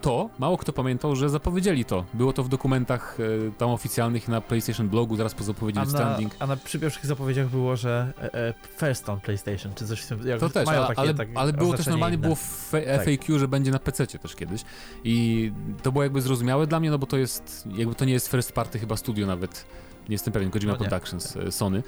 to 0.01 0.31
mało 0.39 0.57
kto 0.59 0.73
pamiętał, 0.73 1.17
że 1.17 1.29
zapowiedzieli 1.31 1.85
to. 1.85 2.05
Było 2.15 2.33
to 2.33 2.43
w 2.43 2.49
dokumentach 2.49 3.19
e, 3.49 3.51
tam 3.59 3.71
oficjalnych 3.71 4.29
na 4.29 4.41
PlayStation 4.41 4.89
blogu, 4.89 5.17
zaraz 5.17 5.35
po 5.35 5.45
zapowiedzi 5.45 5.79
A 5.79 5.85
na, 5.85 5.91
standing. 5.91 6.37
a 6.39 6.47
na 6.47 6.57
przy 6.57 6.79
pierwszych 6.79 7.07
zapowiedziach 7.07 7.49
było, 7.49 7.77
że 7.77 8.13
e, 8.23 8.35
e, 8.35 8.55
first 8.77 9.09
on 9.09 9.21
PlayStation, 9.21 9.75
czy 9.75 9.87
coś 9.87 10.01
w 10.01 10.07
tym 10.07 10.27
jak 10.27 10.41
To 10.41 10.51
też, 10.51 10.67
mają 10.67 10.79
ale, 10.79 10.89
takie, 10.89 11.01
ale, 11.01 11.15
tak 11.15 11.29
ale 11.35 11.53
było 11.53 11.77
też 11.77 11.87
normalnie 11.87 12.15
inne. 12.17 12.23
było 12.23 12.35
w 12.37 12.75
F- 12.75 12.85
Tak. 12.97 13.05
FAQ, 13.05 13.39
że 13.39 13.49
będzie 13.49 13.71
na 13.71 13.79
PC 13.79 14.07
też 14.07 14.35
kiedyś. 14.37 14.63
I 15.05 15.53
to 15.83 15.93
było 15.93 16.05
jakby 16.05 16.23
zrozumiałe 16.23 16.67
dla 16.67 16.81
mnie, 16.81 16.91
no 16.91 16.99
bo 16.99 17.07
to 17.07 17.17
jest, 17.17 17.69
jakby 17.77 17.95
to 17.95 18.05
nie 18.05 18.13
jest 18.13 18.29
first 18.29 18.53
party 18.53 18.79
chyba 18.79 18.97
studio 18.97 19.27
nawet, 19.27 19.67
nie 20.09 20.15
jestem 20.15 20.33
pewien, 20.33 20.51
Kojima 20.51 20.73
No 20.73 20.79
nie. 20.79 20.89
Productions, 20.89 21.37
e, 21.37 21.53
Sony, 21.53 21.83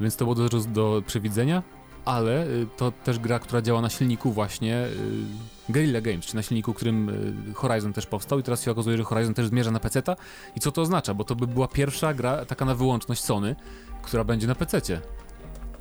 więc 0.00 0.16
to 0.16 0.24
było 0.24 0.34
do, 0.34 0.48
do 0.48 1.02
przewidzenia, 1.06 1.62
ale 2.04 2.46
y, 2.46 2.66
to 2.76 2.92
też 2.92 3.18
gra, 3.18 3.38
która 3.38 3.62
działa 3.62 3.80
na 3.80 3.90
silniku 3.90 4.32
właśnie 4.32 4.76
y, 4.76 5.72
Guerrilla 5.72 6.00
Games, 6.00 6.26
czy 6.26 6.36
na 6.36 6.42
silniku, 6.42 6.74
którym 6.74 7.08
y, 7.50 7.54
Horizon 7.54 7.92
też 7.92 8.06
powstał 8.06 8.38
i 8.38 8.42
teraz 8.42 8.62
się 8.62 8.70
okazuje, 8.70 8.96
że 8.96 9.04
Horizon 9.04 9.34
też 9.34 9.46
zmierza 9.46 9.70
na 9.70 9.80
PC-ta 9.80 10.16
i 10.56 10.60
co 10.60 10.72
to 10.72 10.82
oznacza, 10.82 11.14
bo 11.14 11.24
to 11.24 11.36
by 11.36 11.46
była 11.46 11.68
pierwsza 11.68 12.14
gra 12.14 12.44
taka 12.44 12.64
na 12.64 12.74
wyłączność 12.74 13.24
Sony, 13.24 13.56
która 14.02 14.24
będzie 14.24 14.46
na 14.46 14.54
PC-cie, 14.54 15.00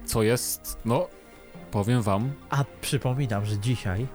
co 0.06 0.24
jest, 0.24 0.78
no, 0.86 1.08
powiem 1.72 2.02
wam, 2.02 2.32
A 2.50 2.66
przypominam, 2.82 3.46
że 3.46 3.58
dzisiaj 3.58 4.08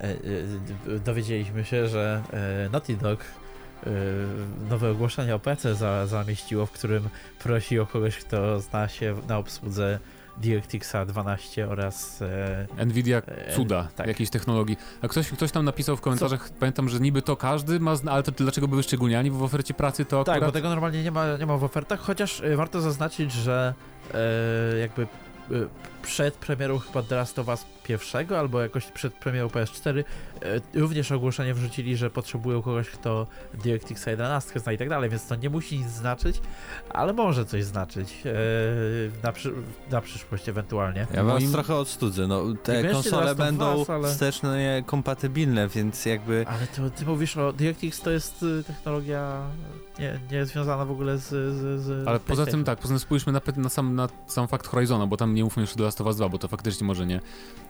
e, 0.00 0.04
e, 0.04 0.98
dowiedzieliśmy 0.98 1.64
się, 1.64 1.88
że 1.88 2.22
e, 2.66 2.68
Naughty 2.68 2.96
Dog 2.96 3.24
nowe 4.70 4.90
ogłoszenie 4.90 5.34
o 5.34 5.38
PC 5.38 5.74
za, 5.74 6.06
zamieściło, 6.06 6.66
w 6.66 6.70
którym 6.70 7.08
prosi 7.38 7.78
o 7.78 7.86
kogoś, 7.86 8.16
kto 8.16 8.60
zna 8.60 8.88
się 8.88 9.16
na 9.28 9.38
obsłudze 9.38 9.98
DirectX 10.36 10.92
12 11.06 11.68
oraz 11.68 12.22
e, 12.78 12.86
Nvidia 12.86 13.22
E, 13.26 13.52
cuda 13.56 13.88
tak. 13.96 14.06
jakiejś 14.06 14.30
technologii. 14.30 14.76
A 15.02 15.08
ktoś, 15.08 15.28
ktoś 15.28 15.52
tam 15.52 15.64
napisał 15.64 15.96
w 15.96 16.00
komentarzach, 16.00 16.50
pamiętam, 16.50 16.88
że 16.88 17.00
niby 17.00 17.22
to 17.22 17.36
każdy 17.36 17.80
ma, 17.80 17.94
ale 18.10 18.22
to 18.22 18.32
dlaczego 18.32 18.68
by 18.68 18.76
wyszczególniani 18.76 19.30
w 19.30 19.42
ofercie 19.42 19.74
pracy 19.74 20.04
to 20.04 20.24
Tak, 20.24 20.36
akurat... 20.36 20.48
bo 20.48 20.52
tego 20.52 20.68
normalnie 20.68 21.02
nie 21.02 21.10
ma, 21.10 21.36
nie 21.36 21.46
ma 21.46 21.56
w 21.56 21.64
ofertach, 21.64 22.00
chociaż 22.00 22.40
e, 22.40 22.56
warto 22.56 22.80
zaznaczyć, 22.80 23.32
że 23.32 23.74
e, 24.14 24.78
jakby 24.78 25.02
e, 25.02 25.06
przed 26.02 26.34
premierą 26.34 26.78
chyba 26.78 27.02
The 27.02 27.16
Last 27.16 27.38
of 27.38 27.48
Us 27.48 27.64
pierwszego, 27.84 28.38
albo 28.38 28.60
jakoś 28.60 28.86
przed 28.86 29.14
premierą 29.14 29.48
PS4 29.48 30.04
e, 30.74 30.80
również 30.80 31.12
ogłoszenie 31.12 31.54
wrzucili, 31.54 31.96
że 31.96 32.10
potrzebują 32.10 32.62
kogoś, 32.62 32.90
kto 32.90 33.26
DirectX 33.54 34.06
11 34.06 34.60
zna 34.60 34.72
i 34.72 34.78
tak 34.78 34.88
dalej, 34.88 35.10
więc 35.10 35.26
to 35.26 35.36
nie 35.36 35.50
musi 35.50 35.78
nic 35.78 35.88
znaczyć, 35.88 36.40
ale 36.90 37.12
może 37.12 37.44
coś 37.44 37.64
znaczyć 37.64 38.22
e, 38.26 38.32
na, 39.22 39.32
przy, 39.32 39.52
na 39.90 40.00
przyszłość 40.00 40.48
ewentualnie. 40.48 41.06
Ja 41.14 41.24
was 41.24 41.42
Moim- 41.42 41.52
trochę 41.52 41.74
odstudzę. 41.74 42.26
No, 42.26 42.42
te 42.62 42.84
konsole 42.84 43.34
będą 43.34 43.76
Us, 43.76 43.90
ale- 43.90 44.08
wsteczne 44.08 44.82
kompatybilne, 44.86 45.68
więc 45.68 46.06
jakby 46.06 46.44
Ale 46.48 46.66
to, 46.66 46.90
ty 46.90 47.06
mówisz 47.06 47.36
o 47.36 47.52
DirectX 47.52 48.00
to 48.00 48.10
jest 48.10 48.42
y, 48.42 48.64
technologia 48.64 49.42
nie, 49.98 50.20
nie 50.30 50.46
związana 50.46 50.84
w 50.84 50.90
ogóle 50.90 51.18
z, 51.18 51.28
z, 51.28 51.82
z 51.82 52.08
Ale 52.08 52.20
poza 52.20 52.46
tym 52.46 52.64
tak, 52.64 52.78
poza 52.78 52.88
tym 52.88 52.98
spójrzmy 52.98 53.32
na, 53.32 53.40
na, 53.56 53.68
sam, 53.68 53.94
na 53.94 54.08
sam 54.26 54.48
fakt 54.48 54.66
Horizona, 54.66 55.06
bo 55.06 55.16
tam 55.16 55.34
nie 55.34 55.44
mówmy 55.44 55.62
jeszcze 55.62 55.76
do 55.76 55.84
Last 55.92 56.00
of 56.00 56.06
Us 56.06 56.16
2, 56.16 56.28
bo 56.28 56.38
to 56.38 56.48
faktycznie 56.48 56.86
może 56.86 57.06
nie. 57.06 57.20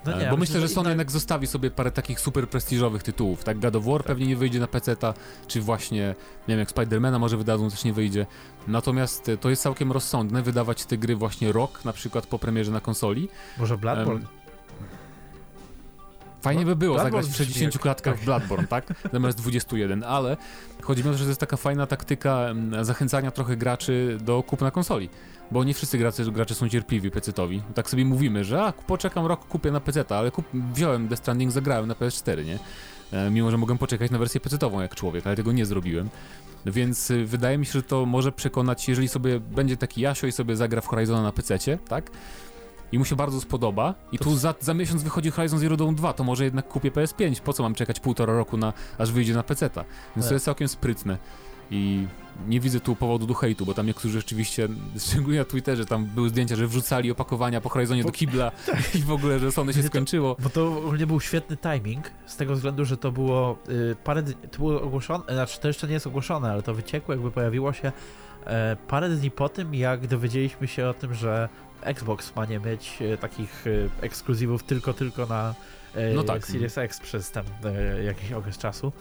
No 0.07 0.15
E, 0.15 0.25
nie, 0.25 0.31
bo 0.31 0.37
myślę, 0.37 0.61
że 0.61 0.69
Sony 0.69 0.85
tak- 0.85 0.91
jednak 0.91 1.11
zostawi 1.11 1.47
sobie 1.47 1.71
parę 1.71 1.91
takich 1.91 2.21
super 2.21 2.49
prestiżowych 2.49 3.03
tytułów, 3.03 3.45
tak? 3.45 3.59
God 3.59 3.77
of 3.77 3.85
War 3.85 4.05
pewnie 4.05 4.27
nie 4.27 4.37
wyjdzie 4.37 4.61
na 4.61 4.67
PC-ta, 4.67 5.15
czy 5.47 5.61
właśnie, 5.61 6.15
nie 6.49 6.55
wiem, 6.55 6.59
jak 6.59 6.71
Spidermana 6.71 7.19
może 7.19 7.37
wydadzą, 7.37 7.71
też 7.71 7.85
nie 7.85 7.93
wyjdzie. 7.93 8.27
Natomiast 8.69 9.29
e, 9.29 9.37
to 9.37 9.51
jest 9.51 9.63
całkiem 9.63 9.93
rozsądne 9.93 10.43
wydawać 10.43 10.85
te 10.85 10.99
gry 10.99 11.17
właśnie 11.17 11.53
rok, 11.53 11.85
na 11.85 11.93
przykład 11.93 12.27
po 12.27 12.39
premierze 12.39 12.73
na 12.73 12.81
konsoli, 12.81 13.29
Może 13.59 13.79
Bloodborne? 13.79 14.21
Em, 14.21 14.27
Fajnie 16.43 16.65
by 16.65 16.77
było 16.77 16.95
Bloodborne 16.95 17.23
zagrać 17.23 17.35
w 17.35 17.37
60 17.37 17.69
brzmi 17.69 17.83
klatkach 17.83 18.15
tak. 18.15 18.23
w 18.23 18.25
Bloodborne, 18.25 18.67
tak? 18.67 18.95
Zamiast 19.13 19.39
21, 19.39 20.05
ale 20.05 20.37
chodzi 20.83 21.05
mi 21.05 21.09
o 21.09 21.13
to, 21.13 21.19
że 21.19 21.25
to 21.25 21.29
jest 21.31 21.41
taka 21.41 21.57
fajna 21.57 21.87
taktyka 21.87 22.55
zachęcania 22.83 23.31
trochę 23.31 23.57
graczy 23.57 24.19
do 24.21 24.43
kupna 24.43 24.71
konsoli. 24.71 25.09
Bo 25.53 25.65
nie 25.65 25.75
wszyscy 25.75 25.99
gracze, 25.99 26.25
gracze 26.25 26.55
są 26.55 26.69
cierpliwi 26.69 27.11
pecetowi. 27.11 27.63
Tak 27.75 27.91
sobie 27.91 28.05
mówimy, 28.05 28.45
że 28.45 28.63
a, 28.63 28.73
poczekam 28.73 29.27
rok, 29.27 29.47
kupię 29.49 29.71
na 29.71 29.81
PC, 29.81 30.05
ale 30.09 30.31
kup, 30.31 30.45
wziąłem 30.75 31.09
Death 31.09 31.23
Stranding, 31.23 31.53
zagrałem 31.53 31.87
na 31.87 31.95
PS4, 31.95 32.45
nie? 32.45 32.59
E, 33.13 33.31
mimo, 33.31 33.51
że 33.51 33.59
mogłem 33.59 33.79
poczekać 33.79 34.11
na 34.11 34.19
wersję 34.19 34.41
pecetową 34.41 34.81
jak 34.81 34.95
człowiek, 34.95 35.27
ale 35.27 35.37
tego 35.37 35.53
nie 35.53 35.67
zrobiłem. 35.67 36.09
Więc 36.67 37.11
y, 37.11 37.27
wydaje 37.27 37.59
mi 37.59 37.67
się, 37.67 37.73
że 37.73 37.83
to 37.83 38.07
może 38.07 38.33
przekonać, 38.33 38.89
jeżeli 38.89 39.09
sobie 39.09 39.41
będzie 39.41 39.77
taki 39.77 40.01
Jasio 40.01 40.27
i 40.27 40.33
sobie 40.33 40.57
zagra 40.57 40.81
w 40.81 40.87
Horizona 40.87 41.23
na 41.23 41.33
PC, 41.33 41.79
tak? 41.89 42.11
I 42.93 42.99
mu 42.99 43.05
się 43.05 43.17
bardzo 43.17 43.41
spodoba. 43.41 43.95
I 44.13 44.19
To 44.19 44.25
tu 44.25 44.37
za, 44.37 44.55
za 44.61 44.75
miesiąc 44.75 45.03
wychodzi 45.03 45.31
Horizon 45.31 45.59
Zero 45.59 45.77
Dawn 45.77 45.95
2, 45.95 46.13
to 46.13 46.25
może 46.25 46.45
jednak 46.45 46.69
kupię 46.69 46.91
PS5. 46.91 47.41
Po 47.41 47.53
co 47.53 47.63
mam 47.63 47.75
czekać 47.75 48.01
półtora 48.01 48.35
roku 48.35 48.57
na 48.57 48.73
aż 48.99 49.13
wyjdzie 49.13 49.35
na 49.35 49.43
PC-ta? 49.43 49.85
Więc 50.17 50.29
to 50.29 50.35
jest 50.35 50.45
całkiem 50.45 50.69
sprytne. 50.69 51.19
I 51.71 52.07
nie 52.49 52.61
widzę 52.61 52.81
tu 52.81 52.97
powodu 52.97 53.27
do 53.27 53.35
hejtu, 53.35 53.67
bo 53.67 53.75
tam 53.75 53.87
niektórzy 53.87 54.19
rzeczywiście, 54.19 54.69
szczególnie 55.09 55.39
na 55.39 55.45
Twitterze, 55.45 55.87
tam 55.87 56.05
były 56.07 56.29
zdjęcia, 56.29 56.57
że 56.57 56.67
wrzucali 56.67 57.11
opakowania 57.11 57.61
po 57.61 57.69
Horizonie 57.69 58.05
do 58.05 58.13
kibla 58.13 58.53
i 58.99 58.99
w 58.99 59.13
ogóle, 59.13 59.39
że 59.39 59.53
Sony 59.53 59.73
się 59.73 59.79
Nie, 59.79 59.83
to- 59.83 59.89
skończyło. 59.89 60.37
Bo 60.43 60.49
to 60.51 60.79
ogólnie 60.79 61.07
był 61.07 61.21
świetny 61.21 61.57
timing, 61.57 62.11
z 62.27 62.37
tego 62.37 62.55
względu, 62.55 62.85
że 62.85 62.97
to 62.97 63.13
było 63.13 63.59
y, 63.69 63.97
parę 64.05 64.23
dni, 64.23 64.35
to 64.51 64.59
było 64.59 64.83
ogłoszone, 64.83 65.25
znaczy 65.33 65.61
to 65.61 65.69
jeszcze 65.69 65.87
nie 65.87 65.95
jest 65.95 66.07
ogłoszone, 66.07 66.53
ale 66.53 66.63
to 66.63 66.75
wyciekło, 66.75 67.15
jakby 67.15 67.31
pojawiło 67.31 67.73
się 67.73 67.93
e, 68.47 68.77
parę 68.89 69.09
dni 69.09 69.31
po 69.31 69.49
tym, 69.49 69.75
jak 69.75 70.07
dowiedzieliśmy 70.07 70.69
się 70.69 70.87
o 70.89 70.95
tym, 70.95 71.15
że 71.15 71.49
Xbox 71.83 72.37
ma 72.37 72.45
nie 72.47 72.59
mieć 72.59 72.99
e, 73.03 73.17
takich 73.19 73.65
e, 74.01 74.05
ekskluzywów 74.05 74.63
tylko, 74.63 74.95
tylko 74.95 75.27
na 75.27 75.55
e, 75.95 76.15
No 76.15 76.23
tak. 76.23 76.47
Series 76.47 76.79
X 76.79 77.01
przez 77.01 77.31
ten 77.31 77.45
e, 77.65 78.03
jakiś 78.05 78.33
okres 78.33 78.59
czasu. 78.59 78.93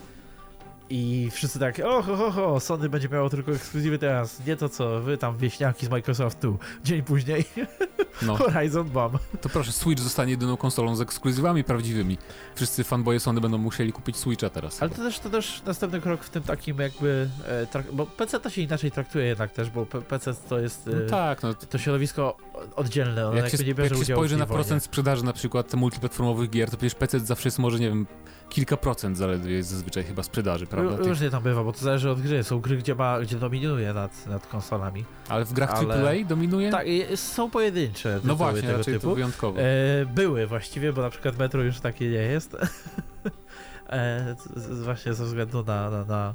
I 0.92 1.30
wszyscy 1.32 1.60
tak, 1.60 1.80
o 1.80 2.02
ho, 2.02 2.16
ho, 2.16 2.32
ho, 2.32 2.60
Sony 2.60 2.90
będzie 2.90 3.10
miało 3.10 3.30
tylko 3.30 3.52
ekskluzywy 3.52 4.00
teraz, 4.00 4.46
nie 4.46 4.56
to 4.56 4.70
co 4.70 5.02
wy 5.02 5.18
tam 5.18 5.38
wieśniaki 5.38 5.86
z 5.86 5.90
Microsoftu. 5.90 6.58
Dzień 6.84 7.04
później 7.04 7.46
No, 8.22 8.36
Horizon 8.36 8.90
Bomb. 8.90 9.18
to 9.42 9.50
proszę, 9.50 9.72
Switch 9.72 10.02
zostanie 10.02 10.32
jedyną 10.32 10.58
konsolą 10.58 10.96
z 10.96 11.02
ekskluzywami 11.02 11.64
prawdziwymi. 11.64 12.18
Wszyscy 12.56 12.84
fanboye 12.84 13.20
Sony 13.20 13.42
będą 13.42 13.58
musieli 13.58 13.94
kupić 13.94 14.18
Switcha 14.18 14.50
teraz. 14.50 14.82
Ale 14.82 14.90
to 14.90 14.96
też, 14.96 15.20
to 15.20 15.30
też 15.30 15.62
następny 15.66 16.02
krok 16.02 16.24
w 16.24 16.30
tym 16.30 16.44
takim 16.44 16.80
jakby, 16.80 17.30
e, 17.76 17.84
bo 17.94 18.06
PC 18.06 18.40
to 18.40 18.50
się 18.50 18.62
inaczej 18.62 18.92
traktuje 18.92 19.26
jednak 19.26 19.52
też, 19.52 19.70
bo 19.70 19.86
PC 19.86 20.34
to 20.50 20.60
jest 20.60 20.88
e, 20.88 20.92
No 20.92 21.10
tak, 21.10 21.44
no 21.44 21.54
to 21.54 21.78
środowisko 21.78 22.38
oddzielne, 22.76 23.28
ono 23.28 23.38
Jak 23.38 23.50
się, 23.50 23.58
nie 23.58 23.76
bierze 23.76 23.96
jak 23.96 24.06
się 24.06 24.14
spojrzy 24.14 24.36
na 24.38 24.46
tej 24.46 24.48
wojnie. 24.50 24.64
procent 24.64 24.84
sprzedaży 24.84 25.26
na 25.26 25.34
przykład 25.34 25.74
multiplatformowych 25.74 26.50
gier, 26.50 26.70
to 26.70 26.78
przecież 26.78 26.96
PC 26.96 27.20
zawsze 27.20 27.48
jest 27.48 27.60
może, 27.60 27.80
nie 27.80 27.90
wiem, 27.90 28.08
kilka 28.50 28.78
procent 28.78 29.18
zaledwie 29.18 29.52
jest 29.56 29.70
zazwyczaj 29.70 30.04
chyba 30.04 30.24
sprzedaży, 30.24 30.68
prawda? 30.68 30.98
Tych, 30.98 31.08
Różnie 31.08 31.30
tam 31.30 31.44
bywa, 31.44 31.64
bo 31.64 31.72
to 31.74 31.80
zależy 31.80 32.10
od 32.10 32.22
gry. 32.22 32.44
Są 32.44 32.60
gry, 32.60 32.78
gdzie, 32.78 32.96
ma, 32.96 33.20
gdzie 33.20 33.38
dominuje 33.38 33.94
nad, 33.94 34.28
nad 34.28 34.48
konsolami. 34.48 35.06
ale 35.30 35.46
w 35.46 35.54
grach 35.54 35.72
ale- 35.76 35.96
AAA 36.10 36.26
dominuje? 36.28 36.72
Tak, 36.72 36.88
są 37.16 37.50
pojedyncze 37.50 38.20
no 38.24 38.36
właśnie, 38.36 38.62
tego 38.62 38.78
raczej 38.78 38.94
to 38.94 39.00
typu. 39.00 39.16
wyjątkowo. 39.16 39.60
E, 39.62 39.66
były 40.06 40.48
właściwie, 40.48 40.94
bo 40.94 41.02
na 41.02 41.10
przykład 41.10 41.38
Metro 41.38 41.64
już 41.64 41.80
takie 41.80 42.06
nie 42.10 42.16
jest. 42.22 42.58
e, 43.90 44.36
właśnie 44.84 45.14
ze 45.14 45.26
względu 45.26 45.64
na, 45.64 45.90
na, 45.90 46.06
na 46.06 46.34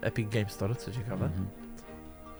e, 0.00 0.02
Epic 0.02 0.28
Game 0.30 0.48
Store, 0.48 0.74
co 0.74 0.92
ciekawe. 0.92 1.24
Mhm. 1.26 1.46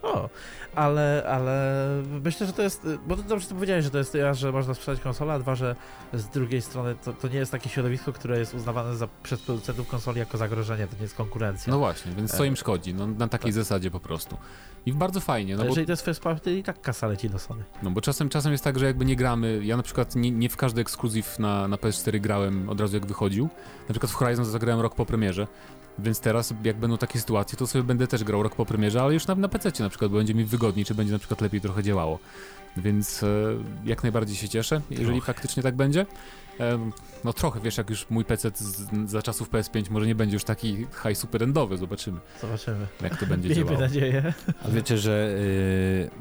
O, 0.07 0.29
ale, 0.75 1.25
ale 1.29 1.83
myślę, 2.25 2.47
że 2.47 2.53
to 2.53 2.63
jest, 2.63 2.87
bo 3.07 3.17
to 3.17 3.23
dobrze 3.23 3.47
ty 3.47 3.55
powiedziałeś, 3.55 3.85
że 3.85 3.91
to 3.91 3.99
jest 3.99 4.15
raz, 4.15 4.39
że 4.39 4.53
można 4.53 4.75
sprzedać 4.75 5.01
konsolę, 5.01 5.33
a 5.33 5.39
dwa, 5.39 5.55
że 5.55 5.77
z 6.13 6.29
drugiej 6.29 6.63
strony 6.63 6.95
to, 7.05 7.13
to 7.13 7.29
nie 7.29 7.39
jest 7.39 7.53
takie 7.53 7.69
środowisko, 7.69 8.13
które 8.13 8.39
jest 8.39 8.55
uznawane 8.55 8.97
za, 8.97 9.09
przez 9.23 9.43
producentów 9.43 9.89
konsoli 9.89 10.19
jako 10.19 10.39
zagrożenie, 10.39 10.87
to 10.87 10.97
nie 10.97 11.03
jest 11.03 11.15
konkurencja. 11.15 11.71
No 11.71 11.79
właśnie, 11.79 12.13
więc 12.13 12.37
co 12.37 12.45
E, 12.45 12.47
im 12.47 12.57
szkodzi? 12.57 12.95
No, 12.95 13.07
na 13.07 13.29
takiej 13.29 13.53
tak. 13.53 13.53
zasadzie 13.53 13.91
po 13.91 14.01
prostu. 14.01 14.37
I 14.87 14.93
bardzo 14.93 15.21
fajnie, 15.21 15.57
no 15.57 15.63
bo, 15.63 15.69
jeżeli 15.69 15.87
to 15.87 15.93
jest 15.93 16.05
first 16.05 16.23
party, 16.23 16.59
i 16.59 16.63
tak 16.63 16.81
kasa 16.81 17.07
leci 17.07 17.31
do 17.31 17.39
Sony. 17.39 17.65
no 17.83 17.91
bo 17.91 18.01
czasem, 18.01 18.29
czasem 18.29 18.53
jest 18.53 18.65
tak, 18.65 18.79
że 18.79 18.87
jakby 18.87 19.05
nie 19.05 19.17
gramy, 19.17 19.61
ja 19.63 19.77
na 19.77 19.83
przykład 19.83 20.17
nie, 20.17 20.31
nie 20.31 20.49
w 20.49 20.57
każdy 20.57 20.81
ekskluzyw 20.81 21.39
na, 21.39 21.69
na 21.69 21.77
PS4 21.77 22.21
grałem 22.21 22.69
od 22.69 22.81
razu 22.81 22.97
jak 22.97 23.07
wychodził, 23.07 23.49
na 23.89 23.93
przykład 23.93 24.13
w 24.13 24.15
Horizon 24.15 24.45
zagrałem 24.45 24.81
rok 24.81 24.95
po 24.95 25.07
premierze, 25.07 25.47
więc 25.99 26.21
teraz 26.21 26.55
jak 26.65 26.77
będą 26.77 26.99
takie 26.99 27.19
sytuacje, 27.21 27.59
to 27.59 27.67
sobie 27.67 27.85
będę 27.85 28.07
też 28.07 28.25
grał 28.25 28.43
rok 28.43 28.55
po 28.57 28.67
premierze, 28.67 29.03
ale 29.03 29.15
już 29.15 29.27
na, 29.27 29.35
na 29.35 29.49
PC 29.49 29.83
na 29.83 29.89
przykład, 29.89 30.11
bo 30.11 30.17
będzie 30.17 30.35
mi 30.35 30.45
wygodniej, 30.45 30.85
czy 30.85 30.95
będzie 30.95 31.13
na 31.13 31.19
przykład 31.19 31.41
lepiej 31.41 31.61
trochę 31.61 31.83
działało. 31.83 32.19
Więc 32.77 33.23
e, 33.23 33.27
jak 33.85 34.03
najbardziej 34.03 34.37
się 34.37 34.49
cieszę, 34.49 34.81
jeżeli 34.91 35.07
Trochę. 35.07 35.21
faktycznie 35.27 35.63
tak 35.63 35.77
będzie. 35.77 36.07
E, 36.61 36.91
no 37.25 37.33
trochę, 37.33 37.61
wiesz, 37.61 37.77
jak 37.79 37.91
już 37.91 38.07
mój 38.11 38.25
PC 38.25 38.51
z, 38.55 39.11
za 39.11 39.23
czasów 39.23 39.51
PS5 39.51 39.91
może 39.91 40.07
nie 40.07 40.15
będzie 40.15 40.35
już 40.35 40.45
taki 40.45 40.77
high 40.77 41.17
super 41.19 41.43
endowy, 41.43 41.77
zobaczymy 41.77 42.21
Zobaczymy. 42.41 42.87
jak 43.03 43.17
to 43.21 43.27
będzie 43.27 43.49
Miejmy 43.55 43.65
działało. 43.65 43.81
nadzieję. 43.81 44.35
A 44.65 44.69
wiecie, 44.69 44.99
że 44.99 45.29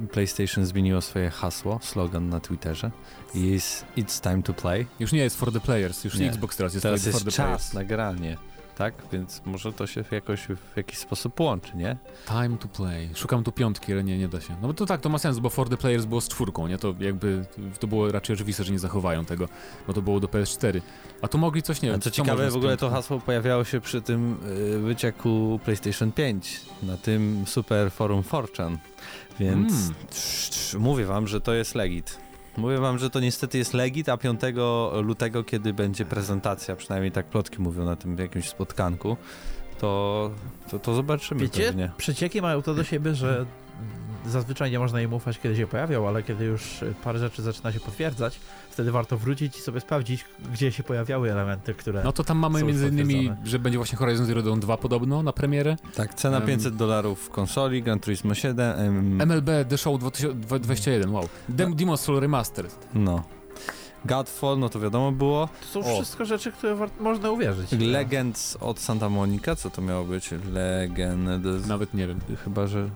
y, 0.04 0.08
PlayStation 0.12 0.66
zmieniło 0.66 1.02
swoje 1.02 1.30
hasło, 1.30 1.80
slogan 1.84 2.30
na 2.30 2.40
Twitterze? 2.40 2.92
Jest 3.36 3.86
It's 3.98 4.22
time 4.30 4.44
to 4.44 4.54
play. 4.54 4.86
Już 5.00 5.12
nie 5.12 5.20
jest 5.20 5.38
for 5.40 5.52
the 5.54 5.60
players, 5.60 6.04
już 6.04 6.14
nie 6.14 6.20
Nie. 6.22 6.30
Xbox 6.30 6.58
teraz 6.58 6.74
jest 6.74 6.84
Teraz 6.84 7.02
for 7.04 7.14
jest 7.14 7.26
the 7.26 7.32
czas 7.32 7.46
players. 7.46 7.74
na 7.74 7.84
granie. 7.84 8.38
Tak? 8.78 8.94
Więc 9.12 9.42
może 9.46 9.74
to 9.74 9.88
się 9.88 10.04
jakoś 10.12 10.42
w 10.74 10.78
jakiś 10.78 10.98
sposób 10.98 11.40
łączy, 11.40 11.78
nie? 11.78 11.98
Time 12.28 12.58
to 12.58 12.68
play. 12.68 13.10
Szukam 13.16 13.44
tu 13.44 13.52
piątki, 13.52 13.94
ale 13.94 14.04
nie, 14.04 14.18
nie 14.18 14.28
da 14.28 14.42
się. 14.42 14.56
No 14.62 14.68
bo 14.68 14.74
to 14.74 14.86
tak, 14.86 15.02
to 15.02 15.10
ma 15.10 15.18
sens, 15.18 15.40
bo 15.40 15.50
For 15.50 15.70
the 15.70 15.78
Players 15.78 16.06
było 16.06 16.22
z 16.22 16.28
czwórką, 16.28 16.68
nie? 16.68 16.78
To 16.78 16.96
jakby, 17.00 17.46
to 17.80 17.88
było 17.88 18.12
raczej 18.12 18.34
oczywiste, 18.34 18.64
że 18.64 18.72
nie 18.72 18.80
zachowają 18.80 19.26
tego, 19.26 19.48
bo 19.88 19.94
to 19.94 20.02
było 20.02 20.20
do 20.20 20.28
PS4. 20.28 20.82
A 21.22 21.28
tu 21.28 21.38
mogli 21.38 21.62
coś, 21.64 21.82
nie 21.82 21.90
A 21.90 21.92
wiem, 21.92 22.02
co 22.02 22.10
co 22.10 22.16
ciekawe, 22.16 22.52
w 22.52 22.56
ogóle 22.56 22.78
to 22.78 22.90
hasło 22.90 23.20
pojawiało 23.20 23.64
się 23.64 23.82
przy 23.82 24.02
tym 24.02 24.38
y, 24.76 24.80
wycieku 24.80 25.60
PlayStation 25.66 26.12
5, 26.12 26.62
na 26.84 26.98
tym 26.98 27.44
super 27.48 27.92
forum 27.92 28.22
4chan, 28.22 28.78
więc 29.40 29.74
Mm. 29.74 30.84
mówię 30.84 31.06
wam, 31.06 31.28
że 31.28 31.42
to 31.42 31.54
jest 31.54 31.76
legit. 31.76 32.18
Mówię 32.58 32.78
wam, 32.78 32.98
że 32.98 33.10
to 33.10 33.20
niestety 33.20 33.58
jest 33.58 33.74
legit, 33.74 34.10
a 34.10 34.18
5 34.18 34.42
lutego, 35.04 35.44
kiedy 35.44 35.74
będzie 35.74 36.06
prezentacja, 36.06 36.76
przynajmniej 36.76 37.12
tak 37.12 37.26
plotki 37.26 37.62
mówią 37.62 37.86
na 37.86 37.96
tym 37.96 38.18
jakimś 38.18 38.50
spotkanku, 38.50 39.18
to, 39.80 40.32
to, 40.72 40.80
to 40.80 40.94
zobaczymy 40.94 41.42
Wiecie, 41.42 41.64
pewnie. 41.64 41.92
przecieki 41.98 42.42
mają 42.42 42.62
to 42.62 42.74
do 42.74 42.84
siebie, 42.84 43.16
że 43.16 43.46
zazwyczaj 44.26 44.72
nie 44.72 44.80
można 44.80 45.02
im 45.02 45.14
ufać, 45.14 45.40
kiedy 45.40 45.56
się 45.56 45.68
pojawią, 45.68 46.08
ale 46.08 46.24
kiedy 46.24 46.46
już 46.46 46.64
parę 47.04 47.20
rzeczy 47.20 47.42
zaczyna 47.42 47.72
się 47.72 47.80
potwierdzać, 47.80 48.40
wtedy 48.70 48.92
warto 48.92 49.18
wrócić 49.18 49.58
i 49.58 49.62
sobie 49.62 49.80
sprawdzić, 49.82 50.26
gdzie 50.54 50.72
się 50.72 50.84
pojawiały 50.84 51.32
elementy, 51.32 51.74
które... 51.74 52.02
No 52.04 52.12
to 52.14 52.24
tam 52.24 52.38
mamy 52.38 52.64
między 52.64 52.88
innymi, 52.88 53.32
że 53.44 53.60
będzie 53.60 53.78
właśnie 53.78 53.98
Horizon 53.98 54.26
Zero 54.26 54.42
Dawn 54.42 54.60
2 54.60 54.78
podobno 54.78 55.24
na 55.24 55.34
premierę. 55.34 55.76
Tak, 55.96 56.14
cena 56.14 56.38
Em. 56.38 56.48
500 56.48 56.76
dolarów 56.76 57.20
w 57.20 57.30
konsoli, 57.30 57.84
Gran 57.84 58.00
Turismo 58.00 58.34
7, 58.34 58.80
em, 58.80 59.22
MLB 59.22 59.50
The 59.70 59.78
Show 59.78 60.00
2021, 60.00 61.12
wow. 61.14 61.28
Dem 61.50 61.76
Demon's 61.76 61.98
Soul 61.98 62.20
Remastered. 62.20 62.76
no. 62.94 63.24
Godfall, 64.06 64.60
no 64.60 64.70
to 64.70 64.80
wiadomo 64.80 65.12
było. 65.12 65.50
To 65.74 65.84
są 65.84 65.92
O. 65.92 65.96
wszystko 65.96 66.26
rzeczy, 66.26 66.52
które 66.52 66.76
można 67.00 67.32
uwierzyć. 67.32 67.72
Legends 67.72 68.58
od 68.62 68.80
Santa 68.80 69.10
Monica, 69.10 69.56
co 69.56 69.70
to 69.70 69.82
miało 69.82 70.04
być? 70.06 70.30
Legend... 70.54 71.68
Nawet 71.68 71.94
nie 71.94 72.08
wiem. 72.08 72.20
Chyba, 72.44 72.68
że... 72.68 72.90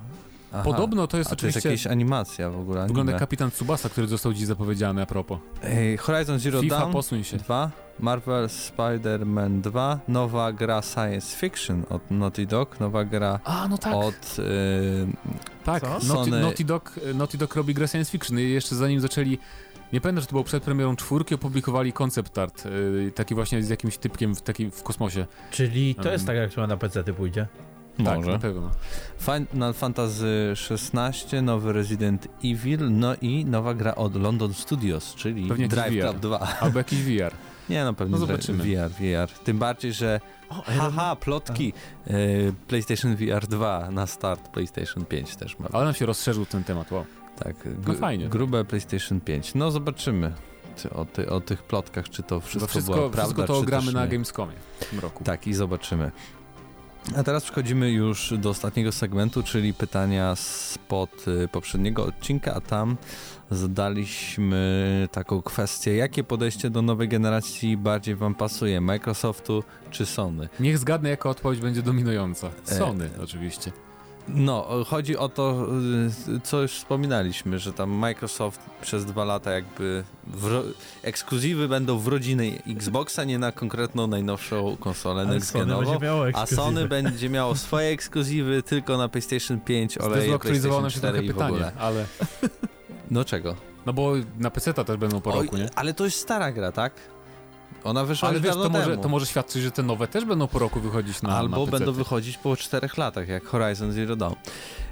Aha. 0.54 0.64
Podobno 0.64 1.08
to 1.08 1.18
jest 1.18 1.34
A 1.34 1.36
to 1.36 1.46
jest 1.46 1.58
oczywiście... 1.58 1.70
jakaś 1.86 1.88
animacja 1.92 2.50
w 2.50 2.60
ogóle. 2.60 2.88
Wygląda 2.88 3.12
anime. 3.12 3.20
Kapitan 3.20 3.52
Tsubasa, 3.52 3.90
który 3.90 4.08
został 4.08 4.34
dziś 4.34 4.46
zapowiedziany 4.46 5.02
a 5.02 5.06
propos. 5.06 5.40
Ej, 5.64 5.98
Horizon 5.98 6.40
Zero 6.40 6.62
FIFA, 6.62 6.80
Dawn 6.80 6.92
posuń 6.94 7.24
się. 7.24 7.38
2, 7.38 7.72
Marvel 8.00 8.48
Spider-Man 8.48 9.62
2, 9.62 10.00
nowa 10.08 10.52
gra 10.54 10.82
Science 10.82 11.38
Fiction 11.38 11.84
od 11.90 12.12
Naughty 12.12 12.46
Dog, 12.46 12.80
nowa 12.80 13.06
gra 13.06 13.40
A, 13.44 13.68
no 13.68 13.78
tak. 13.78 13.94
od... 13.96 14.36
y, 14.40 15.08
Tak, 15.66 15.82
Co? 15.84 15.88
Naughty, 15.90 16.06
Sony- 16.32 16.42
Naughty, 16.42 16.66
Dog, 16.66 17.00
Naughty 17.16 17.38
Dog 17.38 17.56
robi 17.56 17.74
grę 17.74 17.88
science 17.88 18.12
fiction 18.12 18.40
i 18.40 18.50
jeszcze 18.50 18.76
zanim 18.76 19.00
zaczęli, 19.00 19.38
nie 19.94 20.02
pamiętam, 20.02 20.22
czy 20.22 20.28
to 20.28 20.32
było 20.32 20.44
przed 20.44 20.64
premierą 20.64 20.96
czwórki, 20.96 21.36
opublikowali 21.36 21.94
concept 21.94 22.38
art, 22.38 22.66
yy, 22.66 23.12
taki 23.16 23.36
właśnie 23.36 23.64
z 23.64 23.70
jakimś 23.70 23.98
typkiem 23.98 24.36
w, 24.36 24.42
takim 24.42 24.72
w 24.72 24.84
kosmosie. 24.84 25.26
Czyli 25.52 25.96
to 25.96 26.02
Um. 26.04 26.12
jest 26.12 26.26
tak, 26.28 26.36
jak 26.36 26.54
chyba 26.54 26.68
na 26.68 26.78
PC 26.78 27.04
pójdzie. 27.04 27.48
Tak, 28.06 28.18
może. 28.18 28.32
na 28.32 28.40
pewno. 28.40 28.72
Final 29.20 29.74
Fantasy 29.74 30.52
16, 30.56 31.42
nowy 31.42 31.74
Resident 31.74 32.28
Evil, 32.46 32.92
no 32.92 33.16
i 33.22 33.46
nowa 33.46 33.74
gra 33.74 33.96
od 33.96 34.16
London 34.16 34.54
Studios, 34.54 35.16
czyli 35.16 35.48
Pewnie 35.48 35.68
Drive 35.68 35.94
VR. 35.94 36.02
Club 36.02 36.20
2. 36.20 36.40
Albo 36.60 36.78
jakiś 36.78 37.00
VR. 37.04 37.32
Nie 37.70 37.84
no, 37.84 37.94
pewnie 37.94 38.12
No 38.12 38.18
zobaczymy. 38.18 38.64
VR, 38.64 38.90
VR. 38.90 39.30
Tym 39.44 39.60
bardziej, 39.60 39.94
że 39.94 40.20
O, 40.50 40.62
haha, 40.62 41.16
plotki, 41.16 41.74
y, 42.08 42.54
PlayStation 42.68 43.16
VR 43.16 43.48
2 43.48 43.92
na 43.92 44.08
start 44.08 44.48
PlayStation 44.50 45.06
5 45.06 45.36
też 45.36 45.60
ma. 45.60 45.68
Ale 45.74 45.86
nam 45.86 45.94
się 45.94 46.06
rozszerzył 46.06 46.46
ten 46.46 46.64
temat, 46.64 46.92
wow. 46.92 47.06
Tak, 47.44 47.56
No 47.88 47.94
fajnie. 47.94 48.30
grube 48.30 48.66
PlayStation 48.66 49.20
5. 49.22 49.56
No 49.56 49.72
zobaczymy 49.72 50.34
czy 50.76 50.90
o, 50.90 51.06
ty, 51.06 51.30
o 51.30 51.42
tych 51.42 51.64
plotkach, 51.64 52.10
czy 52.10 52.24
to 52.24 52.40
wszystko, 52.40 52.68
Wszystko, 52.68 52.68
wszystko, 52.68 52.94
była 52.96 53.10
wszystko 53.10 53.36
prawda, 53.36 53.48
to 53.48 53.54
czy 53.54 53.60
ogramy 53.60 53.86
też 53.86 53.94
na. 53.94 54.08
Gamescomie 54.08 54.54
w 54.80 54.86
tym 54.90 55.00
roku. 55.00 55.24
Tak, 55.24 55.48
i 55.48 55.54
zobaczymy. 55.54 56.12
A 57.16 57.24
teraz 57.24 57.44
przechodzimy 57.44 57.92
już 57.92 58.34
do 58.38 58.50
ostatniego 58.50 58.92
segmentu, 58.92 59.44
czyli 59.44 59.74
pytania 59.74 60.36
spod 60.36 61.28
y, 61.28 61.48
poprzedniego 61.48 62.06
odcinka, 62.06 62.54
a 62.54 62.62
tam 62.62 62.98
zadaliśmy 63.52 65.08
taką 65.12 65.42
kwestię, 65.42 65.96
jakie 65.96 66.24
podejście 66.24 66.70
do 66.70 66.82
nowej 66.82 67.08
generacji 67.08 67.78
bardziej 67.78 68.16
wam 68.16 68.36
pasuje, 68.36 68.82
Microsoftu 68.82 69.64
czy 69.92 70.06
Sony? 70.06 70.50
Niech 70.60 70.78
zgadnę, 70.78 71.10
jaka 71.10 71.30
odpowiedź 71.30 71.60
będzie 71.60 71.82
dominująca. 71.82 72.50
E, 72.72 72.76
Sony, 72.76 73.10
oczywiście. 73.24 73.72
No, 74.34 74.68
chodzi 74.88 75.18
o 75.18 75.30
to, 75.30 75.68
y, 76.36 76.40
co 76.44 76.62
już 76.62 76.72
wspominaliśmy, 76.72 77.60
że 77.60 77.74
tam 77.74 77.90
Microsoft 77.90 78.60
przez 78.82 79.06
dwa 79.06 79.26
lata 79.26 79.52
jakby 79.52 80.04
wro- 80.38 80.64
ekskluzywy 81.04 81.68
będą 81.68 82.00
w 82.00 82.08
rodziny 82.08 82.52
Xboxa, 82.68 83.24
nie 83.24 83.40
na 83.40 83.52
konkretną 83.52 84.08
najnowszą 84.08 84.78
konsolę 84.80 85.22
Ale 85.22 85.30
next 85.34 85.52
Sony 85.52 85.66
będzie 85.66 85.86
genową. 85.86 86.00
miało 86.06 86.26
A. 86.34 86.46
Sony 86.46 86.88
będzie 86.88 87.30
miało 87.30 87.56
swoje 87.56 87.88
ekskluzywy 87.90 88.64
tylko 88.64 88.98
na 88.98 89.10
PlayStation 89.10 89.60
5, 89.60 89.98
oleje 90.02 90.40
PlayStation 90.40 90.82
nam 90.82 90.92
się 90.92 90.98
4 90.98 91.14
trochę 91.18 91.26
i 91.26 91.34
w 91.34 91.42
ogóle. 91.42 91.66
pytanie, 91.66 91.82
ale... 91.82 92.06
No 93.12 93.26
czego? 93.26 93.56
No 93.86 93.94
bo 93.94 94.14
na 94.40 94.52
PC 94.52 94.74
też 94.74 94.98
będą 94.98 95.22
po 95.22 95.34
Oj, 95.34 95.44
roku, 95.46 95.58
nie? 95.58 95.70
Ale 95.76 95.94
to 95.94 96.06
jest 96.06 96.18
stara 96.20 96.52
gra, 96.52 96.72
tak? 96.72 96.94
Ona 97.84 98.06
wyszła 98.06 98.30
Ale 98.30 98.40
wiesz, 98.40 98.56
to 98.56 98.70
może, 98.70 98.90
temu. 98.92 99.04
to 99.04 99.10
może 99.10 99.26
świadczyć, 99.26 99.64
że 99.64 99.72
te 99.72 99.84
nowe 99.84 100.08
też 100.08 100.26
będą 100.26 100.48
po 100.48 100.60
roku 100.60 100.80
wychodzić 100.80 101.22
na 101.22 101.38
Albo 101.38 101.66
na 101.66 101.72
będą 101.72 101.92
wychodzić 101.92 102.38
po 102.38 102.56
czterech 102.56 102.98
latach, 102.98 103.28
jak 103.28 103.46
Horizon 103.46 103.92
Zero 103.92 104.16
Dawn. 104.16 104.36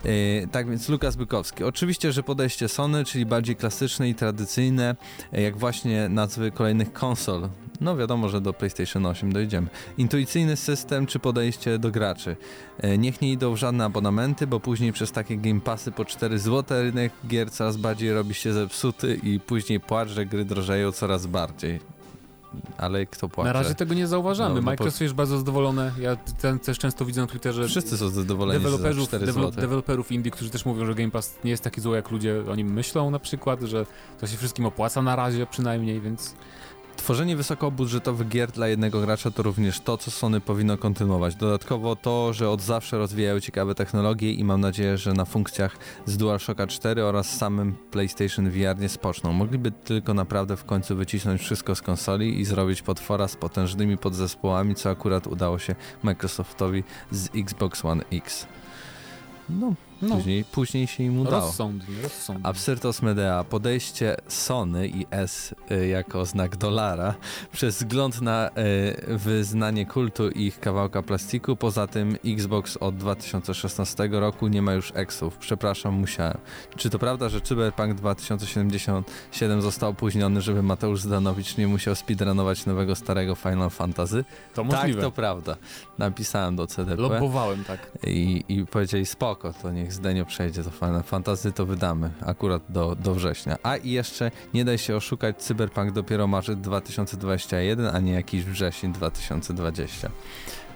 Yy, 0.04 0.48
tak 0.52 0.70
więc 0.70 0.90
Lukas 0.90 1.16
Bykowski. 1.16 1.64
Oczywiście, 1.64 2.12
że 2.12 2.24
podejście 2.24 2.68
Sony, 2.68 3.06
czyli 3.06 3.26
bardziej 3.26 3.56
klasyczne 3.56 4.10
i 4.10 4.16
tradycyjne, 4.16 4.96
yy, 5.32 5.42
jak 5.42 5.58
właśnie 5.58 6.10
nazwy 6.10 6.52
kolejnych 6.52 6.94
konsol. 6.94 7.50
No 7.82 7.98
wiadomo, 7.98 8.30
że 8.30 8.42
do 8.42 8.54
PlayStation 8.54 9.06
8 9.06 9.34
dojdziemy. 9.34 9.68
Intuicyjny 9.98 10.58
system 10.58 11.06
czy 11.06 11.20
podejście 11.20 11.80
do 11.80 11.92
graczy. 11.92 12.36
Yy, 12.84 12.98
niech 12.98 13.22
nie 13.22 13.32
idą 13.32 13.54
w 13.54 13.58
żadne 13.58 13.86
abonamenty, 13.86 14.48
bo 14.48 14.60
później 14.60 14.94
przez 14.94 15.12
takie 15.12 15.38
Game 15.38 15.62
Passy 15.62 15.92
po 15.92 16.06
4 16.06 16.40
zł 16.40 16.84
rynek 16.84 17.14
gier 17.28 17.52
coraz 17.52 17.78
bardziej 17.78 18.14
robi 18.14 18.34
się 18.34 18.54
zepsuty 18.54 19.20
i 19.24 19.40
później 19.40 19.80
płacz, 19.80 20.10
że 20.10 20.26
gry 20.26 20.46
drożeją 20.46 20.92
coraz 20.92 21.26
bardziej. 21.26 21.97
Ale 22.78 23.06
kto 23.06 23.30
płacze? 23.30 23.48
Na 23.48 23.54
razie 23.54 23.76
tego 23.76 23.94
nie 23.94 24.08
zauważamy. 24.08 24.50
No, 24.56 24.62
no 24.62 24.66
Microsoft 24.66 25.02
jest 25.02 25.14
bardzo 25.14 25.38
zadowolony. 25.38 25.92
Ja 26.00 26.16
ten 26.16 26.60
też 26.60 26.78
często 26.80 27.06
widzę 27.06 27.22
na 27.22 27.28
Twitterze 27.28 27.68
Wszyscy 27.68 27.98
są 27.98 28.10
zadowoleni 28.10 28.64
za 28.64 28.70
deweloperów, 28.70 29.08
4 29.08 29.26
devel- 29.26 29.34
zł. 29.34 29.52
deweloperów 29.52 30.12
indie, 30.12 30.32
którzy 30.32 30.50
też 30.50 30.66
mówią, 30.66 30.86
że 30.86 30.96
Game 30.96 31.12
Pass 31.12 31.36
nie 31.44 31.52
jest 31.52 31.64
taki 31.64 31.82
zły, 31.82 31.96
jak 31.96 32.12
ludzie 32.12 32.44
o 32.52 32.56
nim 32.56 32.74
myślą 32.74 33.12
na 33.12 33.20
przykład, 33.20 33.62
że 33.62 33.86
to 34.20 34.28
się 34.28 34.38
wszystkim 34.38 34.66
opłaca 34.66 35.02
na 35.02 35.16
razie 35.16 35.46
przynajmniej, 35.46 36.02
więc 36.02 36.36
Tworzenie 36.98 37.36
wysokobudżetowych 37.36 38.28
gier 38.28 38.52
dla 38.52 38.68
jednego 38.68 39.02
gracza 39.02 39.32
to 39.32 39.44
również 39.44 39.80
to, 39.80 39.98
co 39.98 40.12
Sony 40.12 40.42
powinno 40.42 40.78
kontynuować. 40.78 41.36
Dodatkowo 41.36 41.96
to, 41.96 42.34
że 42.34 42.50
od 42.50 42.62
zawsze 42.62 42.98
rozwijają 42.98 43.40
ciekawe 43.40 43.76
technologie 43.76 44.32
i 44.34 44.44
mam 44.44 44.62
nadzieję, 44.62 44.98
że 44.98 45.14
na 45.14 45.26
funkcjach 45.26 45.78
z 46.06 46.18
DualShocka 46.18 46.68
4 46.68 47.04
oraz 47.04 47.38
samym 47.38 47.76
PlayStation 47.92 48.50
VR 48.50 48.80
nie 48.80 48.90
spoczną. 48.90 49.34
Mogliby 49.34 49.72
tylko 49.72 50.14
naprawdę 50.14 50.58
w 50.58 50.66
końcu 50.66 50.96
wycisnąć 50.96 51.42
wszystko 51.42 51.76
z 51.76 51.82
konsoli 51.82 52.40
i 52.40 52.46
zrobić 52.46 52.82
potwora 52.82 53.28
z 53.28 53.36
potężnymi 53.36 53.98
podzespołami, 53.98 54.76
co 54.76 54.90
akurat 54.90 55.28
udało 55.28 55.60
się 55.60 55.76
Microsoftowi 56.04 56.84
z 57.12 57.30
Xbox 57.36 57.86
One 57.86 58.04
X. 58.12 58.48
No, 59.50 59.74
no, 60.02 60.16
później, 60.16 60.44
później 60.44 60.88
się 60.88 61.04
im 61.04 61.20
udało. 61.20 61.36
rozsądnie, 61.46 61.96
rozsądnie. 62.04 62.46
Absyrtos 62.46 63.02
Medea, 63.02 63.44
podejście 63.44 64.16
Sony 64.28 64.88
i 64.88 65.06
S 65.12 65.56
y, 65.72 65.88
jako 65.88 66.26
znak 66.26 66.56
dolara 66.58 67.16
przez 67.52 67.76
wzgląd 67.78 68.22
na 68.22 68.50
y, 68.50 69.18
wyznanie 69.18 69.86
kultu 69.86 70.30
ich 70.30 70.60
kawałka 70.60 71.02
plastiku. 71.04 71.56
Poza 71.56 71.88
tym 71.88 72.18
Xbox 72.26 72.78
od 72.78 72.98
2016 72.98 74.10
roku 74.12 74.48
nie 74.48 74.62
ma 74.62 74.74
już 74.74 74.92
Xów. 74.96 75.38
Przepraszam, 75.38 75.94
musiałem. 75.94 76.38
Czy 76.76 76.90
to 76.90 77.00
prawda, 77.00 77.30
że 77.30 77.42
Cyberpunk 77.42 77.94
2077 77.94 79.62
został 79.62 79.90
opóźniony, 79.90 80.42
żeby 80.42 80.64
Mateusz 80.64 81.02
Zdanowicz 81.02 81.58
nie 81.58 81.68
musiał 81.68 81.96
speedrunować 81.96 82.66
nowego 82.66 82.96
starego 82.96 83.36
Final 83.36 83.70
Fantasy? 83.70 84.26
to 84.54 84.64
Tak, 84.64 84.72
możliwe. 84.72 85.02
to 85.02 85.12
prawda. 85.12 85.56
Napisałem 85.98 86.56
do 86.56 86.68
CDP. 86.68 87.02
Lobbowałem, 87.02 87.64
tak. 87.64 87.92
I, 88.04 88.44
I 88.50 88.66
powiedzieli 88.66 89.06
spoko, 89.06 89.54
to 89.54 89.72
niech 89.88 89.94
Zdenio 89.94 90.26
przejdzie 90.26 90.64
do 90.64 90.70
Final 90.70 91.04
Fantasy, 91.04 91.52
to 91.52 91.66
wydamy 91.66 92.10
akurat 92.26 92.64
do, 92.70 92.96
do 92.96 93.14
września. 93.14 93.58
A 93.64 93.78
i 93.78 93.92
jeszcze 93.92 94.32
nie 94.54 94.66
daj 94.66 94.78
się 94.78 94.96
oszukać, 94.96 95.38
Cyberpunk 95.38 95.92
dopiero 95.92 96.28
marzec 96.28 96.60
2021, 96.60 97.96
a 97.96 98.00
nie 98.00 98.14
jakiś 98.14 98.44
wrzesień 98.44 98.94
2020. 98.94 100.10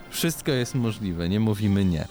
Wszystko 0.10 0.52
jest 0.52 0.76
możliwe, 0.76 1.30
nie 1.30 1.40
mówimy 1.40 1.86
nie. 1.86 2.08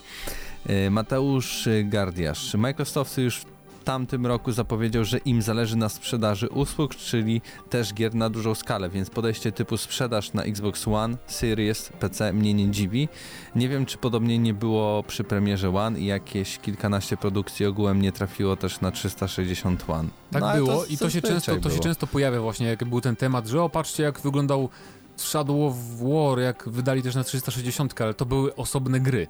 E, 0.67 0.91
Mateusz 0.91 1.69
Gardiasz. 1.85 2.55
Microsoft 2.55 3.19
już 3.19 3.43
tamtym 3.85 4.27
roku 4.27 4.53
zapowiedział, 4.53 5.05
że 5.05 5.19
im 5.19 5.43
zależy 5.43 5.77
na 5.77 5.89
sprzedaży 5.89 6.49
usług, 6.49 6.95
czyli 6.95 7.41
też 7.71 7.95
gier 7.95 8.15
na 8.15 8.31
dużą 8.31 8.55
skalę, 8.55 8.91
więc 8.91 9.11
podejście 9.11 9.53
typu 9.53 9.77
sprzedaż 9.77 10.33
na 10.33 10.43
Xbox 10.43 10.89
One, 10.89 11.17
Series, 11.27 11.89
PC 12.01 12.33
mnie 12.33 12.55
nie 12.55 12.71
dziwi. 12.71 13.09
Nie 13.55 13.69
wiem, 13.69 13.87
czy 13.87 13.99
podobnie 13.99 14.39
nie 14.39 14.55
było 14.55 15.03
przy 15.03 15.25
premierze 15.25 15.71
One 15.71 16.01
i 16.01 16.07
jakieś 16.07 16.59
kilkanaście 16.59 17.17
produkcji 17.17 17.67
ogółem 17.67 18.03
nie 18.03 18.13
trafiło 18.13 18.57
też 18.57 18.81
na 18.81 18.91
360 18.91 19.85
One. 19.91 20.09
Tak 20.31 20.43
No, 20.43 20.55
było 20.55 20.85
i 20.87 20.97
to 20.97 21.11
się, 21.11 21.23
często, 21.23 21.57
to 21.57 21.63
się 21.63 21.69
było. 21.69 21.83
często 21.83 22.07
pojawia 22.07 22.41
właśnie, 22.41 22.67
jak 22.67 22.85
był 22.85 23.01
ten 23.01 23.17
temat, 23.17 23.47
że 23.47 23.63
o 23.63 23.69
patrzcie 23.69 24.03
jak 24.03 24.21
wyglądał 24.21 24.69
Shadow 25.17 25.57
of 25.73 25.75
War, 26.01 26.39
jak 26.39 26.69
wydali 26.69 27.03
też 27.03 27.15
na 27.15 27.25
360, 27.25 28.01
ale 28.01 28.15
to 28.15 28.27
były 28.27 28.55
osobne 28.57 29.01
gry. 29.01 29.27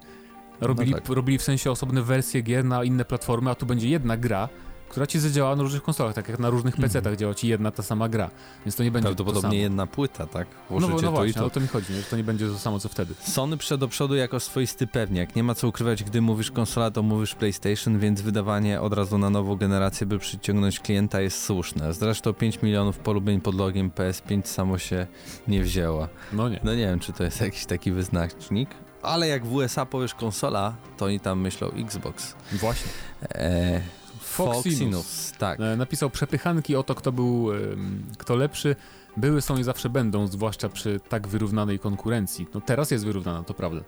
Robili, 0.61 0.91
No 0.91 0.97
tak. 0.97 1.09
robili 1.09 1.37
w 1.37 1.43
sensie 1.43 1.71
osobne 1.71 2.01
wersje 2.01 2.41
gier 2.41 2.65
na 2.65 2.83
inne 2.83 3.05
platformy, 3.05 3.49
a 3.51 3.55
tu 3.55 3.65
będzie 3.65 3.89
jedna 3.89 4.17
gra, 4.17 4.49
która 4.89 5.07
ci 5.07 5.19
zadziała 5.19 5.55
na 5.55 5.63
różnych 5.63 5.83
konsolach, 5.83 6.13
tak 6.15 6.29
jak 6.29 6.39
na 6.39 6.49
różnych 6.49 6.73
Mhm. 6.75 6.89
PC-tach 6.89 7.15
działa 7.17 7.33
ci 7.33 7.47
jedna 7.47 7.71
ta 7.71 7.83
sama 7.83 8.09
gra. 8.09 8.29
Więc 8.65 8.75
to 8.75 8.83
nie 8.83 8.91
będzie 8.91 9.09
to 9.09 9.15
Prawdopodobnie 9.15 9.57
jedna 9.59 9.87
płyta, 9.87 10.27
tak? 10.27 10.47
No, 10.49 10.55
Włożycie 10.69 10.93
no 10.93 11.01
to 11.01 11.11
właśnie, 11.11 11.31
i 11.31 11.33
to. 11.33 11.45
o 11.45 11.49
to 11.49 11.59
mi 11.59 11.67
chodzi, 11.67 11.93
że 11.93 12.03
to 12.03 12.17
nie 12.17 12.23
będzie 12.23 12.47
to 12.47 12.59
samo 12.59 12.79
co 12.79 12.89
wtedy. 12.89 13.13
Sony 13.19 13.57
przed 13.57 13.79
do 13.79 13.87
przodu 13.87 14.15
jako 14.15 14.39
swoisty 14.39 14.87
pewniak. 14.87 15.35
Nie 15.35 15.43
ma 15.43 15.55
co 15.55 15.67
ukrywać, 15.67 16.03
gdy 16.03 16.21
mówisz 16.21 16.51
konsola, 16.51 16.91
to 16.91 17.03
mówisz 17.03 17.35
PlayStation, 17.35 17.99
więc 17.99 18.21
wydawanie 18.21 18.81
od 18.81 18.93
razu 18.93 19.17
na 19.17 19.29
nową 19.29 19.55
generację, 19.55 20.07
by 20.07 20.19
przyciągnąć 20.19 20.79
klienta 20.79 21.21
jest 21.21 21.43
słuszne. 21.43 21.93
Zresztą 21.93 22.33
5 22.33 22.61
milionów 22.61 22.97
polubień 22.99 23.41
pod 23.41 23.55
logiem 23.55 23.91
PS5 23.91 24.41
samo 24.47 24.77
się 24.77 25.07
nie 25.47 25.63
wzięła. 25.63 26.07
No 26.33 26.49
nie. 26.49 26.59
No 26.63 26.71
nie 26.75 26.85
wiem, 26.85 26.99
czy 26.99 27.13
to 27.13 27.23
jest 27.23 27.41
jakiś 27.41 27.65
taki 27.65 27.91
wyznacznik, 27.91 28.69
ale 29.03 29.27
jak 29.27 29.45
w 29.45 29.53
USA 29.53 29.85
powiesz 29.85 30.13
konsola, 30.13 30.75
to 30.97 31.05
oni 31.05 31.19
tam 31.19 31.39
myślą 31.41 31.67
Xbox. 31.71 32.35
Właśnie. 32.51 32.91
E, 33.35 33.81
Foxinus. 34.19 34.63
Foxinus, 34.63 35.31
tak. 35.37 35.59
E, 35.59 35.75
Napisał 35.75 36.09
przepychanki 36.09 36.75
o 36.75 36.83
to, 36.83 36.95
kto 36.95 37.11
był, 37.11 37.53
em, 37.53 38.05
kto 38.17 38.35
lepszy. 38.35 38.75
Były, 39.17 39.41
są 39.41 39.57
i 39.57 39.63
zawsze 39.63 39.89
będą, 39.89 40.27
zwłaszcza 40.27 40.69
przy 40.69 40.99
tak 41.09 41.27
wyrównanej 41.27 41.79
konkurencji. 41.79 42.47
No 42.53 42.61
teraz 42.61 42.91
jest 42.91 43.05
wyrównana, 43.05 43.43
to 43.43 43.53
prawda. 43.53 43.81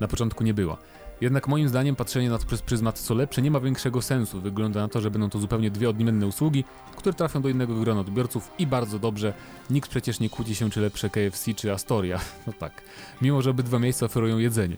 Na 0.00 0.08
początku 0.08 0.44
nie 0.44 0.54
była. 0.54 0.76
Jednak 1.20 1.48
moim 1.48 1.68
zdaniem 1.68 1.96
patrzenie 1.96 2.30
na 2.30 2.38
to 2.38 2.46
przez 2.46 2.62
pryzmat 2.62 2.98
co 2.98 3.14
lepsze 3.14 3.42
nie 3.42 3.50
ma 3.50 3.60
większego 3.60 4.02
sensu. 4.02 4.40
Wygląda 4.40 4.80
na 4.80 4.88
to, 4.88 5.00
że 5.00 5.10
będą 5.10 5.30
to 5.30 5.38
zupełnie 5.38 5.70
dwie 5.70 5.90
odmienne 5.90 6.26
usługi, 6.26 6.64
które 6.96 7.14
trafią 7.14 7.42
do 7.42 7.48
innego 7.48 7.74
grona 7.74 8.00
odbiorców 8.00 8.50
i 8.58 8.66
bardzo 8.66 8.98
dobrze. 8.98 9.32
Nikt 9.70 9.90
przecież 9.90 10.20
nie 10.20 10.30
kłóci 10.30 10.54
się, 10.54 10.70
czy 10.70 10.80
lepsze 10.80 11.10
KFC, 11.10 11.54
czy 11.54 11.72
Astoria. 11.72 12.20
No 12.46 12.52
tak. 12.52 12.82
Mimo, 13.22 13.42
że 13.42 13.50
obydwa 13.50 13.78
miejsca 13.78 14.06
oferują 14.06 14.38
jedzenie. 14.38 14.76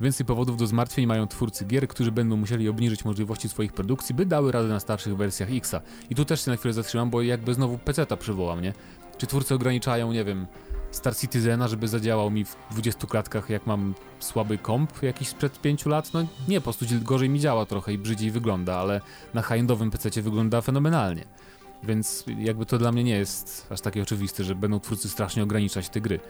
Więcej 0.00 0.26
powodów 0.26 0.56
do 0.56 0.66
zmartwień 0.66 1.06
mają 1.06 1.26
twórcy 1.26 1.64
gier, 1.64 1.88
którzy 1.88 2.12
będą 2.12 2.36
musieli 2.36 2.68
obniżyć 2.68 3.04
możliwości 3.04 3.48
swoich 3.48 3.72
produkcji, 3.72 4.14
by 4.14 4.26
dały 4.26 4.52
radę 4.52 4.68
na 4.68 4.80
starszych 4.80 5.16
wersjach 5.16 5.48
Xa. 5.52 5.80
I 6.10 6.14
tu 6.14 6.24
też 6.24 6.44
się 6.44 6.50
na 6.50 6.56
chwilę 6.56 6.74
zatrzymam, 6.74 7.10
bo 7.10 7.22
jakby 7.22 7.54
znowu 7.54 7.78
PC-ta 7.78 8.16
przywołam, 8.16 8.62
nie? 8.62 8.72
Czy 9.18 9.26
twórcy 9.26 9.54
ograniczają, 9.54 10.12
nie 10.12 10.24
wiem, 10.24 10.46
Star 10.96 11.16
Citizena, 11.16 11.68
żeby 11.68 11.88
zadziałał 11.88 12.30
mi 12.30 12.44
w 12.44 12.56
20 12.70 13.06
klatkach, 13.06 13.50
jak 13.50 13.66
mam 13.66 13.94
słaby 14.20 14.58
komp 14.58 15.02
jakiś 15.02 15.28
sprzed 15.28 15.60
5 15.60 15.86
lat? 15.86 16.14
No 16.14 16.26
nie, 16.48 16.60
po 16.60 16.64
prostu 16.64 16.84
gorzej 17.02 17.28
mi 17.28 17.40
działa 17.40 17.66
trochę 17.66 17.92
i 17.92 17.98
brzydziej 17.98 18.30
wygląda, 18.30 18.76
ale 18.76 19.00
na 19.34 19.42
high-endowym 19.42 19.90
PC 19.90 20.22
wygląda 20.22 20.60
fenomenalnie. 20.60 21.24
Więc 21.82 22.24
jakby 22.38 22.66
to 22.66 22.78
dla 22.78 22.92
mnie 22.92 23.04
nie 23.04 23.16
jest 23.16 23.66
aż 23.70 23.80
takie 23.80 24.02
oczywiste, 24.02 24.44
że 24.44 24.54
będą 24.54 24.80
twórcy 24.80 25.08
strasznie 25.08 25.42
ograniczać 25.42 25.88
te 25.88 26.00
gry. 26.00 26.20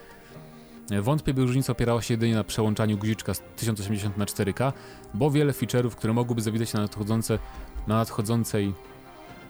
Wątpię, 1.03 1.35
by 1.35 1.43
różnica 1.43 1.73
opierała 1.73 2.03
się 2.03 2.15
jedynie 2.15 2.35
na 2.35 2.45
przełączaniu 2.45 2.99
guziczka 2.99 3.35
z 3.35 3.41
1080 3.57 4.17
na 4.17 4.25
4K, 4.25 4.73
bo 5.15 5.31
wiele 5.31 5.53
feature'ów, 5.53 5.91
które 5.91 6.13
mogłyby 6.13 6.43
zawitać 6.43 6.73
na 6.73 6.81
nadchodzące, 6.81 7.39
na 7.87 7.97
nadchodzącej 7.97 8.73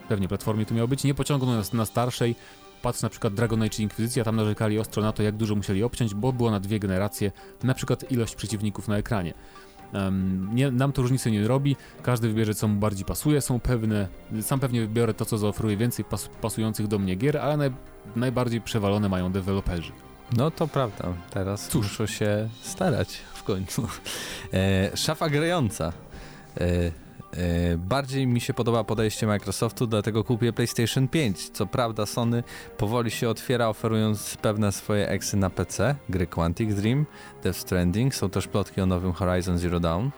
pewnie 0.09 0.29
platformie 0.29 0.67
to 0.67 0.75
miało 0.75 0.89
być, 0.89 1.05
nie 1.05 1.15
pociągną 1.15 1.53
nas 1.53 1.73
na 1.73 1.87
starszej. 1.87 2.37
Patrz 2.83 3.03
na 3.03 3.09
przykład 3.09 3.35
Dragon 3.35 3.63
Age 3.63 3.83
Inkwizycja, 3.83 4.25
tam 4.25 4.37
narzekali 4.37 4.79
ostro 4.79 5.03
na 5.03 5.13
to, 5.13 5.23
jak 5.23 5.37
dużo 5.37 5.55
musieli 5.55 5.83
obciąć, 5.83 6.15
bo 6.15 6.33
było 6.33 6.51
na 6.51 6.61
dwie 6.61 6.79
generacje, 6.79 7.33
na 7.63 7.75
przykład 7.75 8.11
ilość 8.11 8.35
przeciwników 8.35 8.89
na 8.89 8.97
ekranie. 8.97 9.35
Em, 9.93 10.49
nie, 10.55 10.71
nam 10.71 10.93
to 10.93 11.03
różnicy 11.03 11.31
nie 11.31 11.49
robi, 11.49 11.77
każdy 12.03 12.29
wybierze 12.29 12.55
co 12.55 12.69
mu 12.69 12.81
bardziej 12.81 13.05
pasuje, 13.05 13.41
są 13.41 13.61
pewne, 13.61 14.09
sam 14.41 14.61
pewnie 14.61 14.81
wybiorę 14.81 15.15
to, 15.15 15.25
co 15.25 15.39
zaoferuje 15.39 15.77
więcej 15.77 16.05
pas, 16.05 16.29
pasujących 16.41 16.89
do 16.89 16.99
mnie 16.99 17.15
gier, 17.17 17.39
ale 17.39 17.57
naj, 17.57 17.71
najbardziej 18.17 18.61
przewalone 18.61 19.09
mają 19.09 19.33
deweloperzy. 19.33 19.93
No 20.37 20.51
to 20.51 20.69
prawda, 20.69 21.05
teraz 21.31 21.69
Cóż. 21.69 21.87
muszą 21.87 22.07
się 22.07 22.49
starać 22.63 23.19
w 23.35 23.43
końcu. 23.43 23.89
E, 24.53 24.97
szafa 24.97 25.29
grająca. 25.29 25.93
E, 26.61 27.06
bardziej 27.79 28.27
mi 28.27 28.41
się 28.41 28.55
podoba 28.55 28.85
podejście 28.85 29.27
Microsoftu, 29.27 29.87
dlatego 29.87 30.25
kupię 30.25 30.53
PlayStation 30.53 31.09
5. 31.09 31.51
Co 31.51 31.67
prawda 31.67 32.07
Sony 32.07 32.43
powoli 32.79 33.11
się 33.11 33.29
otwiera, 33.29 33.69
oferując 33.69 34.37
pewne 34.37 34.73
swoje 34.73 35.09
eksy 35.09 35.37
na 35.37 35.51
PC, 35.51 35.95
gry 36.09 36.27
Quantic 36.27 36.75
Dream, 36.75 37.07
Death 37.43 37.59
Stranding, 37.59 38.15
są 38.15 38.31
też 38.31 38.49
plotki 38.49 38.81
o 38.81 38.87
nowym 38.87 39.13
Horizon 39.13 39.59
Zero 39.59 39.81
Dawn. 39.81 40.09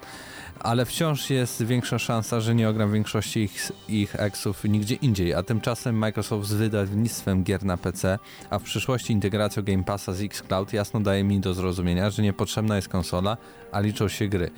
Ale 0.60 0.84
wciąż 0.84 1.30
jest 1.30 1.62
większa 1.62 1.98
szansa, 1.98 2.40
że 2.40 2.54
nie 2.54 2.68
ogram 2.68 2.92
większości 2.92 3.40
ich, 3.40 3.72
ich 3.88 4.20
eksów 4.20 4.64
nigdzie 4.64 4.94
indziej, 4.94 5.34
a 5.34 5.42
tymczasem 5.42 5.96
Microsoft 5.96 6.48
z 6.48 6.52
wydawnictwem 6.52 7.44
gier 7.44 7.64
na 7.64 7.76
PC 7.76 8.18
a 8.50 8.58
w 8.58 8.62
przyszłości 8.62 9.12
integracją 9.12 9.62
Game 9.62 9.84
Passa 9.84 10.12
z 10.12 10.22
xCloud 10.22 10.72
jasno 10.72 11.00
daje 11.00 11.24
mi 11.24 11.40
do 11.40 11.54
zrozumienia, 11.54 12.10
że 12.10 12.22
niepotrzebna 12.22 12.76
jest 12.76 12.88
konsola, 12.88 13.36
a 13.72 13.80
liczą 13.80 14.08
się 14.08 14.28
gry. 14.28 14.50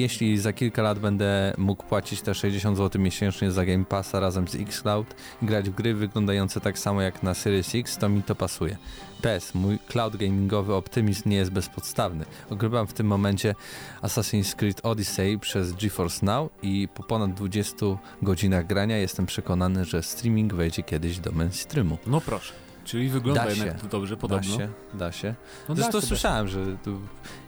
Jeśli 0.00 0.38
za 0.38 0.52
kilka 0.52 0.82
lat 0.82 0.98
będę 0.98 1.54
mógł 1.58 1.84
płacić 1.84 2.22
te 2.22 2.34
60 2.34 2.76
zł 2.76 3.02
miesięcznie 3.02 3.50
za 3.50 3.64
Game 3.64 3.84
Passa 3.84 4.20
razem 4.20 4.48
z 4.48 4.54
xCloud 4.54 5.14
i 5.42 5.46
grać 5.46 5.70
w 5.70 5.74
gry 5.74 5.94
wyglądające 5.94 6.60
tak 6.60 6.78
samo 6.78 7.02
jak 7.02 7.22
na 7.22 7.34
Series 7.34 7.74
X, 7.74 7.98
to 7.98 8.08
mi 8.08 8.22
to 8.22 8.34
pasuje. 8.34 8.76
PS, 9.22 9.54
mój 9.54 9.78
cloud 9.88 10.16
gamingowy 10.16 10.74
optymizm 10.74 11.28
nie 11.30 11.36
jest 11.36 11.50
bezpodstawny. 11.50 12.24
Ogrywam 12.50 12.86
w 12.86 12.92
tym 12.92 13.06
momencie 13.06 13.54
Assassin's 14.02 14.54
Creed 14.54 14.80
Odyssey 14.82 15.38
przez 15.38 15.72
GeForce 15.72 16.26
Now 16.26 16.50
i 16.62 16.88
po 16.94 17.02
ponad 17.02 17.34
20 17.34 17.86
godzinach 18.22 18.66
grania 18.66 18.96
jestem 18.96 19.26
przekonany, 19.26 19.84
że 19.84 20.02
streaming 20.02 20.54
wejdzie 20.54 20.82
kiedyś 20.82 21.18
do 21.18 21.32
mainstreamu. 21.32 21.98
No 22.06 22.20
proszę. 22.20 22.52
Czyli 22.84 23.08
wygląda 23.08 23.44
Da 23.44 23.50
jednak 23.50 23.68
się. 23.68 23.74
to 23.82 23.86
dobrze, 23.86 24.16
podobno. 24.16 24.56
Da 24.58 24.64
się, 24.64 24.68
da 24.94 25.12
się. 25.12 25.34
No 25.68 25.74
Zresztą 25.74 25.92
da 25.92 26.00
się, 26.00 26.02
da 26.02 26.08
słyszałem, 26.08 26.48
że 26.48 26.58
tu, 26.84 27.00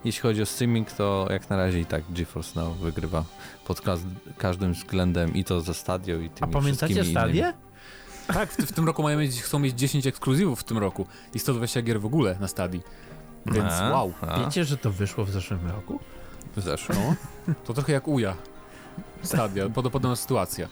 jeśli 0.04 0.20
chodzi 0.22 0.42
o 0.42 0.46
streaming, 0.46 0.92
to 0.92 1.26
jak 1.30 1.50
na 1.50 1.56
razie 1.56 1.80
i 1.80 1.86
tak 1.86 2.02
GeForce 2.10 2.60
Now 2.60 2.76
wygrywa 2.76 3.24
pod 3.66 3.82
każdym 4.38 4.72
względem 4.72 5.34
i 5.34 5.44
to 5.44 5.60
ze 5.60 5.74
Stadio 5.74 6.16
i 6.18 6.26
A 6.26 6.28
tymi 6.40 6.52
pamiętacie 6.52 6.94
wszystkimi 6.94 7.12
Stadię? 7.20 7.52
Tak, 8.26 8.52
w, 8.52 8.56
w 8.56 8.72
tym 8.72 8.86
roku 8.86 9.02
mają 9.02 9.18
mieć, 9.18 9.42
chcą 9.42 9.58
mieć 9.58 9.74
10 9.78 10.06
ekskluzywów 10.06 10.60
w 10.60 10.64
tym 10.64 10.78
roku 10.78 11.06
i 11.34 11.38
120 11.38 11.82
gier 11.82 12.00
w 12.00 12.06
ogóle 12.06 12.36
na 12.40 12.48
stadii. 12.48 12.82
Więc 13.46 13.72
A, 13.72 13.90
wow. 13.90 14.12
a, 14.20 14.38
Wiecie, 14.44 14.64
że 14.64 14.76
to 14.76 14.90
wyszło 14.90 15.24
w 15.24 15.30
zeszłym 15.30 15.66
roku? 15.70 16.00
Zeszło. 16.56 16.94
No, 17.48 17.54
to 17.64 17.74
trochę 17.74 17.92
jak 17.92 18.08
uja. 18.08 18.36
Stadia, 19.22 19.68
pod, 19.68 19.92
podobna 19.92 20.16
sytuacja. 20.16 20.68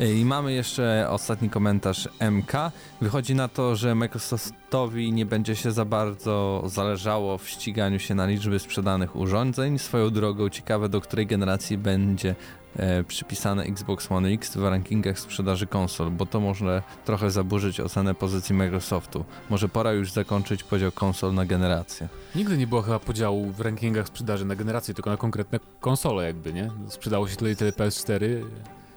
I 0.00 0.24
mamy 0.24 0.52
jeszcze 0.52 1.06
ostatni 1.10 1.50
komentarz 1.50 2.08
MK. 2.30 2.52
Wychodzi 3.00 3.34
na 3.34 3.48
to, 3.48 3.76
że 3.76 3.94
Microsoftowi 3.94 5.12
nie 5.12 5.26
będzie 5.26 5.56
się 5.56 5.72
za 5.72 5.84
bardzo 5.84 6.62
zależało 6.66 7.38
w 7.38 7.48
ściganiu 7.48 7.98
się 7.98 8.14
na 8.14 8.26
liczby 8.26 8.58
sprzedanych 8.58 9.16
urządzeń. 9.16 9.78
Swoją 9.78 10.10
drogą 10.10 10.48
ciekawe, 10.48 10.88
do 10.88 11.00
której 11.00 11.26
generacji 11.26 11.78
będzie 11.78 12.34
e, 12.76 13.04
przypisane 13.04 13.62
Xbox 13.62 14.12
One 14.12 14.28
X 14.28 14.56
w 14.56 14.64
rankingach 14.64 15.18
sprzedaży 15.18 15.66
konsol, 15.66 16.10
bo 16.10 16.26
to 16.26 16.40
może 16.40 16.82
trochę 17.04 17.30
zaburzyć 17.30 17.80
ocenę 17.80 18.14
pozycji 18.14 18.54
Microsoftu. 18.54 19.24
Może 19.50 19.68
pora 19.68 19.92
już 19.92 20.12
zakończyć 20.12 20.62
podział 20.62 20.92
konsol 20.92 21.34
na 21.34 21.46
generacje. 21.46 22.08
Nigdy 22.34 22.58
nie 22.58 22.66
było 22.66 22.82
chyba 22.82 22.98
podziału 22.98 23.52
w 23.52 23.60
rankingach 23.60 24.06
sprzedaży 24.06 24.44
na 24.44 24.56
generacje, 24.56 24.94
tylko 24.94 25.10
na 25.10 25.16
konkretne 25.16 25.60
konsole 25.80 26.24
jakby, 26.24 26.52
nie? 26.52 26.70
Sprzedało 26.88 27.28
się 27.28 27.36
tyle 27.36 27.50
i 27.50 27.56
tyle 27.56 27.70
PS4. 27.70 28.20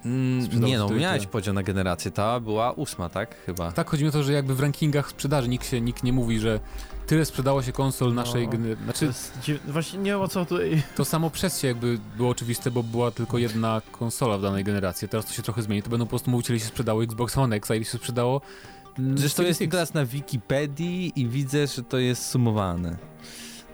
Mm, 0.06 0.66
nie 0.66 0.78
no, 0.78 0.90
miałeś 0.90 1.26
podział 1.26 1.54
na 1.54 1.64
generację, 1.64 2.12
ta 2.12 2.40
była 2.40 2.72
ósma, 2.72 3.10
tak? 3.10 3.36
Chyba. 3.46 3.72
Tak, 3.72 3.90
chodzi 3.90 4.04
mi 4.04 4.10
o 4.10 4.12
to, 4.12 4.24
że 4.24 4.34
jakby 4.34 4.56
w 4.56 4.60
rankingach 4.60 5.10
sprzedaży 5.10 5.48
nikt 5.50 5.70
się, 5.70 5.82
nikt 5.82 6.04
nie 6.04 6.14
mówi, 6.14 6.40
że 6.40 6.60
tyle 7.08 7.26
sprzedało 7.26 7.64
się 7.64 7.72
konsol 7.72 8.14
naszej 8.14 8.46
No. 8.46 8.52
generacji. 8.52 9.08
To 9.08 9.14
Znaczy, 9.14 9.60
właśnie 9.68 10.00
nie 10.00 10.12
wiem 10.12 10.22
o 10.22 10.28
co 10.28 10.46
tutaj... 10.46 10.84
to 10.96 11.06
samo 11.06 11.30
przez 11.30 11.60
się 11.62 11.68
jakby 11.68 12.00
było 12.18 12.30
oczywiste, 12.30 12.72
bo 12.72 12.84
była 12.84 13.12
tylko 13.12 13.38
jedna 13.38 13.82
konsola 13.92 14.38
w 14.38 14.42
danej 14.42 14.64
generacji. 14.64 15.08
Teraz 15.08 15.26
to 15.26 15.34
się 15.34 15.42
trochę 15.42 15.62
zmieni, 15.62 15.82
to 15.84 15.90
będą 15.90 16.06
po 16.06 16.10
prostu 16.10 16.32
mówić, 16.32 16.50
ile 16.50 16.60
się 16.60 16.66
sprzedało 16.66 17.04
Xbox 17.04 17.38
One 17.38 17.56
X, 17.56 17.72
a 17.72 17.76
ile 17.76 17.86
się 17.86 17.98
sprzedało 17.98 18.42
mm, 19.00 19.18
Zresztą 19.18 19.44
jest 19.44 19.60
teraz 19.72 19.94
na 19.94 20.06
Wikipedii 20.06 21.14
i 21.16 21.28
widzę, 21.28 21.68
że 21.68 21.84
to 21.84 21.98
jest 21.98 22.26
sumowane. 22.26 22.98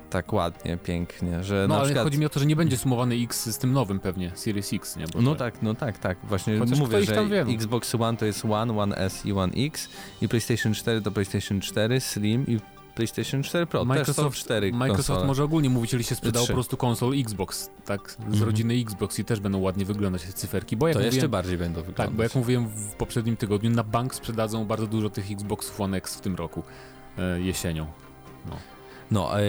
Tak 0.10 0.34
ładnie, 0.34 0.78
pięknie, 0.78 1.43
że 1.43 1.66
No 1.70 1.76
ale 1.76 1.84
przykład... 1.86 2.03
chodzi 2.03 2.18
mi 2.20 2.26
o 2.26 2.30
to, 2.30 2.39
że 2.39 2.45
nie 2.45 2.55
będzie 2.55 2.78
sumowany 2.78 3.16
X 3.16 3.49
z 3.49 3.57
tym 3.57 3.74
nowym 3.74 3.99
pewnie, 3.99 4.32
Series 4.36 4.74
X, 4.74 4.95
nie? 4.97 5.05
Bo 5.14 5.22
No 5.22 5.32
to- 5.32 5.39
tak, 5.39 5.62
no 5.62 5.74
tak, 5.76 5.97
tak. 5.97 6.18
Właśnie 6.24 6.60
Chociaż 6.60 6.80
mówię, 6.80 7.03
że. 7.03 7.22
Xbox 7.47 7.95
One 7.95 8.18
to 8.18 8.26
jest 8.26 8.45
One, 8.45 8.80
One 8.80 8.95
S 8.95 9.26
i 9.26 9.34
One 9.34 9.53
X 9.53 9.89
i 10.22 10.28
PlayStation 10.28 10.74
4 10.74 11.01
to 11.01 11.12
PlayStation 11.12 11.62
4, 11.62 11.99
Slim 11.99 12.47
i 12.47 12.60
PlayStation 12.95 13.43
4 13.43 13.66
Pro. 13.66 13.86
Microsoft, 13.86 14.38
cztery 14.38 14.72
Microsoft 14.74 15.07
konsole. 15.07 15.28
może 15.28 15.43
ogólnie 15.43 15.70
mówić, 15.70 15.91
jeżeli 15.91 16.03
się 16.03 16.16
sprzedało 16.16 16.43
Trzy. 16.45 16.53
po 16.53 16.55
prostu 16.57 16.78
konsol 16.78 17.14
Xbox, 17.20 17.70
tak, 17.86 18.12
z 18.12 18.20
Mhm. 18.20 18.43
rodziny 18.43 18.74
Xbox 18.74 19.20
i 19.20 19.26
też 19.26 19.39
będą 19.39 19.57
ładnie 19.60 19.86
wyglądać 19.86 20.24
te 20.24 20.34
cyferki, 20.34 20.78
bo 20.78 20.88
jak 20.88 20.93
To 20.93 20.99
mówiłem, 20.99 21.16
jeszcze 21.16 21.30
bardziej 21.30 21.57
będą 21.57 21.80
wyglądać. 21.80 22.05
Tak, 22.07 22.16
bo 22.16 22.24
jak 22.24 22.36
mówiłem 22.36 22.68
w 22.68 22.93
poprzednim 22.95 23.38
tygodniu, 23.38 23.70
na 23.70 23.84
bank 23.84 24.16
sprzedadzą 24.16 24.66
bardzo 24.66 24.88
dużo 24.88 25.10
tych 25.10 25.32
Xboxów 25.32 25.82
One 25.82 25.97
X 25.97 26.16
w 26.16 26.22
tym 26.22 26.36
roku, 26.36 26.64
e, 27.18 27.41
jesienią. 27.41 27.86
No, 28.49 28.55
e, 29.12 29.39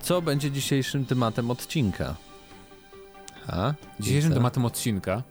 co 0.00 0.22
będzie 0.22 0.50
dzisiejszym 0.50 1.06
tematem 1.06 1.50
odcinka? 1.50 2.14
A? 3.46 3.74
Dzisiejszym 4.00 4.34
tematem 4.34 4.64
odcinka 4.64 5.22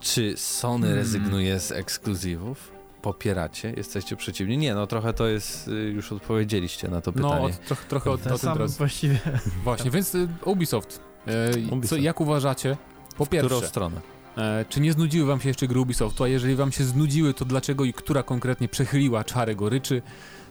Czy 0.00 0.34
Sony 0.36 0.86
Hmm. 0.86 0.98
rezygnuje 0.98 1.60
z 1.60 1.72
ekskluzywów? 1.72 2.78
popieracie, 3.02 3.72
jesteście 3.76 4.16
przeciwni? 4.16 4.58
Nie, 4.58 4.74
no 4.74 4.86
trochę 4.86 5.12
to 5.12 5.26
jest, 5.26 5.68
y, 5.68 5.72
już 5.72 6.12
odpowiedzieliście 6.12 6.88
na 6.88 7.00
to 7.00 7.12
pytanie. 7.12 7.34
No, 7.34 7.44
od, 7.44 7.60
trochę, 7.66 7.84
trochę 7.88 8.10
o, 8.10 8.12
o 8.12 8.18
Ten 8.18 8.28
tym 8.28 8.38
sam 8.38 8.68
właściwie. 8.68 9.18
Właśnie, 9.64 9.90
więc 9.90 10.14
y, 10.14 10.28
Ubisoft. 10.44 11.00
E, 11.26 11.52
Co, 11.68 11.74
Ubisoft. 11.74 12.02
jak 12.02 12.20
uważacie? 12.20 12.76
Po 13.16 13.24
w 13.24 13.28
którą 13.28 13.48
pierwsze, 13.48 13.66
stronę? 13.68 14.00
e, 14.36 14.64
czy 14.68 14.80
nie 14.80 14.92
znudziły 14.92 15.26
wam 15.26 15.40
się 15.40 15.48
jeszcze 15.48 15.68
gry 15.68 15.80
Ubisoftu? 15.80 16.24
A 16.24 16.28
jeżeli 16.28 16.54
wam 16.56 16.72
się 16.72 16.84
znudziły, 16.84 17.34
to 17.34 17.44
dlaczego 17.44 17.84
i 17.84 17.92
która 17.92 18.22
konkretnie 18.22 18.68
przechyliła 18.68 19.24
czarę 19.24 19.54
goryczy? 19.54 20.02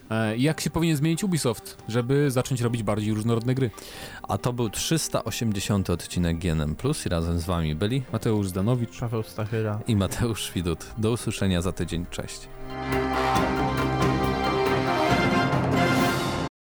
E, 0.10 0.38
i 0.38 0.41
jak 0.41 0.62
się 0.62 0.70
powinien 0.70 0.97
zmienić 0.97 1.24
Ubisoft, 1.24 1.78
żeby 1.88 2.32
zacząć 2.32 2.62
robić 2.62 2.84
bardziej 2.84 3.14
różnorodne 3.14 3.55
gry? 3.55 3.70
A 4.24 4.38
to 4.38 4.53
był 4.53 4.70
380 4.70 5.89
odcinek 5.89 6.38
GNM+, 6.38 6.76
i 7.05 7.10
razem 7.10 7.39
z 7.39 7.45
wami 7.45 7.76
byli 7.76 8.03
Mateusz 8.14 8.47
Zdanowicz. 8.47 8.99
Paweł 8.99 9.24
Stachyra. 9.24 9.80
i 9.88 9.95
Mateusz 9.95 10.51
Widut. 10.55 10.86
Do 10.97 11.12
usłyszenia 11.12 11.62
za 11.62 11.72
tydzień, 11.72 12.05
cześć. 12.12 12.47